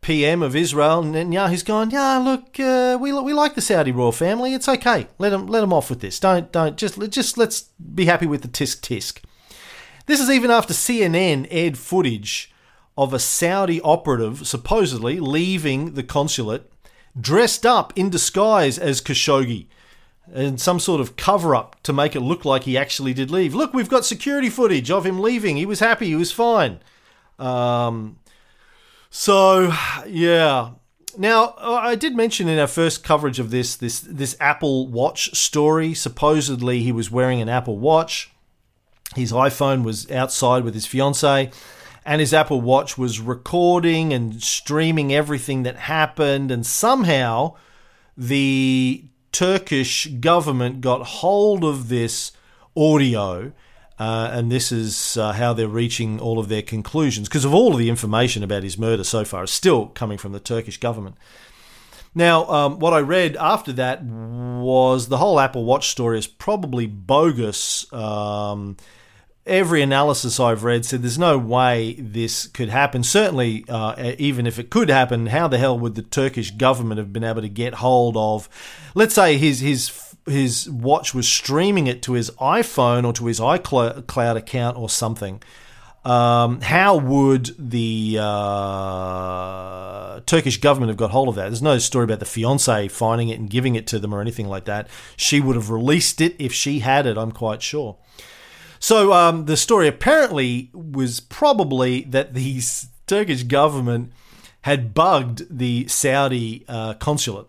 PM 0.00 0.42
of 0.42 0.56
Israel, 0.56 1.02
Netanyahu's 1.02 1.62
gone, 1.62 1.90
yeah, 1.90 2.18
look, 2.18 2.58
uh, 2.58 2.98
we, 3.00 3.12
we 3.12 3.32
like 3.32 3.54
the 3.54 3.60
Saudi 3.60 3.92
royal 3.92 4.12
family. 4.12 4.54
It's 4.54 4.68
okay. 4.68 5.06
Let 5.18 5.30
them, 5.30 5.46
let 5.46 5.60
them 5.60 5.72
off 5.72 5.90
with 5.90 6.00
this. 6.00 6.18
Don't, 6.18 6.50
don't, 6.50 6.76
just, 6.76 6.98
just 7.10 7.36
let's 7.36 7.62
be 7.94 8.06
happy 8.06 8.26
with 8.26 8.42
the 8.42 8.48
tisk 8.48 8.80
tisk. 8.80 9.22
This 10.06 10.20
is 10.20 10.30
even 10.30 10.50
after 10.50 10.72
CNN 10.72 11.46
aired 11.50 11.76
footage 11.76 12.52
of 12.96 13.12
a 13.12 13.18
Saudi 13.18 13.80
operative 13.82 14.46
supposedly 14.46 15.20
leaving 15.20 15.94
the 15.94 16.02
consulate 16.02 16.72
dressed 17.18 17.66
up 17.66 17.92
in 17.94 18.10
disguise 18.10 18.78
as 18.78 19.00
Khashoggi 19.00 19.66
and 20.32 20.60
some 20.60 20.78
sort 20.78 21.00
of 21.00 21.16
cover 21.16 21.54
up 21.54 21.82
to 21.82 21.92
make 21.92 22.14
it 22.14 22.20
look 22.20 22.44
like 22.44 22.64
he 22.64 22.76
actually 22.76 23.14
did 23.14 23.30
leave. 23.30 23.54
Look, 23.54 23.72
we've 23.72 23.88
got 23.88 24.04
security 24.04 24.50
footage 24.50 24.90
of 24.90 25.06
him 25.06 25.20
leaving. 25.20 25.56
He 25.56 25.66
was 25.66 25.80
happy, 25.80 26.06
he 26.06 26.14
was 26.14 26.32
fine. 26.32 26.80
Um, 27.38 28.18
so, 29.10 29.72
yeah. 30.06 30.72
Now, 31.16 31.54
I 31.58 31.94
did 31.94 32.14
mention 32.14 32.48
in 32.48 32.58
our 32.58 32.66
first 32.66 33.02
coverage 33.02 33.38
of 33.38 33.50
this 33.50 33.74
this 33.74 34.00
this 34.00 34.36
Apple 34.38 34.86
Watch 34.86 35.34
story. 35.36 35.94
Supposedly, 35.94 36.80
he 36.82 36.92
was 36.92 37.10
wearing 37.10 37.40
an 37.40 37.48
Apple 37.48 37.78
Watch. 37.78 38.30
His 39.16 39.32
iPhone 39.32 39.82
was 39.82 40.08
outside 40.10 40.64
with 40.64 40.74
his 40.74 40.86
fiancee 40.86 41.50
and 42.08 42.20
his 42.20 42.32
Apple 42.32 42.62
Watch 42.62 42.96
was 42.96 43.20
recording 43.20 44.14
and 44.14 44.42
streaming 44.42 45.12
everything 45.12 45.64
that 45.64 45.76
happened, 45.76 46.50
and 46.50 46.64
somehow 46.64 47.54
the 48.16 49.04
Turkish 49.32 50.06
government 50.06 50.80
got 50.80 51.06
hold 51.06 51.64
of 51.64 51.88
this 51.88 52.32
audio. 52.76 53.52
Uh, 53.98 54.30
and 54.32 54.52
this 54.52 54.70
is 54.70 55.16
uh, 55.16 55.32
how 55.32 55.52
they're 55.52 55.66
reaching 55.66 56.20
all 56.20 56.38
of 56.38 56.48
their 56.48 56.62
conclusions 56.62 57.28
because 57.28 57.44
of 57.44 57.52
all 57.52 57.72
of 57.72 57.78
the 57.78 57.88
information 57.88 58.44
about 58.44 58.62
his 58.62 58.78
murder 58.78 59.02
so 59.02 59.24
far 59.24 59.42
is 59.42 59.50
still 59.50 59.86
coming 59.86 60.16
from 60.16 60.30
the 60.30 60.38
Turkish 60.38 60.78
government. 60.78 61.16
Now, 62.14 62.46
um, 62.46 62.78
what 62.78 62.92
I 62.92 63.00
read 63.00 63.36
after 63.36 63.72
that 63.74 64.02
was 64.02 65.08
the 65.08 65.18
whole 65.18 65.40
Apple 65.40 65.64
Watch 65.64 65.88
story 65.88 66.18
is 66.18 66.26
probably 66.26 66.86
bogus. 66.86 67.92
Um, 67.92 68.76
every 69.48 69.82
analysis 69.82 70.38
I've 70.38 70.62
read 70.62 70.84
said 70.84 71.02
there's 71.02 71.18
no 71.18 71.38
way 71.38 71.96
this 71.98 72.46
could 72.46 72.68
happen. 72.68 73.02
Certainly, 73.02 73.64
uh, 73.68 74.14
even 74.18 74.46
if 74.46 74.58
it 74.58 74.70
could 74.70 74.88
happen, 74.88 75.26
how 75.26 75.48
the 75.48 75.58
hell 75.58 75.78
would 75.78 75.94
the 75.94 76.02
Turkish 76.02 76.52
government 76.52 76.98
have 76.98 77.12
been 77.12 77.24
able 77.24 77.42
to 77.42 77.48
get 77.48 77.74
hold 77.74 78.16
of? 78.16 78.48
Let's 78.94 79.14
say 79.14 79.38
his 79.38 79.60
his 79.60 80.14
his 80.26 80.70
watch 80.70 81.14
was 81.14 81.28
streaming 81.28 81.86
it 81.86 82.02
to 82.02 82.12
his 82.12 82.30
iPhone 82.32 83.04
or 83.04 83.12
to 83.14 83.26
his 83.26 83.40
iCloud 83.40 84.36
account 84.36 84.76
or 84.76 84.88
something. 84.88 85.42
Um, 86.04 86.60
how 86.60 86.96
would 86.96 87.54
the 87.58 88.18
uh, 88.20 90.20
Turkish 90.20 90.60
government 90.60 90.90
have 90.90 90.96
got 90.96 91.10
hold 91.10 91.28
of 91.28 91.34
that? 91.34 91.48
There's 91.48 91.60
no 91.60 91.78
story 91.78 92.04
about 92.04 92.20
the 92.20 92.24
fiance 92.24 92.88
finding 92.88 93.28
it 93.28 93.38
and 93.38 93.50
giving 93.50 93.74
it 93.74 93.86
to 93.88 93.98
them 93.98 94.14
or 94.14 94.20
anything 94.20 94.48
like 94.48 94.66
that. 94.66 94.88
She 95.16 95.40
would 95.40 95.56
have 95.56 95.70
released 95.70 96.20
it 96.20 96.36
if 96.38 96.52
she 96.52 96.78
had 96.78 97.06
it, 97.06 97.18
I'm 97.18 97.32
quite 97.32 97.62
sure. 97.62 97.96
So 98.80 99.12
um, 99.12 99.46
the 99.46 99.56
story 99.56 99.88
apparently 99.88 100.70
was 100.72 101.20
probably 101.20 102.02
that 102.02 102.34
the 102.34 102.60
Turkish 103.06 103.42
government 103.42 104.12
had 104.62 104.94
bugged 104.94 105.46
the 105.50 105.88
Saudi 105.88 106.64
uh, 106.68 106.94
consulate, 106.94 107.48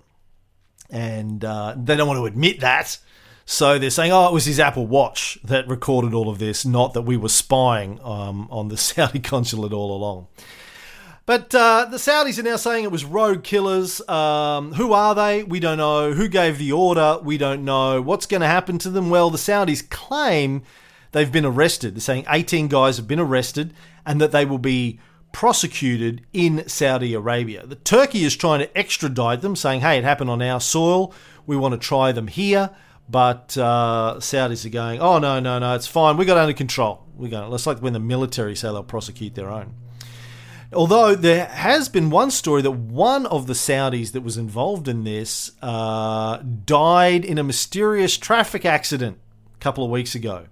and 0.89 1.43
uh, 1.43 1.75
they 1.77 1.95
don't 1.95 2.07
want 2.07 2.19
to 2.19 2.25
admit 2.25 2.59
that. 2.61 2.97
So 3.45 3.79
they're 3.79 3.89
saying, 3.89 4.11
"Oh, 4.11 4.27
it 4.27 4.33
was 4.33 4.45
his 4.45 4.59
Apple 4.59 4.87
Watch 4.87 5.39
that 5.43 5.67
recorded 5.67 6.13
all 6.13 6.29
of 6.29 6.39
this, 6.39 6.65
not 6.65 6.93
that 6.93 7.01
we 7.01 7.17
were 7.17 7.29
spying 7.29 7.99
um, 8.03 8.47
on 8.51 8.69
the 8.69 8.77
Saudi 8.89 9.19
consulate 9.19 9.73
all 9.73 9.95
along." 9.95 10.27
But 11.25 11.53
uh, 11.53 11.85
the 11.91 11.97
Saudis 11.97 12.39
are 12.39 12.43
now 12.43 12.55
saying 12.55 12.85
it 12.85 12.91
was 12.91 13.05
rogue 13.05 13.43
killers. 13.43 14.01
Um, 14.09 14.73
who 14.73 14.93
are 14.93 15.13
they? 15.13 15.43
We 15.43 15.59
don't 15.59 15.77
know. 15.77 16.11
Who 16.11 16.27
gave 16.27 16.57
the 16.57 16.71
order? 16.71 17.19
We 17.21 17.37
don't 17.37 17.63
know. 17.63 18.01
What's 18.01 18.25
going 18.25 18.41
to 18.41 18.47
happen 18.47 18.79
to 18.79 18.89
them? 18.89 19.11
Well, 19.11 19.29
the 19.29 19.37
Saudis 19.37 19.87
claim 19.87 20.63
they've 21.11 21.31
been 21.31 21.45
arrested. 21.45 21.95
They're 21.95 22.01
saying 22.01 22.25
18 22.29 22.67
guys 22.67 22.97
have 22.97 23.07
been 23.07 23.19
arrested 23.19 23.73
and 24.05 24.19
that 24.21 24.31
they 24.31 24.45
will 24.45 24.59
be 24.59 24.99
prosecuted 25.31 26.25
in 26.33 26.67
Saudi 26.67 27.13
Arabia. 27.13 27.65
The 27.65 27.75
Turkey 27.75 28.23
is 28.23 28.35
trying 28.35 28.59
to 28.59 28.77
extradite 28.77 29.41
them, 29.41 29.55
saying, 29.55 29.81
hey, 29.81 29.97
it 29.97 30.03
happened 30.03 30.29
on 30.29 30.41
our 30.41 30.59
soil. 30.59 31.13
We 31.45 31.57
want 31.57 31.73
to 31.73 31.77
try 31.77 32.11
them 32.11 32.27
here. 32.27 32.71
But 33.09 33.57
uh, 33.57 34.15
Saudis 34.19 34.65
are 34.65 34.69
going, 34.69 34.99
oh, 34.99 35.17
no, 35.17 35.39
no, 35.39 35.57
no, 35.57 35.73
it's 35.73 35.87
fine. 35.87 36.17
We 36.17 36.25
got 36.25 36.37
under 36.37 36.53
control. 36.53 37.05
We're 37.15 37.29
going, 37.31 37.51
it's 37.51 37.65
like 37.65 37.79
when 37.79 37.93
the 37.93 37.99
military 37.99 38.55
say 38.55 38.67
they'll 38.67 38.83
prosecute 38.83 39.35
their 39.35 39.49
own. 39.49 39.73
Although 40.71 41.15
there 41.15 41.45
has 41.45 41.89
been 41.89 42.11
one 42.11 42.29
story 42.29 42.61
that 42.61 42.71
one 42.71 43.25
of 43.25 43.47
the 43.47 43.53
Saudis 43.53 44.11
that 44.11 44.21
was 44.21 44.37
involved 44.37 44.87
in 44.87 45.03
this 45.03 45.51
uh, 45.63 46.37
died 46.37 47.25
in 47.25 47.39
a 47.39 47.43
mysterious 47.43 48.15
traffic 48.15 48.65
accident 48.65 49.17
a 49.55 49.57
couple 49.57 49.83
of 49.83 49.89
weeks 49.89 50.13
ago. 50.13 50.45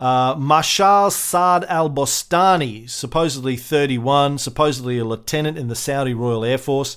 Uh, 0.00 0.34
Mashal 0.34 1.12
Saad 1.12 1.64
al 1.64 1.90
Bostani, 1.90 2.88
supposedly 2.88 3.56
31, 3.56 4.38
supposedly 4.38 4.98
a 4.98 5.04
lieutenant 5.04 5.58
in 5.58 5.68
the 5.68 5.74
Saudi 5.74 6.14
Royal 6.14 6.42
Air 6.42 6.56
Force, 6.56 6.96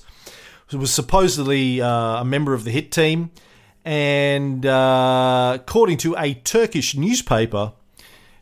was 0.72 0.90
supposedly 0.90 1.82
uh, 1.82 2.20
a 2.20 2.24
member 2.24 2.54
of 2.54 2.64
the 2.64 2.70
hit 2.70 2.90
team. 2.90 3.30
And 3.84 4.64
uh, 4.64 5.58
according 5.60 5.98
to 5.98 6.16
a 6.16 6.32
Turkish 6.32 6.96
newspaper, 6.96 7.72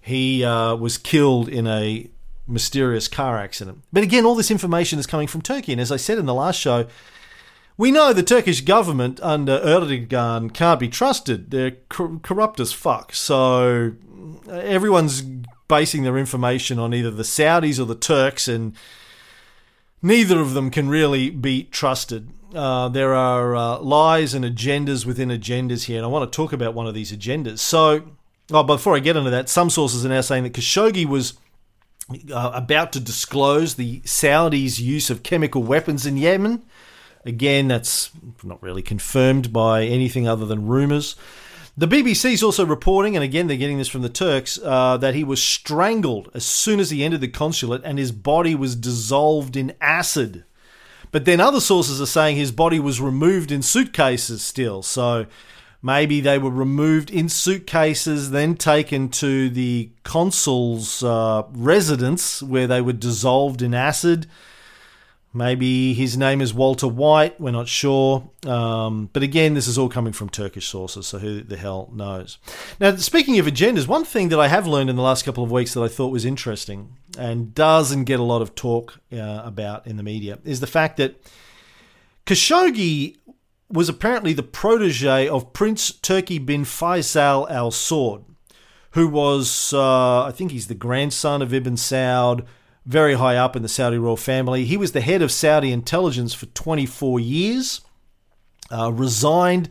he 0.01 0.45
uh, 0.45 0.77
was 0.77 0.97
killed 0.97 1.49
in 1.49 1.67
a 1.67 2.09
mysterious 2.47 3.09
car 3.09 3.39
accident. 3.39 3.83
But 3.93 4.05
again, 4.05 4.25
all 4.25 4.37
this 4.37 4.51
information 4.51 5.01
is 5.01 5.07
coming 5.07 5.27
from 5.27 5.43
Turkey. 5.43 5.73
And 5.73 5.81
as 5.81 5.91
I 5.91 5.97
said 5.97 6.19
in 6.19 6.27
the 6.27 6.35
last 6.35 6.61
show, 6.61 6.87
we 7.77 7.91
know 7.91 8.13
the 8.13 8.23
Turkish 8.23 8.61
government 8.61 9.19
under 9.23 9.59
Erdogan 9.59 10.53
can't 10.53 10.79
be 10.79 10.89
trusted. 10.89 11.51
They're 11.51 11.77
corrupt 11.89 12.61
as 12.61 12.73
fuck. 12.73 13.15
So 13.15 13.95
everyone's 14.51 15.23
basing 15.69 16.03
their 16.03 16.19
information 16.19 16.79
on 16.79 16.93
either 16.95 17.11
the 17.11 17.23
Saudis 17.23 17.79
or 17.79 17.85
the 17.85 17.95
Turks, 17.95 18.49
and 18.49 18.75
neither 20.03 20.41
of 20.41 20.55
them 20.55 20.71
can 20.71 20.89
really 20.89 21.31
be 21.31 21.65
trusted. 21.65 22.29
Uh, 22.55 22.89
there 22.89 23.15
are 23.15 23.57
uh, 23.57 23.79
lies 23.79 24.35
and 24.35 24.45
agendas 24.45 25.07
within 25.07 25.31
agendas 25.31 25.85
here, 25.85 25.97
and 25.97 26.05
I 26.05 26.09
want 26.09 26.31
to 26.31 26.37
talk 26.37 26.53
about 26.53 26.75
one 26.75 26.87
of 26.87 26.95
these 26.95 27.13
agendas. 27.13 27.61
So, 27.61 28.03
oh, 28.51 28.63
before 28.63 28.95
I 28.95 28.99
get 28.99 29.17
into 29.17 29.31
that, 29.31 29.49
some 29.49 29.71
sources 29.71 30.05
are 30.05 30.11
now 30.11 30.21
saying 30.21 30.43
that 30.43 30.53
Khashoggi 30.53 31.07
was 31.07 31.35
uh, 32.31 32.51
about 32.55 32.93
to 32.93 33.01
disclose 33.01 33.77
the 33.77 34.01
Saudis' 34.01 34.79
use 34.79 35.09
of 35.09 35.23
chemical 35.23 35.63
weapons 35.63 36.05
in 36.05 36.17
Yemen. 36.17 36.63
Again, 37.25 37.69
that's 37.69 38.11
not 38.43 38.63
really 38.63 38.83
confirmed 38.83 39.53
by 39.53 39.85
anything 39.85 40.29
other 40.29 40.45
than 40.45 40.67
rumours. 40.67 41.17
The 41.77 41.89
BBC 41.89 42.33
is 42.33 42.43
also 42.43 42.67
reporting, 42.67 43.17
and 43.17 43.25
again 43.25 43.47
they're 43.47 43.57
getting 43.57 43.79
this 43.79 43.89
from 43.89 44.03
the 44.03 44.09
Turks, 44.09 44.59
uh, 44.63 44.97
that 44.99 45.15
he 45.15 45.25
was 45.25 45.43
strangled 45.43 46.31
as 46.35 46.45
soon 46.45 46.81
as 46.81 46.91
he 46.91 47.03
entered 47.03 47.23
the 47.23 47.29
consulate 47.29 47.83
and 47.85 47.99
his 47.99 48.13
body 48.13 48.55
was 48.55 48.77
dissolved 48.77 49.57
in 49.57 49.73
acid. 49.81 50.45
But 51.11 51.25
then 51.25 51.41
other 51.41 51.61
sources 51.61 52.01
are 52.01 52.07
saying 52.07 52.37
his 52.37 52.53
body 52.53 52.79
was 52.79 53.01
removed 53.01 53.51
in 53.51 53.63
suitcases 53.63 54.43
still. 54.43 54.83
So 54.83 55.27
Maybe 55.85 56.21
they 56.21 56.39
were 56.39 56.51
removed 56.51 57.11
in 57.11 57.29
suitcases, 57.29 58.31
then 58.31 58.55
taken 58.55 59.09
to 59.11 59.51
the 59.51 59.91
consul's 60.05 61.03
uh, 61.03 61.43
residence 61.51 62.41
where 62.41 62.69
they 62.69 62.81
were 62.81 62.93
dissolved 62.93 63.63
in 63.63 63.75
acid. 63.75 64.29
Maybe 65.35 65.95
his 65.95 66.17
name 66.17 66.43
is 66.43 66.53
Walter 66.53 66.87
White, 66.87 67.41
we're 67.41 67.53
not 67.53 67.67
sure. 67.67 68.31
Um, 68.45 69.09
but 69.15 69.23
again, 69.23 69.55
this 69.55 69.67
is 69.67 69.79
all 69.79 69.89
coming 69.89 70.13
from 70.13 70.29
Turkish 70.29 70.69
sources, 70.69 71.07
so 71.07 71.19
who 71.19 71.41
the 71.41 71.57
hell 71.57 71.91
knows? 71.95 72.37
Now, 72.79 72.97
speaking 72.97 73.39
of 73.39 73.47
agendas, 73.47 73.87
one 73.87 74.05
thing 74.05 74.29
that 74.29 74.39
I 74.39 74.49
have 74.49 74.67
learned 74.67 74.91
in 74.91 74.97
the 74.97 75.03
last 75.03 75.25
couple 75.25 75.43
of 75.43 75.51
weeks 75.51 75.73
that 75.73 75.83
I 75.83 75.89
thought 75.89 76.13
was 76.13 76.27
interesting 76.27 76.97
and 77.17 77.55
doesn't 77.55 78.05
get 78.05 78.21
a 78.21 78.25
lot 78.25 78.43
of 78.43 78.55
talk 78.55 79.01
uh, 79.11 79.41
about 79.43 79.87
in 79.87 79.97
the 79.97 80.03
media 80.03 80.39
is 80.45 80.61
the 80.61 80.67
fact 80.67 80.99
that 80.99 81.17
Khashoggi 82.27 83.17
was 83.71 83.89
apparently 83.89 84.35
the 84.35 84.43
protege 84.43 85.29
of 85.29 85.55
Prince 85.55 85.93
Turki 85.93 86.39
bin 86.39 86.65
Faisal 86.65 87.51
Al 87.51 87.71
Saud, 87.71 88.25
who 88.91 89.09
was, 89.09 89.73
uh, 89.73 90.25
I 90.25 90.31
think 90.31 90.51
he's 90.51 90.67
the 90.67 90.75
grandson 90.75 91.41
of 91.41 91.55
Ibn 91.55 91.77
Saud, 91.77 92.45
very 92.85 93.15
high 93.15 93.37
up 93.37 93.57
in 93.57 93.63
the 93.63 93.69
Saudi 93.69 93.99
royal 93.99 94.17
family. 94.17 94.65
He 94.65 94.77
was 94.77 94.93
the 94.93 95.01
head 95.01 95.23
of 95.23 95.31
Saudi 95.31 95.73
intelligence 95.73 96.35
for 96.35 96.47
24 96.47 97.21
years, 97.21 97.81
uh, 98.71 98.93
resigned 98.93 99.69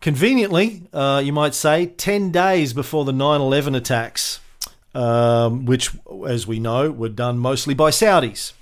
conveniently, 0.00 0.88
uh, 0.92 1.22
you 1.24 1.32
might 1.32 1.54
say, 1.54 1.86
10 1.86 2.30
days 2.30 2.72
before 2.72 3.04
the 3.04 3.12
9 3.12 3.40
11 3.40 3.74
attacks, 3.74 4.40
um, 4.94 5.64
which, 5.66 5.90
as 6.26 6.46
we 6.46 6.58
know, 6.58 6.90
were 6.90 7.08
done 7.08 7.38
mostly 7.38 7.74
by 7.74 7.90
Saudis. 7.90 8.52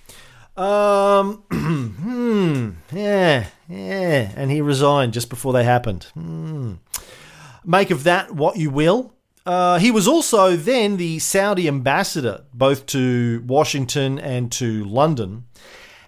Um, 0.57 1.43
hmm, 1.53 2.71
yeah, 2.93 3.47
yeah, 3.69 4.33
and 4.37 4.51
he 4.51 4.61
resigned 4.61 5.13
just 5.13 5.29
before 5.29 5.53
they 5.53 5.65
happened. 5.65 6.05
Hmm. 6.15 6.75
Make 7.65 7.91
of 7.91 8.05
that 8.05 8.33
what 8.33 8.57
you 8.57 8.71
will. 8.71 9.14
Uh, 9.47 9.79
he 9.79 9.91
was 9.91 10.09
also 10.09 10.57
then 10.57 10.97
the 10.97 11.19
Saudi 11.19 11.69
ambassador, 11.69 12.45
both 12.55 12.87
to 12.87 13.43
Washington 13.47 14.19
and 14.19 14.51
to 14.53 14.85
London. 14.85 15.45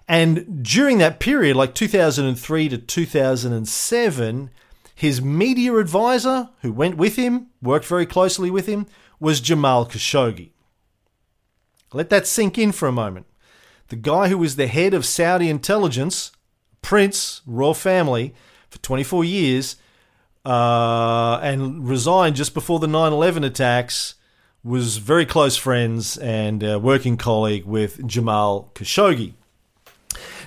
And 0.07 0.63
during 0.63 0.97
that 0.99 1.19
period, 1.19 1.55
like 1.55 1.75
2003 1.75 2.69
to 2.69 2.77
2007, 2.77 4.49
his 4.95 5.21
media 5.21 5.75
advisor, 5.75 6.49
who 6.61 6.71
went 6.71 6.97
with 6.97 7.17
him, 7.17 7.47
worked 7.61 7.85
very 7.85 8.05
closely 8.05 8.49
with 8.49 8.65
him, 8.65 8.87
was 9.19 9.41
Jamal 9.41 9.85
Khashoggi. 9.85 10.51
Let 11.93 12.09
that 12.09 12.25
sink 12.25 12.57
in 12.57 12.71
for 12.71 12.87
a 12.87 12.91
moment 12.91 13.27
the 13.89 13.95
guy 13.95 14.27
who 14.27 14.37
was 14.37 14.55
the 14.55 14.67
head 14.67 14.93
of 14.93 15.05
Saudi 15.05 15.49
intelligence, 15.49 16.31
Prince, 16.81 17.41
royal 17.45 17.73
family, 17.73 18.33
for 18.69 18.79
24 18.79 19.23
years, 19.23 19.77
uh, 20.47 21.39
and 21.43 21.85
resigned 21.85 22.37
just 22.37 22.53
before 22.53 22.79
the 22.79 22.87
9 22.87 23.11
11 23.11 23.43
attacks, 23.43 24.15
was 24.63 24.95
very 24.95 25.25
close 25.25 25.57
friends 25.57 26.17
and 26.17 26.63
a 26.63 26.79
working 26.79 27.17
colleague 27.17 27.65
with 27.65 28.07
Jamal 28.07 28.71
Khashoggi. 28.73 29.33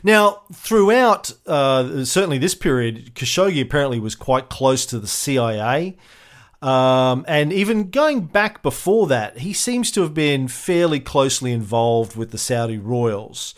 Now, 0.03 0.41
throughout 0.55 1.33
uh, 1.47 2.07
certainly 2.07 2.39
this 2.39 2.55
period, 2.55 3.15
Khashoggi 3.15 3.61
apparently 3.61 4.01
was 4.01 4.15
quite 4.15 4.49
close 4.49 4.87
to 4.87 4.99
the 4.99 5.07
CIA. 5.07 5.99
Um, 6.63 7.27
and 7.29 7.53
even 7.53 7.91
going 7.91 8.23
back 8.23 8.63
before 8.63 9.07
that, 9.09 9.39
he 9.39 9.53
seems 9.53 9.91
to 9.93 10.01
have 10.01 10.15
been 10.15 10.49
fairly 10.49 11.01
closely 11.01 11.53
involved 11.53 12.17
with 12.17 12.31
the 12.31 12.39
Saudi 12.39 12.79
royals. 12.79 13.55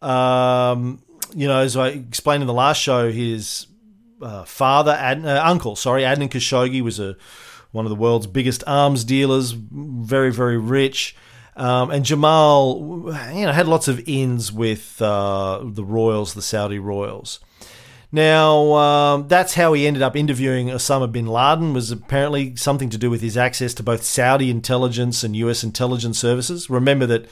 Um, 0.00 1.02
you 1.34 1.46
know, 1.46 1.58
as 1.58 1.76
I 1.76 1.88
explained 1.88 2.42
in 2.42 2.46
the 2.46 2.54
last 2.54 2.80
show, 2.80 3.12
his 3.12 3.66
uh, 4.24 4.44
father, 4.44 4.92
Ad, 4.92 5.24
uh, 5.24 5.42
uncle, 5.44 5.76
sorry, 5.76 6.02
Adnan 6.02 6.30
Khashoggi 6.30 6.82
was 6.82 6.98
a 6.98 7.16
one 7.72 7.84
of 7.84 7.90
the 7.90 7.96
world's 7.96 8.26
biggest 8.26 8.62
arms 8.66 9.04
dealers, 9.04 9.50
very 9.52 10.32
very 10.32 10.58
rich. 10.58 11.16
Um, 11.56 11.90
and 11.90 12.04
Jamal, 12.04 13.12
you 13.32 13.46
know, 13.46 13.52
had 13.52 13.68
lots 13.68 13.86
of 13.86 14.02
ins 14.08 14.50
with 14.50 15.00
uh, 15.00 15.60
the 15.62 15.84
royals, 15.84 16.34
the 16.34 16.42
Saudi 16.42 16.80
royals. 16.80 17.38
Now, 18.10 18.74
um, 18.74 19.28
that's 19.28 19.54
how 19.54 19.72
he 19.72 19.86
ended 19.86 20.02
up 20.02 20.14
interviewing 20.14 20.68
Osama 20.68 21.10
bin 21.10 21.26
Laden, 21.26 21.72
was 21.72 21.90
apparently 21.90 22.54
something 22.54 22.88
to 22.90 22.98
do 22.98 23.10
with 23.10 23.20
his 23.20 23.36
access 23.36 23.74
to 23.74 23.82
both 23.82 24.04
Saudi 24.04 24.50
intelligence 24.50 25.24
and 25.24 25.34
US 25.34 25.64
intelligence 25.64 26.18
services. 26.18 26.70
Remember 26.70 27.06
that 27.06 27.28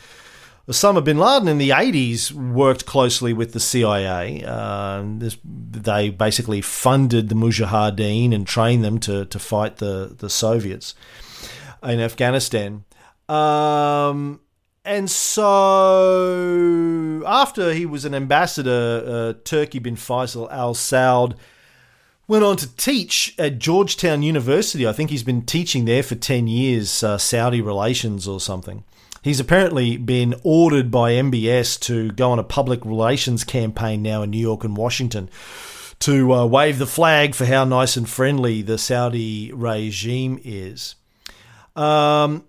Osama 0.69 1.03
bin 1.03 1.19
Laden 1.19 1.49
in 1.49 1.59
the 1.59 1.71
80s 1.71 2.31
worked 2.31 2.87
closely 2.87 3.33
with 3.33 3.53
the 3.53 3.59
CIA. 3.59 4.45
Uh, 4.47 5.03
this, 5.19 5.37
they 5.45 6.09
basically 6.11 6.61
funded 6.61 7.29
the 7.29 7.35
Mujahideen 7.35 8.33
and 8.33 8.47
trained 8.47 8.85
them 8.85 8.99
to, 9.01 9.25
to 9.25 9.39
fight 9.41 9.79
the, 9.79 10.15
the 10.17 10.31
Soviets 10.31 10.95
in 11.83 11.99
Afghanistan. 11.99 12.85
Um, 13.29 14.39
and 14.85 15.11
so, 15.11 15.43
after 17.27 17.73
he 17.73 17.85
was 17.87 18.05
an 18.05 18.15
ambassador, 18.15 19.03
uh, 19.05 19.33
Turki 19.45 19.81
bin 19.81 19.97
Faisal 19.97 20.49
Al 20.53 20.75
Saud 20.75 21.37
went 22.29 22.45
on 22.45 22.57
to 22.57 22.77
teach 22.77 23.35
at 23.39 23.59
Georgetown 23.59 24.23
University. 24.23 24.87
I 24.87 24.93
think 24.93 25.11
he's 25.11 25.25
been 25.25 25.43
teaching 25.43 25.87
there 25.87 26.03
for 26.05 26.15
10 26.15 26.47
years, 26.47 27.03
uh, 27.03 27.19
Saudi 27.19 27.61
relations 27.61 28.29
or 28.29 28.41
something. 28.41 28.85
He's 29.23 29.39
apparently 29.39 29.97
been 29.97 30.35
ordered 30.43 30.91
by 30.91 31.13
MBS 31.13 31.79
to 31.83 32.11
go 32.11 32.33
on 32.33 32.41
a 32.41 32.45
public 32.45 32.85
relations 32.85 33.45
campaign 33.45 34.03
now 34.03 34.23
in 34.23 34.31
New 34.31 34.41
York 34.41 34.65
and 34.65 34.77
Washington 34.77 35.31
to 36.01 36.33
uh, 36.35 36.45
wave 36.45 36.79
the 36.79 36.87
flag 36.87 37.37
for 37.37 37.47
how 37.47 37.63
nice 37.63 37.97
and 37.97 38.09
friendly 38.09 38.63
the 38.63 38.77
Saudi 38.77 39.53
regime 39.53 40.41
is. 40.43 40.97
Um, 41.77 42.45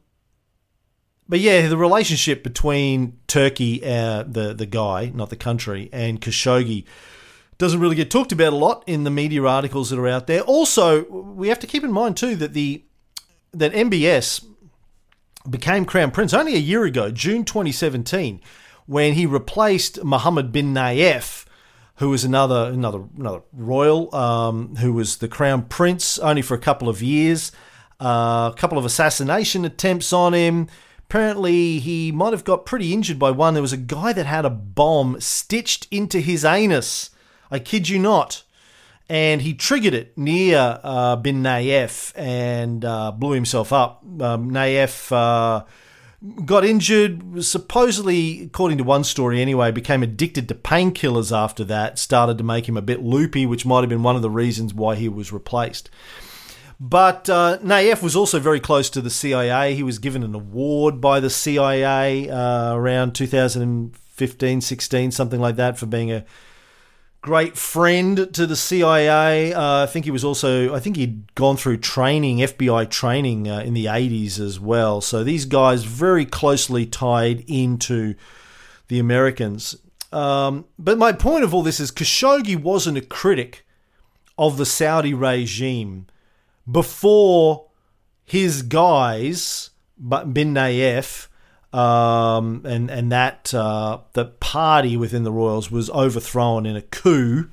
but 1.30 1.40
yeah, 1.40 1.68
the 1.68 1.78
relationship 1.78 2.44
between 2.44 3.20
Turkey, 3.28 3.86
uh, 3.86 4.24
the 4.24 4.56
the 4.56 4.66
guy, 4.66 5.12
not 5.14 5.30
the 5.30 5.36
country, 5.36 5.90
and 5.94 6.20
Khashoggi 6.20 6.86
doesn't 7.60 7.80
really 7.80 7.96
get 7.96 8.10
talked 8.10 8.32
about 8.32 8.52
a 8.52 8.56
lot 8.56 8.84
in 8.88 9.04
the 9.04 9.12
media 9.12 9.44
articles 9.44 9.92
that 9.92 10.00
are 10.00 10.08
out 10.08 10.26
there. 10.26 10.42
Also, 10.42 11.06
we 11.10 11.50
have 11.50 11.60
to 11.60 11.68
keep 11.68 11.84
in 11.84 11.92
mind 11.92 12.18
too 12.18 12.36
that 12.38 12.54
the 12.54 12.84
that 13.54 13.74
MBS 13.74 14.44
became 15.50 15.86
crown 15.86 16.12
prince 16.12 16.34
only 16.34 16.56
a 16.56 16.60
year 16.60 16.84
ago, 16.84 17.12
June 17.12 17.44
2017, 17.44 18.42
when 18.86 19.14
he 19.14 19.26
replaced 19.26 20.04
Mohammed 20.04 20.52
bin 20.52 20.74
Nayef, 20.74 21.46
who 21.96 22.10
was 22.10 22.24
another 22.24 22.72
another 22.72 23.04
another 23.18 23.42
royal, 23.52 24.14
um, 24.16 24.76
who 24.78 24.94
was 24.94 25.18
the 25.18 25.28
crown 25.28 25.64
prince 25.64 26.18
only 26.20 26.42
for 26.42 26.56
a 26.56 26.60
couple 26.60 26.90
of 26.90 27.02
years. 27.02 27.52
Uh, 28.00 28.52
a 28.52 28.58
couple 28.58 28.78
of 28.78 28.86
assassination 28.86 29.64
attempts 29.64 30.12
on 30.12 30.34
him. 30.34 30.68
Apparently, 31.00 31.80
he 31.80 32.12
might 32.12 32.34
have 32.34 32.44
got 32.44 32.66
pretty 32.66 32.92
injured 32.92 33.20
by 33.20 33.32
one. 33.32 33.54
There 33.54 33.62
was 33.62 33.72
a 33.72 33.78
guy 33.78 34.14
that 34.14 34.26
had 34.26 34.46
a 34.46 34.50
bomb 34.50 35.22
stitched 35.22 35.88
into 35.92 36.20
his 36.20 36.44
anus. 36.44 37.12
I 37.52 37.60
kid 37.60 37.88
you 37.90 38.00
not. 38.00 38.44
And 39.10 39.42
he 39.42 39.54
triggered 39.54 39.94
it 39.94 40.18
near 40.18 40.80
uh, 40.84 41.18
bin 41.18 41.44
Nayef 41.44 42.14
and 42.16 42.84
uh, 42.86 43.12
blew 43.12 43.32
himself 43.32 43.74
up. 43.74 44.02
Um, 44.22 44.50
Nayef 44.52 45.12
uh, 45.12 45.66
got 46.46 46.64
injured, 46.64 47.44
supposedly, 47.44 48.44
according 48.44 48.78
to 48.78 48.84
one 48.84 49.04
story 49.04 49.42
anyway, 49.42 49.72
became 49.72 50.04
addicted 50.04 50.48
to 50.48 50.56
painkillers 50.56 51.36
after 51.36 51.64
that, 51.66 52.00
started 52.00 52.38
to 52.38 52.44
make 52.44 52.68
him 52.68 52.78
a 52.78 52.82
bit 52.82 53.04
loopy, 53.04 53.46
which 53.46 53.66
might 53.66 53.82
have 53.82 53.90
been 53.90 54.04
one 54.04 54.16
of 54.16 54.22
the 54.22 54.30
reasons 54.30 54.74
why 54.74 54.96
he 54.96 55.10
was 55.10 55.34
replaced. 55.34 55.90
But 56.80 57.30
uh, 57.30 57.60
Nayef 57.60 58.02
was 58.02 58.16
also 58.16 58.40
very 58.40 58.60
close 58.60 58.90
to 58.92 59.02
the 59.02 59.10
CIA. 59.10 59.76
He 59.76 59.84
was 59.84 60.00
given 60.00 60.24
an 60.24 60.34
award 60.34 61.00
by 61.00 61.20
the 61.20 61.30
CIA 61.30 62.30
uh, 62.30 62.74
around 62.74 63.16
2015, 63.16 64.62
16, 64.62 65.12
something 65.12 65.40
like 65.40 65.56
that, 65.58 65.78
for 65.78 65.86
being 65.86 66.12
a 66.12 66.26
great 67.24 67.58
friend 67.58 68.34
to 68.34 68.46
the 68.46 68.56
CIA. 68.56 69.54
Uh, 69.54 69.84
I 69.84 69.86
think 69.86 70.04
he 70.04 70.12
was 70.12 70.26
also, 70.26 70.76
I 70.76 70.80
think 70.82 70.98
he'd 70.98 71.34
gone 71.36 71.56
through 71.56 71.78
training, 71.78 72.40
FBI 72.40 72.90
training 72.92 73.50
uh, 73.50 73.62
in 73.62 73.74
the 73.74 73.86
80s 73.86 74.40
as 74.40 74.60
well. 74.60 75.00
So 75.00 75.24
these 75.24 75.46
guys 75.46 75.86
very 75.86 76.26
closely 76.26 76.86
tied 76.86 77.46
into 77.48 78.16
the 78.90 79.00
Americans. 79.00 79.78
Um, 80.12 80.66
but 80.78 80.98
my 80.98 81.14
point 81.14 81.46
of 81.46 81.54
all 81.54 81.64
this 81.64 81.80
is 81.80 81.92
Khashoggi 81.92 82.62
wasn't 82.62 82.98
a 82.98 83.02
critic 83.02 83.66
of 84.38 84.58
the 84.58 84.66
Saudi 84.66 85.14
regime 85.14 86.08
before 86.70 87.68
his 88.26 88.64
guys, 88.64 89.70
bin 89.98 90.54
Nayef, 90.54 91.28
um, 91.74 92.62
and 92.66 92.90
and 92.90 93.12
that 93.12 93.54
uh, 93.54 94.00
the 94.14 94.26
party 94.26 94.96
within 94.96 95.24
the 95.24 95.32
Royals 95.32 95.72
was 95.72 95.90
overthrown 95.90 96.66
in 96.66 96.76
a 96.76 96.82
coup 96.82 97.50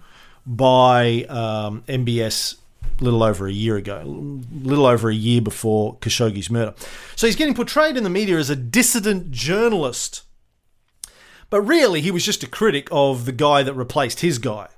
by 0.47 1.25
um, 1.29 1.83
MBS 1.89 2.57
a 3.01 3.05
little 3.05 3.23
over 3.23 3.47
a 3.47 3.53
year 3.53 3.77
ago, 3.77 4.03
a 4.03 4.67
little 4.67 4.87
over 4.87 5.09
a 5.09 5.15
year 5.15 5.41
before 5.41 5.97
Khashoggi's 5.97 6.51
murder. 6.51 6.75
So 7.17 7.27
he's 7.27 7.37
getting 7.37 7.55
portrayed 7.55 7.97
in 7.97 8.05
the 8.05 8.11
media 8.11 8.37
as 8.37 8.51
a 8.51 8.57
dissident 8.57 9.31
journalist. 9.31 10.23
But 11.49 11.63
really, 11.63 12.01
he 12.01 12.11
was 12.11 12.25
just 12.25 12.43
a 12.43 12.47
critic 12.47 12.89
of 12.93 13.25
the 13.25 13.33
guy 13.33 13.63
that 13.63 13.75
replaced 13.75 14.21
his 14.21 14.39
guy. 14.39 14.69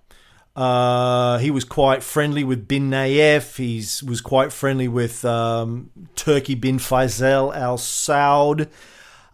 Uh, 0.54 1.38
he 1.38 1.50
was 1.50 1.64
quite 1.64 2.02
friendly 2.02 2.44
with 2.44 2.68
bin 2.68 2.90
Nayef. 2.90 3.56
He 3.56 3.78
was 4.06 4.20
quite 4.20 4.52
friendly 4.52 4.88
with 4.88 5.24
um, 5.24 5.90
Turki 6.14 6.54
bin 6.54 6.78
Faisal 6.78 7.54
al 7.56 7.78
Saud, 7.78 8.68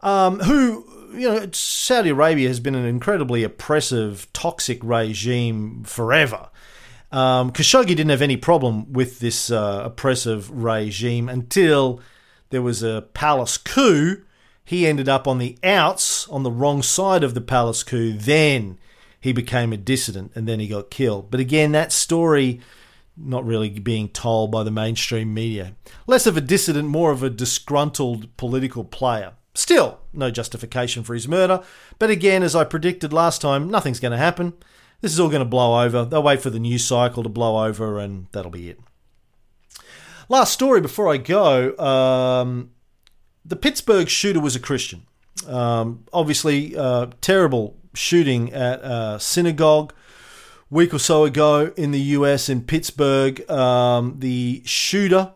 um, 0.03 0.41
who, 0.41 0.85
you 1.13 1.29
know, 1.29 1.49
Saudi 1.53 2.11
Arabia 2.11 2.49
has 2.49 2.61
been 2.61 2.75
an 2.75 2.85
incredibly 2.85 3.43
oppressive, 3.45 4.27
toxic 4.33 4.79
regime 4.83 5.85
forever. 5.85 6.49
Um, 7.11 7.53
Khashoggi 7.53 7.89
didn't 7.89 8.11
have 8.11 8.23
any 8.23 8.37
problem 8.37 8.93
with 8.93 9.21
this 9.21 9.51
uh, 9.51 9.83
oppressive 9.85 10.51
regime 10.51 11.29
until 11.29 12.01
there 12.51 12.63
was 12.63 12.83
a 12.83 13.07
palace 13.15 13.57
coup. 13.57 14.23
He 14.65 14.87
ended 14.87 15.09
up 15.09 15.27
on 15.27 15.39
the 15.39 15.59
outs, 15.65 16.29
on 16.29 16.43
the 16.43 16.51
wrong 16.51 16.83
side 16.83 17.25
of 17.25 17.35
the 17.35 17.41
palace 17.41 17.83
coup. 17.83 18.13
Then 18.13 18.79
he 19.21 19.33
became 19.33 19.73
a 19.73 19.79
dissident 19.79 20.33
and 20.35 20.47
then 20.47 20.61
he 20.61 20.69
got 20.69 20.91
killed. 20.91 21.31
But 21.31 21.41
again, 21.41 21.73
that 21.73 21.93
story 21.93 22.61
not 23.17 23.45
really 23.45 23.71
being 23.71 24.09
told 24.09 24.51
by 24.51 24.63
the 24.63 24.71
mainstream 24.71 25.35
media. 25.35 25.75
Less 26.07 26.27
of 26.27 26.37
a 26.37 26.41
dissident, 26.41 26.89
more 26.89 27.11
of 27.11 27.23
a 27.23 27.31
disgruntled 27.31 28.37
political 28.37 28.85
player. 28.85 29.33
Still, 29.59 29.99
no 30.13 30.31
justification 30.31 31.03
for 31.03 31.15
his 31.15 31.27
murder. 31.27 31.65
But 31.99 32.11
again, 32.11 32.45
as 32.45 32.55
I 32.55 32.63
predicted 32.63 33.13
last 33.13 33.41
time, 33.41 33.69
nothing's 33.69 33.99
going 33.99 34.13
to 34.13 34.17
happen. 34.17 34.53
This 35.01 35.13
is 35.13 35.19
all 35.19 35.29
going 35.29 35.41
to 35.41 35.45
blow 35.45 35.83
over. 35.83 36.05
They'll 36.05 36.23
wait 36.23 36.41
for 36.41 36.51
the 36.51 36.61
news 36.61 36.85
cycle 36.85 37.25
to 37.25 37.29
blow 37.29 37.65
over, 37.67 37.99
and 37.99 38.29
that'll 38.31 38.53
be 38.53 38.71
it. 38.71 38.79
Last 40.29 40.53
story 40.53 40.81
before 40.81 41.13
I 41.13 41.17
go 41.17 41.77
um, 41.77 42.71
the 43.45 43.57
Pittsburgh 43.57 44.09
shooter 44.09 44.39
was 44.39 44.55
a 44.55 44.61
Christian. 44.61 45.09
Um, 45.49 46.05
obviously, 46.13 46.77
uh, 46.77 47.09
terrible 47.21 47.77
shooting 47.95 48.53
at 48.53 48.79
a 48.85 49.19
synagogue 49.19 49.93
week 50.71 50.95
or 50.95 51.01
so 51.01 51.25
ago 51.25 51.73
in 51.77 51.91
the 51.91 52.01
US 52.01 52.49
in 52.49 52.63
Pittsburgh. 52.63 53.51
Um, 53.51 54.21
the 54.21 54.63
shooter 54.65 55.33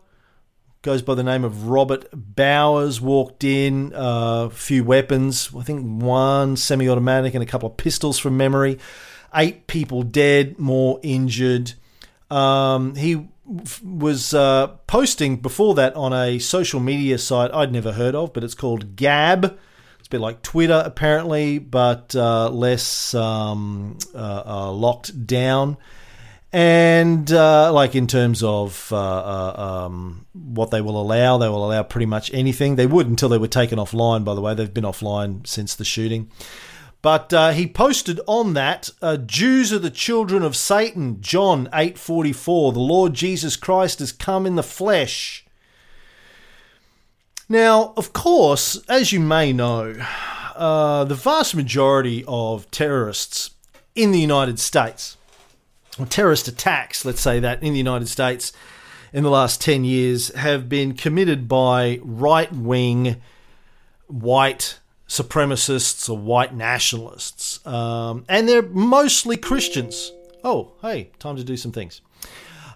goes 0.83 1.01
by 1.01 1.15
the 1.15 1.23
name 1.23 1.45
of 1.45 1.69
Robert 1.69 2.05
Bowers. 2.13 2.99
Walked 2.99 3.45
in, 3.45 3.93
a 3.95 3.97
uh, 3.97 4.49
few 4.49 4.83
weapons. 4.83 5.49
I 5.57 5.63
think 5.63 6.03
one 6.03 6.57
semi-automatic 6.57 7.33
and 7.33 7.41
a 7.41 7.45
couple 7.45 7.69
of 7.69 7.77
pistols 7.77 8.19
from 8.19 8.35
memory. 8.35 8.77
Eight 9.33 9.65
people 9.67 10.03
dead, 10.03 10.59
more 10.59 10.99
injured. 11.01 11.73
Um, 12.29 12.95
he 12.95 13.29
was 13.81 14.33
uh, 14.33 14.67
posting 14.85 15.37
before 15.37 15.73
that 15.75 15.95
on 15.95 16.11
a 16.11 16.37
social 16.39 16.81
media 16.81 17.17
site 17.17 17.51
I'd 17.53 17.71
never 17.71 17.93
heard 17.93 18.13
of, 18.13 18.33
but 18.33 18.43
it's 18.43 18.53
called 18.53 18.97
Gab 18.97 19.57
It's 19.99 20.07
a 20.07 20.11
bit 20.11 20.19
like 20.19 20.41
Twitter, 20.41 20.83
apparently, 20.85 21.59
but 21.59 22.13
uh, 22.13 22.49
less 22.49 23.13
um, 23.13 23.97
uh, 24.13 24.43
uh, 24.45 24.71
locked 24.71 25.25
down. 25.25 25.77
And 26.53 27.31
uh, 27.31 27.73
like 27.73 27.95
in 27.95 28.05
terms 28.05 28.43
of 28.43 28.89
uh, 28.91 28.95
uh, 28.95 29.85
um, 29.87 30.27
what 30.33 30.69
they 30.69 30.81
will 30.81 31.01
allow, 31.01 31.39
they 31.39 31.49
will 31.49 31.65
allow 31.65 31.81
pretty 31.81 32.05
much 32.05 32.31
anything. 32.31 32.75
They 32.75 32.85
would 32.85 33.07
until 33.07 33.27
they 33.27 33.39
were 33.39 33.47
taken 33.47 33.79
offline. 33.79 34.23
By 34.23 34.35
the 34.35 34.41
way, 34.41 34.53
they've 34.53 34.71
been 34.71 34.83
offline 34.83 35.47
since 35.47 35.73
the 35.73 35.83
shooting. 35.83 36.29
But 37.01 37.33
uh, 37.33 37.51
he 37.51 37.65
posted 37.65 38.21
on 38.27 38.53
that, 38.53 38.91
uh, 39.01 39.17
Jews 39.17 39.73
are 39.73 39.79
the 39.79 39.89
children 39.89 40.43
of 40.43 40.55
Satan, 40.55 41.19
John 41.21 41.67
8:44. 41.73 42.73
The 42.73 42.79
Lord 42.79 43.15
Jesus 43.15 43.55
Christ 43.55 43.97
has 43.97 44.11
come 44.11 44.45
in 44.45 44.55
the 44.55 44.63
flesh. 44.63 45.43
Now, 47.49 47.93
of 47.97 48.13
course, 48.13 48.79
as 48.87 49.11
you 49.11 49.19
may 49.19 49.51
know, 49.53 49.95
uh, 50.55 51.03
the 51.05 51.15
vast 51.15 51.55
majority 51.55 52.23
of 52.27 52.69
terrorists 52.69 53.49
in 53.95 54.11
the 54.11 54.19
United 54.19 54.59
States, 54.59 55.17
terrorist 56.07 56.47
attacks, 56.47 57.05
let's 57.05 57.21
say 57.21 57.39
that, 57.39 57.61
in 57.63 57.73
the 57.73 57.79
United 57.79 58.07
States 58.07 58.51
in 59.13 59.23
the 59.23 59.29
last 59.29 59.61
10 59.61 59.85
years 59.85 60.33
have 60.35 60.67
been 60.67 60.93
committed 60.93 61.47
by 61.47 61.99
right 62.01 62.51
wing 62.51 63.21
white 64.07 64.79
supremacists 65.07 66.09
or 66.09 66.17
white 66.17 66.53
nationalists. 66.53 67.65
Um, 67.65 68.25
and 68.27 68.49
they're 68.49 68.63
mostly 68.63 69.37
Christians. 69.37 70.11
Oh, 70.43 70.73
hey, 70.81 71.11
time 71.19 71.35
to 71.35 71.43
do 71.43 71.55
some 71.55 71.71
things. 71.71 72.01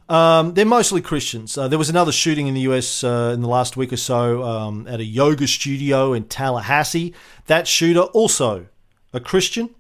Um, 0.10 0.54
they're 0.54 0.66
mostly 0.66 1.02
Christians. 1.02 1.58
Uh, 1.58 1.68
there 1.68 1.80
was 1.80 1.90
another 1.90 2.12
shooting 2.12 2.48
in 2.48 2.54
the 2.54 2.62
US 2.62 3.04
uh, 3.04 3.32
in 3.34 3.42
the 3.42 3.50
last 3.50 3.76
week 3.76 3.92
or 3.92 3.98
so 3.98 4.44
um, 4.44 4.88
at 4.88 5.00
a 5.00 5.04
yoga 5.04 5.48
studio 5.48 6.14
in 6.14 6.26
Tallahassee. 6.26 7.14
That 7.48 7.68
shooter 7.68 8.02
also 8.02 8.68
a 9.12 9.20
Christian. 9.20 9.72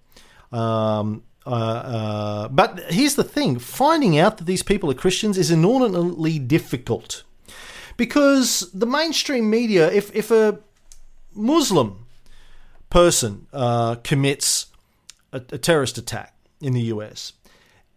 Um, 0.51 1.23
uh, 1.47 1.49
uh 1.49 2.47
but 2.49 2.79
here's 2.89 3.15
the 3.15 3.23
thing: 3.23 3.59
finding 3.59 4.17
out 4.17 4.37
that 4.37 4.45
these 4.45 4.63
people 4.63 4.91
are 4.91 4.95
Christians 4.95 5.37
is 5.37 5.49
inordinately 5.51 6.39
difficult 6.39 7.23
because 7.97 8.69
the 8.73 8.85
mainstream 8.85 9.49
media, 9.49 9.91
if 9.91 10.15
if 10.15 10.31
a 10.31 10.59
Muslim 11.33 12.05
person 12.89 13.47
uh, 13.51 13.95
commits 13.95 14.67
a, 15.33 15.37
a 15.37 15.57
terrorist 15.57 15.97
attack 15.97 16.35
in 16.61 16.73
the 16.73 16.83
US, 16.93 17.33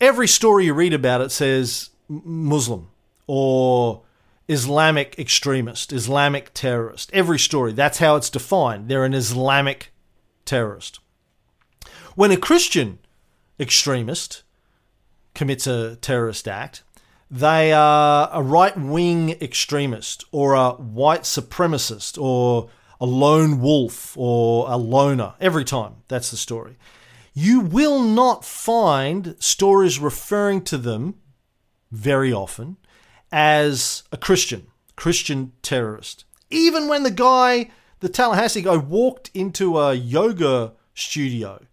every 0.01 0.27
story 0.27 0.65
you 0.65 0.75
read 0.75 0.93
about 0.93 1.21
it 1.21 1.31
says 1.31 1.91
Muslim 2.09 2.89
or 3.27 4.03
Islamic 4.49 5.17
extremist, 5.19 5.93
Islamic 5.93 6.53
terrorist. 6.55 7.11
Every 7.13 7.39
story, 7.39 7.73
that's 7.73 7.99
how 7.99 8.17
it's 8.17 8.31
defined. 8.31 8.89
They're 8.89 9.05
an 9.05 9.15
Islamic 9.15 9.93
terrorist. 10.45 10.99
When 12.17 12.33
a 12.33 12.37
Christian 12.37 12.99
extremist 13.61 14.43
commits 15.35 15.67
a 15.67 15.97
terrorist 15.97 16.49
act, 16.49 16.83
they 17.31 17.73
are 17.73 18.29
a 18.33 18.43
right 18.43 18.77
wing 18.77 19.31
extremist 19.41 20.25
or 20.33 20.55
a 20.55 20.71
white 20.71 21.23
supremacist 21.23 22.21
or 22.21 22.71
a 23.01 23.07
lone 23.07 23.61
wolf 23.61 24.17
or 24.17 24.71
a 24.71 24.77
loner 24.77 25.35
every 25.41 25.65
time. 25.65 25.97
That's 26.09 26.31
the 26.31 26.37
story. 26.37 26.77
You 27.33 27.61
will 27.61 28.03
not 28.03 28.45
find 28.45 29.37
stories 29.39 30.01
referring 30.01 30.63
to 30.63 30.77
them 30.77 31.15
very 31.93 32.33
often 32.33 32.77
as 33.31 34.03
a 34.11 34.17
Christian, 34.17 34.67
Christian 34.97 35.53
terrorist. 35.63 36.25
Even 36.51 36.89
when 36.89 37.05
the 37.05 37.11
guy, 37.13 37.71
the 38.01 38.09
Tallahassee 38.09 38.63
guy, 38.63 38.77
walked 38.77 39.31
into 39.33 39.79
a 39.79 39.95
yoga 39.95 40.73
studio. 40.95 41.65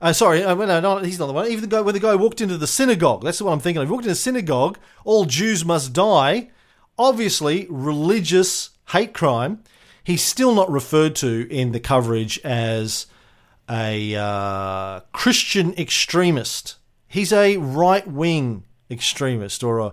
Uh, 0.00 0.14
sorry, 0.14 0.42
uh, 0.42 0.54
no, 0.54 0.98
he's 0.98 1.18
not 1.18 1.26
the 1.26 1.32
one. 1.32 1.46
Even 1.48 1.60
the 1.60 1.76
guy 1.76 1.80
when 1.82 1.94
the 1.94 2.00
guy 2.00 2.14
walked 2.14 2.40
into 2.40 2.56
the 2.56 2.66
synagogue. 2.66 3.22
That's 3.22 3.42
what 3.42 3.52
I'm 3.52 3.60
thinking 3.60 3.82
of. 3.82 3.88
He 3.88 3.92
walked 3.92 4.04
into 4.04 4.12
a 4.12 4.16
synagogue. 4.16 4.78
All 5.04 5.26
Jews 5.26 5.64
must 5.64 5.92
die. 5.92 6.50
Obviously, 6.98 7.66
religious 7.68 8.70
hate 8.90 9.12
crime. 9.12 9.62
He's 10.02 10.22
still 10.22 10.54
not 10.54 10.70
referred 10.70 11.14
to 11.16 11.46
in 11.50 11.72
the 11.72 11.80
coverage 11.80 12.38
as 12.40 13.06
a 13.68 14.14
uh, 14.16 15.00
Christian 15.12 15.74
extremist. 15.74 16.76
He's 17.06 17.32
a 17.32 17.58
right 17.58 18.06
wing 18.06 18.64
extremist 18.90 19.62
or 19.62 19.78
a 19.80 19.92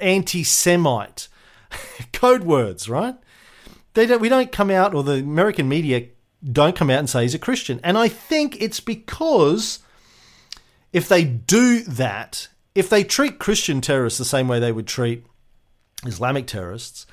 anti 0.00 0.44
Semite. 0.44 1.28
Code 2.12 2.44
words, 2.44 2.88
right? 2.88 3.16
They 3.94 4.06
don't, 4.06 4.20
we 4.20 4.28
don't 4.28 4.52
come 4.52 4.70
out, 4.70 4.94
or 4.94 5.02
the 5.02 5.14
American 5.14 5.68
media 5.68 6.08
don't 6.50 6.76
come 6.76 6.90
out 6.90 6.98
and 6.98 7.10
say 7.10 7.22
he's 7.22 7.34
a 7.34 7.38
Christian. 7.38 7.80
And 7.84 7.96
I 7.96 8.08
think 8.08 8.60
it's 8.60 8.80
because 8.80 9.80
if 10.92 11.08
they 11.08 11.24
do 11.24 11.80
that, 11.82 12.48
if 12.74 12.88
they 12.88 13.04
treat 13.04 13.38
Christian 13.38 13.80
terrorists 13.80 14.18
the 14.18 14.24
same 14.24 14.48
way 14.48 14.58
they 14.58 14.72
would 14.72 14.86
treat 14.86 15.24
Islamic 16.04 16.46
terrorists, 16.46 17.06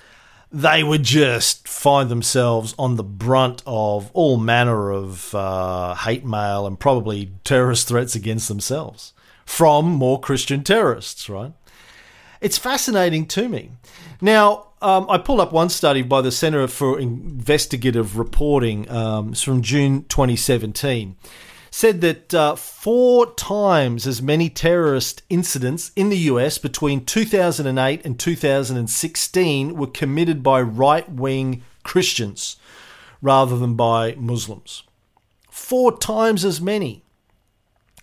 they 0.52 0.84
would 0.84 1.04
just 1.04 1.68
find 1.68 2.10
themselves 2.10 2.74
on 2.80 2.96
the 2.96 3.04
brunt 3.04 3.62
of 3.68 4.10
all 4.14 4.38
manner 4.38 4.92
of 4.92 5.34
uh, 5.36 5.94
hate 5.94 6.26
mail 6.26 6.66
and 6.66 6.80
probably 6.80 7.32
terrorist 7.44 7.88
threats 7.88 8.16
against 8.16 8.48
themselves 8.48 9.14
from 9.46 9.86
more 9.86 10.20
Christian 10.20 10.64
terrorists, 10.64 11.30
right? 11.30 11.54
It's 12.42 12.58
fascinating 12.58 13.26
to 13.28 13.48
me. 13.48 13.72
Now, 14.22 14.69
um, 14.82 15.06
I 15.10 15.18
pulled 15.18 15.40
up 15.40 15.52
one 15.52 15.70
study 15.70 16.02
by 16.02 16.22
the 16.22 16.32
Center 16.32 16.68
for 16.68 17.00
Investigative 17.00 18.18
Reporting. 18.18 18.90
Um, 18.90 19.34
from 19.34 19.62
June 19.62 20.06
2017 20.10 21.16
said 21.72 22.02
that 22.02 22.34
uh, 22.34 22.56
four 22.56 23.32
times 23.34 24.08
as 24.08 24.22
many 24.22 24.50
terrorist 24.50 25.22
incidents 25.30 25.92
in 25.96 26.10
the 26.10 26.18
US 26.18 26.58
between 26.58 27.06
2008 27.06 28.06
and 28.06 28.20
2016 28.20 29.76
were 29.76 29.88
committed 29.88 30.42
by 30.42 30.62
right 30.62 31.10
wing 31.12 31.64
Christians 31.84 32.58
rather 33.22 33.58
than 33.58 33.76
by 33.76 34.16
Muslims. 34.18 34.84
Four 35.50 35.98
times 35.98 36.44
as 36.46 36.60
many. 36.60 37.04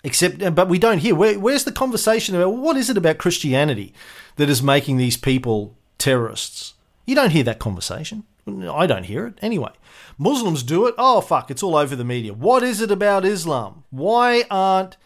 Except, 0.05 0.41
uh, 0.41 0.51
but 0.51 0.69
we 0.69 0.79
don't 0.79 0.99
hear. 0.99 1.17
Where, 1.17 1.39
where's 1.39 1.65
the 1.65 1.73
conversation 1.73 2.37
about 2.37 2.51
what 2.51 2.77
is 2.77 2.89
it 2.89 2.97
about 2.97 3.19
Christianity 3.19 3.93
that 4.37 4.49
is 4.49 4.63
making 4.63 4.99
these 4.99 5.17
people 5.17 5.77
terrorists? 6.07 6.75
You 7.05 7.17
don't 7.17 7.33
hear 7.33 7.43
that 7.43 7.59
conversation. 7.59 8.23
I 8.47 8.87
don't 8.87 9.07
hear 9.07 9.27
it 9.27 9.35
anyway. 9.43 9.73
Muslims 10.17 10.63
do 10.63 10.87
it. 10.87 10.95
Oh, 10.97 11.21
fuck, 11.21 11.51
it's 11.51 11.65
all 11.65 11.75
over 11.75 11.97
the 11.97 12.05
media. 12.05 12.33
What 12.33 12.63
is 12.63 12.81
it 12.81 12.93
about 12.93 13.25
Islam? 13.25 13.83
Why 13.91 14.45
aren't 14.49 14.97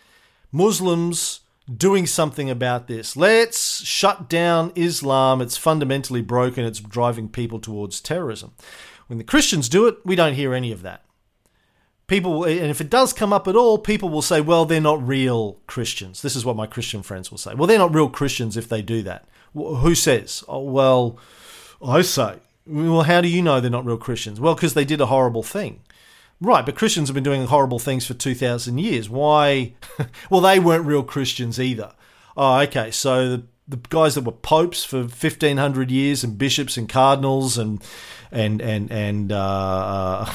Muslims 0.53 1.41
doing 1.75 2.07
something 2.07 2.51
about 2.51 2.87
this? 2.87 3.17
Let's 3.17 3.83
shut 3.83 4.29
down 4.29 4.73
Islam. 4.75 5.41
It's 5.41 5.57
fundamentally 5.57 6.21
broken, 6.21 6.67
it's 6.67 6.81
driving 6.81 7.31
people 7.31 7.61
towards 7.61 8.03
terrorism. 8.03 8.53
When 9.07 9.17
the 9.17 9.25
Christians 9.25 9.71
do 9.71 9.87
it, 9.87 9.97
we 10.05 10.17
don't 10.17 10.35
hear 10.35 10.53
any 10.53 10.71
of 10.71 10.83
that. 10.83 11.03
People, 12.09 12.45
and 12.45 12.71
if 12.71 12.83
it 12.83 12.91
does 12.91 13.15
come 13.15 13.33
up 13.33 13.49
at 13.49 13.57
all, 13.57 13.79
people 13.79 14.11
will 14.11 14.21
say, 14.21 14.43
well, 14.43 14.67
they're 14.67 14.83
not 14.83 15.07
real 15.07 15.61
Christians. 15.67 16.21
This 16.21 16.37
is 16.37 16.45
what 16.45 16.57
my 16.57 16.67
Christian 16.67 17.03
friends 17.03 17.31
will 17.31 17.39
say. 17.39 17.55
Well, 17.55 17.67
they're 17.67 17.79
not 17.79 17.95
real 17.95 18.11
Christians 18.11 18.59
if 18.59 18.69
they 18.69 18.83
do 18.83 19.01
that. 19.05 19.25
Who 19.55 19.95
says? 19.95 20.45
Oh, 20.49 20.61
well, 20.61 21.19
I 21.85 22.03
say. 22.03 22.37
Well, 22.67 23.03
how 23.03 23.21
do 23.21 23.29
you 23.29 23.43
know 23.43 23.61
they're 23.61 23.71
not 23.71 23.85
real 23.85 23.97
Christians? 23.97 24.41
Well, 24.41 24.55
because 24.55 24.75
they 24.75 24.85
did 24.85 25.01
a 25.01 25.07
horrible 25.07 25.43
thing. 25.43 25.81
Right, 26.41 26.65
but 26.65 26.77
Christians 26.77 27.09
have 27.09 27.15
been 27.15 27.25
doing 27.25 27.47
horrible 27.47 27.79
things 27.79 28.07
for 28.07 28.15
2,000 28.15 28.79
years. 28.79 29.11
Why? 29.11 29.75
well, 30.31 30.41
they 30.41 30.59
weren't 30.59 30.87
real 30.87 31.03
Christians 31.03 31.61
either. 31.61 31.93
Oh, 32.37 32.61
okay. 32.61 32.91
So 32.91 33.29
the, 33.29 33.43
the 33.69 33.77
guys 33.77 34.15
that 34.15 34.25
were 34.25 34.33
popes 34.33 34.83
for 34.85 35.01
1,500 35.01 35.91
years 35.91 36.25
and 36.25 36.39
bishops 36.39 36.77
and 36.77 36.89
cardinals 36.89 37.59
and 37.59 37.83
and 38.33 38.63
and 38.63 38.91
and 38.91 39.33
uh, 39.33 40.33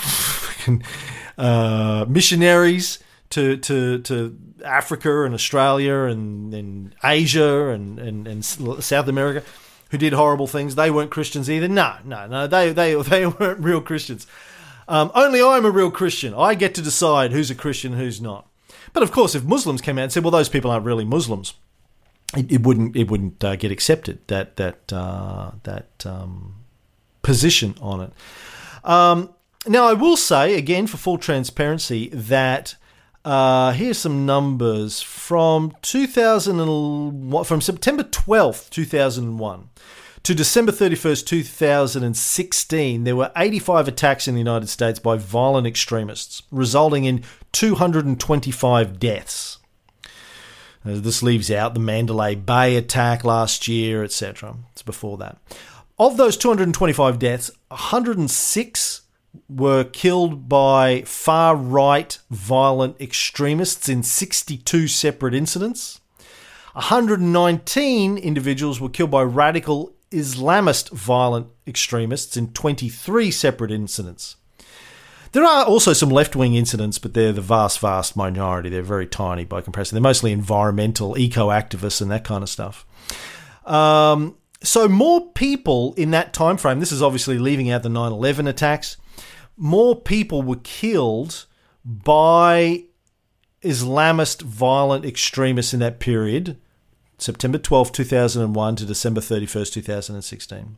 uh, 1.38 2.05
missionaries 2.09 2.99
to, 3.32 3.57
to 3.57 3.99
to 3.99 4.38
Africa 4.64 5.24
and 5.24 5.34
Australia 5.34 6.03
and, 6.03 6.53
and 6.53 6.95
Asia 7.03 7.70
and, 7.70 7.99
and, 7.99 8.28
and 8.28 8.45
South 8.45 9.08
America 9.08 9.43
who 9.91 9.97
did 9.97 10.14
horrible 10.14 10.47
things, 10.47 10.76
they 10.76 10.91
weren't 10.91 11.12
Christians 11.12 11.49
either. 11.49 11.68
No, 11.68 11.95
no, 12.03 12.28
no, 12.28 12.47
they 12.47 12.74
they 12.74 12.95
they 13.01 13.26
weren't 13.26 13.60
real 13.60 13.82
Christians. 13.82 14.28
Um, 14.88 15.12
only 15.16 15.41
I'm 15.41 15.66
a 15.66 15.72
real 15.72 15.91
Christian. 15.91 16.34
I 16.34 16.53
get 16.53 16.76
to 16.76 16.82
decide 16.82 17.32
who's 17.32 17.49
a 17.49 17.56
Christian, 17.56 17.93
who's 17.93 18.22
not. 18.22 18.47
But 18.93 19.03
of 19.03 19.12
course, 19.12 19.36
if 19.36 19.43
Muslims 19.43 19.82
came 19.82 19.97
out 19.97 20.03
and 20.03 20.12
said, 20.12 20.24
"Well, 20.24 20.32
those 20.32 20.49
people 20.49 20.72
aren't 20.72 20.86
really 20.86 21.06
Muslims," 21.06 21.53
it, 22.36 22.51
it 22.51 22.64
wouldn't 22.64 22.95
it 22.95 23.10
wouldn't 23.10 23.43
uh, 23.43 23.56
get 23.56 23.72
accepted 23.72 24.20
that 24.28 24.58
that 24.58 24.91
uh, 24.93 25.51
that 25.64 26.06
um, 26.06 26.56
position 27.22 27.76
on 27.82 28.01
it. 28.01 28.14
Um, 28.84 29.34
now, 29.68 29.88
I 29.88 29.93
will 29.93 30.18
say 30.18 30.56
again, 30.56 30.86
for 30.86 30.97
full 30.97 31.18
transparency, 31.18 32.10
that 32.10 32.76
uh, 33.26 33.73
here's 33.73 33.97
some 33.97 34.26
numbers 34.26 35.01
from 35.01 35.76
2000 35.82 37.43
from 37.43 37.61
September 37.61 38.03
12th, 38.03 38.69
2001 38.69 39.69
to 40.26 40.34
December 40.34 40.71
31st, 40.71 41.28
2016, 41.28 43.03
there 43.03 43.15
were 43.15 43.32
85 43.38 43.88
attacks 43.88 44.28
in 44.28 44.34
the 44.34 44.39
United 44.39 44.69
States 44.69 44.97
by 44.97 45.17
violent 45.17 45.67
extremists, 45.67 46.41
resulting 46.49 47.05
in 47.05 47.23
225 47.51 48.97
deaths. 48.97 49.59
Uh, 50.84 50.95
this 50.95 51.21
leaves 51.21 51.51
out 51.51 51.76
the 51.76 51.80
Mandalay 51.80 52.34
Bay 52.34 52.76
attack 52.76 53.23
last 53.23 53.67
year, 53.67 54.03
etc. 54.03 54.55
It's 54.71 54.82
before 54.82 55.17
that. 55.19 55.38
Of 55.99 56.17
those 56.17 56.38
225 56.38 57.19
deaths, 57.19 57.51
106 57.67 59.01
were 59.48 59.84
killed 59.84 60.50
by 60.50 61.02
far 61.04 61.56
right 61.56 62.18
violent 62.32 63.00
extremists 63.00 63.88
in 63.88 64.04
62 64.04 64.88
separate 64.88 65.34
incidents. 65.34 66.02
119 66.74 68.18
individuals 68.18 68.82
were 68.82 68.89
killed 68.89 69.12
by 69.12 69.24
radical 69.24 69.93
Islamist 70.12 70.91
violent 70.91 71.48
extremists 71.68 72.38
in 72.38 72.52
23 72.54 73.32
separate 73.32 73.72
incidents. 73.72 74.36
There 75.32 75.43
are 75.43 75.66
also 75.66 75.91
some 75.91 76.10
left 76.10 76.36
wing 76.36 76.56
incidents, 76.56 76.98
but 76.98 77.14
they're 77.14 77.34
the 77.34 77.41
vast, 77.41 77.80
vast 77.80 78.16
minority. 78.16 78.70
They're 78.70 78.82
very 78.82 79.06
tiny 79.06 79.43
by 79.43 79.60
comparison. 79.60 79.96
They're 79.96 80.02
mostly 80.02 80.32
environmental, 80.32 81.18
eco 81.18 81.50
activists, 81.50 82.02
and 82.02 82.10
that 82.10 82.24
kind 82.24 82.41
of 82.41 82.50
stuff. 82.50 82.86
Um, 83.66 84.38
so, 84.64 84.88
more 84.88 85.30
people 85.32 85.93
in 85.98 86.12
that 86.12 86.34
time 86.34 86.56
frame, 86.56 86.80
this 86.80 86.93
is 86.93 87.02
obviously 87.02 87.38
leaving 87.38 87.70
out 87.70 87.84
the 87.84 87.89
9 87.89 88.14
11 88.14 88.48
attacks, 88.48 88.96
more 89.58 89.99
people 89.99 90.41
were 90.41 90.58
killed 90.58 91.45
by 91.84 92.86
Islamist 93.64 94.41
violent 94.41 95.06
extremists 95.06 95.74
in 95.74 95.80
that 95.80 95.99
period, 95.99 96.58
September 97.18 97.58
12, 97.58 97.91
2001 97.91 98.76
to 98.76 98.86
December 98.86 99.22
31st, 99.22 99.74
2016, 99.74 100.78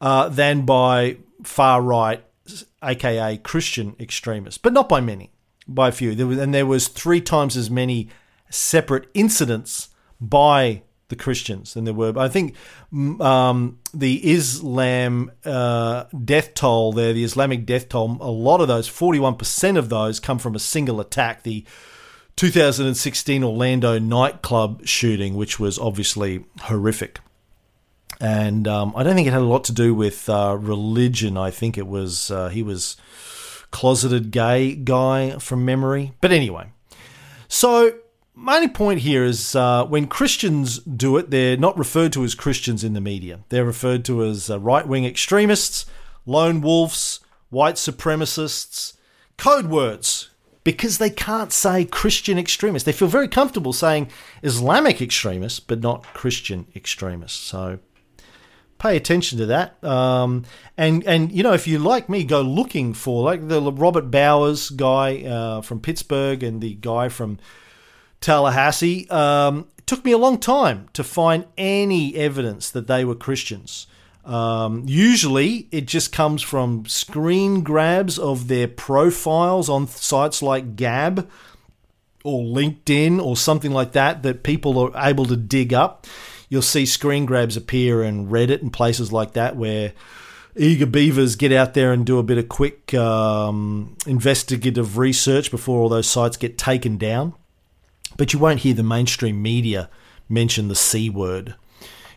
uh, 0.00 0.28
than 0.28 0.64
by 0.64 1.16
far 1.42 1.82
right, 1.82 2.24
aka 2.82 3.36
Christian 3.38 3.96
extremists, 3.98 4.58
but 4.58 4.72
not 4.72 4.88
by 4.88 5.00
many, 5.00 5.32
by 5.66 5.88
a 5.88 5.92
few. 5.92 6.14
There 6.14 6.26
was, 6.26 6.38
and 6.38 6.54
there 6.54 6.66
was 6.66 6.88
three 6.88 7.20
times 7.20 7.56
as 7.56 7.70
many 7.70 8.08
separate 8.50 9.08
incidents 9.14 9.88
by 10.20 10.82
the 11.12 11.22
Christians 11.22 11.74
than 11.74 11.84
there 11.84 11.94
were. 11.94 12.12
But 12.12 12.24
I 12.24 12.28
think 12.28 12.56
um, 13.20 13.78
the 13.94 14.32
Islam 14.32 15.30
uh, 15.44 16.04
death 16.24 16.54
toll 16.54 16.92
there, 16.92 17.12
the 17.12 17.22
Islamic 17.22 17.66
death 17.66 17.88
toll, 17.90 18.16
a 18.20 18.30
lot 18.30 18.60
of 18.60 18.68
those, 18.68 18.88
41% 18.88 19.76
of 19.76 19.90
those 19.90 20.18
come 20.18 20.38
from 20.38 20.56
a 20.56 20.58
single 20.58 21.00
attack. 21.00 21.42
The 21.42 21.64
2016 22.36 23.44
Orlando 23.44 23.98
nightclub 23.98 24.86
shooting, 24.86 25.34
which 25.34 25.60
was 25.60 25.78
obviously 25.78 26.44
horrific. 26.62 27.20
And 28.20 28.66
um, 28.66 28.94
I 28.96 29.02
don't 29.02 29.14
think 29.14 29.28
it 29.28 29.32
had 29.32 29.42
a 29.42 29.44
lot 29.44 29.64
to 29.64 29.72
do 29.72 29.94
with 29.94 30.28
uh, 30.28 30.56
religion. 30.58 31.36
I 31.36 31.50
think 31.50 31.76
it 31.76 31.86
was, 31.86 32.30
uh, 32.30 32.48
he 32.48 32.62
was 32.62 32.96
closeted 33.70 34.30
gay 34.30 34.74
guy 34.74 35.38
from 35.38 35.64
memory. 35.64 36.12
But 36.20 36.32
anyway, 36.32 36.70
so 37.48 37.92
my 38.42 38.56
only 38.56 38.68
point 38.68 39.00
here 39.00 39.22
is 39.22 39.54
uh, 39.54 39.84
when 39.84 40.08
Christians 40.08 40.80
do 40.80 41.16
it, 41.16 41.30
they're 41.30 41.56
not 41.56 41.78
referred 41.78 42.12
to 42.14 42.24
as 42.24 42.34
Christians 42.34 42.82
in 42.82 42.92
the 42.92 43.00
media. 43.00 43.40
They're 43.50 43.64
referred 43.64 44.04
to 44.06 44.24
as 44.24 44.50
uh, 44.50 44.58
right 44.58 44.86
wing 44.86 45.04
extremists, 45.04 45.86
lone 46.26 46.60
wolves, 46.60 47.20
white 47.50 47.76
supremacists, 47.76 48.94
code 49.38 49.66
words 49.66 50.30
because 50.64 50.98
they 50.98 51.10
can't 51.10 51.52
say 51.52 51.84
Christian 51.84 52.36
extremists. 52.36 52.84
They 52.84 52.92
feel 52.92 53.08
very 53.08 53.28
comfortable 53.28 53.72
saying 53.72 54.10
Islamic 54.42 55.00
extremists, 55.00 55.60
but 55.60 55.80
not 55.80 56.02
Christian 56.12 56.66
extremists. 56.74 57.38
So 57.38 57.78
pay 58.78 58.96
attention 58.96 59.38
to 59.38 59.46
that. 59.46 59.82
Um, 59.84 60.44
and 60.76 61.04
and 61.06 61.30
you 61.30 61.44
know, 61.44 61.52
if 61.52 61.68
you 61.68 61.78
like 61.78 62.08
me, 62.08 62.24
go 62.24 62.42
looking 62.42 62.92
for 62.92 63.22
like 63.22 63.46
the 63.46 63.60
Robert 63.60 64.10
Bowers 64.10 64.70
guy 64.70 65.22
uh, 65.22 65.60
from 65.60 65.80
Pittsburgh 65.80 66.42
and 66.42 66.60
the 66.60 66.74
guy 66.74 67.08
from 67.08 67.38
Tallahassee. 68.22 69.06
Um, 69.10 69.66
it 69.76 69.86
took 69.86 70.04
me 70.04 70.12
a 70.12 70.18
long 70.18 70.38
time 70.38 70.88
to 70.94 71.04
find 71.04 71.44
any 71.58 72.14
evidence 72.16 72.70
that 72.70 72.86
they 72.86 73.04
were 73.04 73.14
Christians. 73.14 73.86
Um, 74.24 74.84
usually, 74.86 75.68
it 75.72 75.86
just 75.86 76.12
comes 76.12 76.40
from 76.42 76.86
screen 76.86 77.62
grabs 77.62 78.18
of 78.18 78.48
their 78.48 78.68
profiles 78.68 79.68
on 79.68 79.88
sites 79.88 80.42
like 80.42 80.76
Gab 80.76 81.28
or 82.24 82.44
LinkedIn 82.44 83.20
or 83.20 83.36
something 83.36 83.72
like 83.72 83.92
that 83.92 84.22
that 84.22 84.44
people 84.44 84.78
are 84.78 84.92
able 85.08 85.26
to 85.26 85.36
dig 85.36 85.74
up. 85.74 86.06
You'll 86.48 86.62
see 86.62 86.86
screen 86.86 87.26
grabs 87.26 87.56
appear 87.56 88.02
in 88.02 88.28
Reddit 88.28 88.62
and 88.62 88.72
places 88.72 89.12
like 89.12 89.32
that 89.32 89.56
where 89.56 89.92
eager 90.56 90.86
beavers 90.86 91.34
get 91.34 91.50
out 91.50 91.74
there 91.74 91.92
and 91.92 92.06
do 92.06 92.18
a 92.18 92.22
bit 92.22 92.38
of 92.38 92.48
quick 92.48 92.94
um, 92.94 93.96
investigative 94.06 94.98
research 94.98 95.50
before 95.50 95.80
all 95.80 95.88
those 95.88 96.08
sites 96.08 96.36
get 96.36 96.58
taken 96.58 96.98
down. 96.98 97.34
But 98.16 98.32
you 98.32 98.38
won't 98.38 98.60
hear 98.60 98.74
the 98.74 98.82
mainstream 98.82 99.42
media 99.42 99.88
mention 100.28 100.68
the 100.68 100.74
C 100.74 101.10
word 101.10 101.54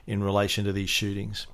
in 0.08 0.24
relation 0.24 0.66
to 0.66 0.74
these 0.74 0.89
shootings. 0.89 1.48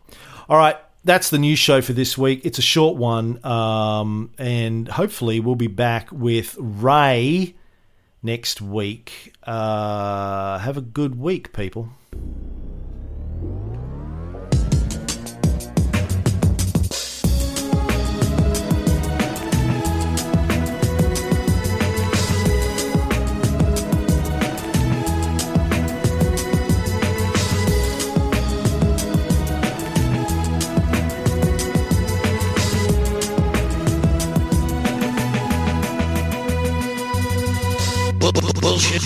All 0.50 0.58
right, 0.58 0.78
that's 1.04 1.30
the 1.30 1.39
news 1.39 1.60
show 1.60 1.82
for 1.82 1.94
this 1.94 2.18
week. 2.18 2.42
It's 2.46 2.60
a 2.60 2.64
short 2.64 2.98
one, 2.98 3.44
um, 3.46 4.32
and 4.38 4.88
hopefully 4.88 5.39
we'll 5.39 5.56
be 5.56 5.68
back 5.68 6.12
with 6.12 6.56
Ray 6.60 7.56
next 8.22 8.62
week. 8.62 9.34
Uh, 9.44 10.60
have 10.60 10.78
a 10.78 10.82
good 10.82 11.20
week, 11.20 11.54
people. 11.54 11.89
Bullshit. 38.62 39.01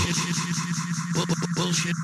Bu- 1.16 1.20
bu- 1.20 1.26
Bullshit. 1.26 1.26
Bu- 1.26 1.28
bu- 1.28 1.62
Bullshit. 1.62 1.96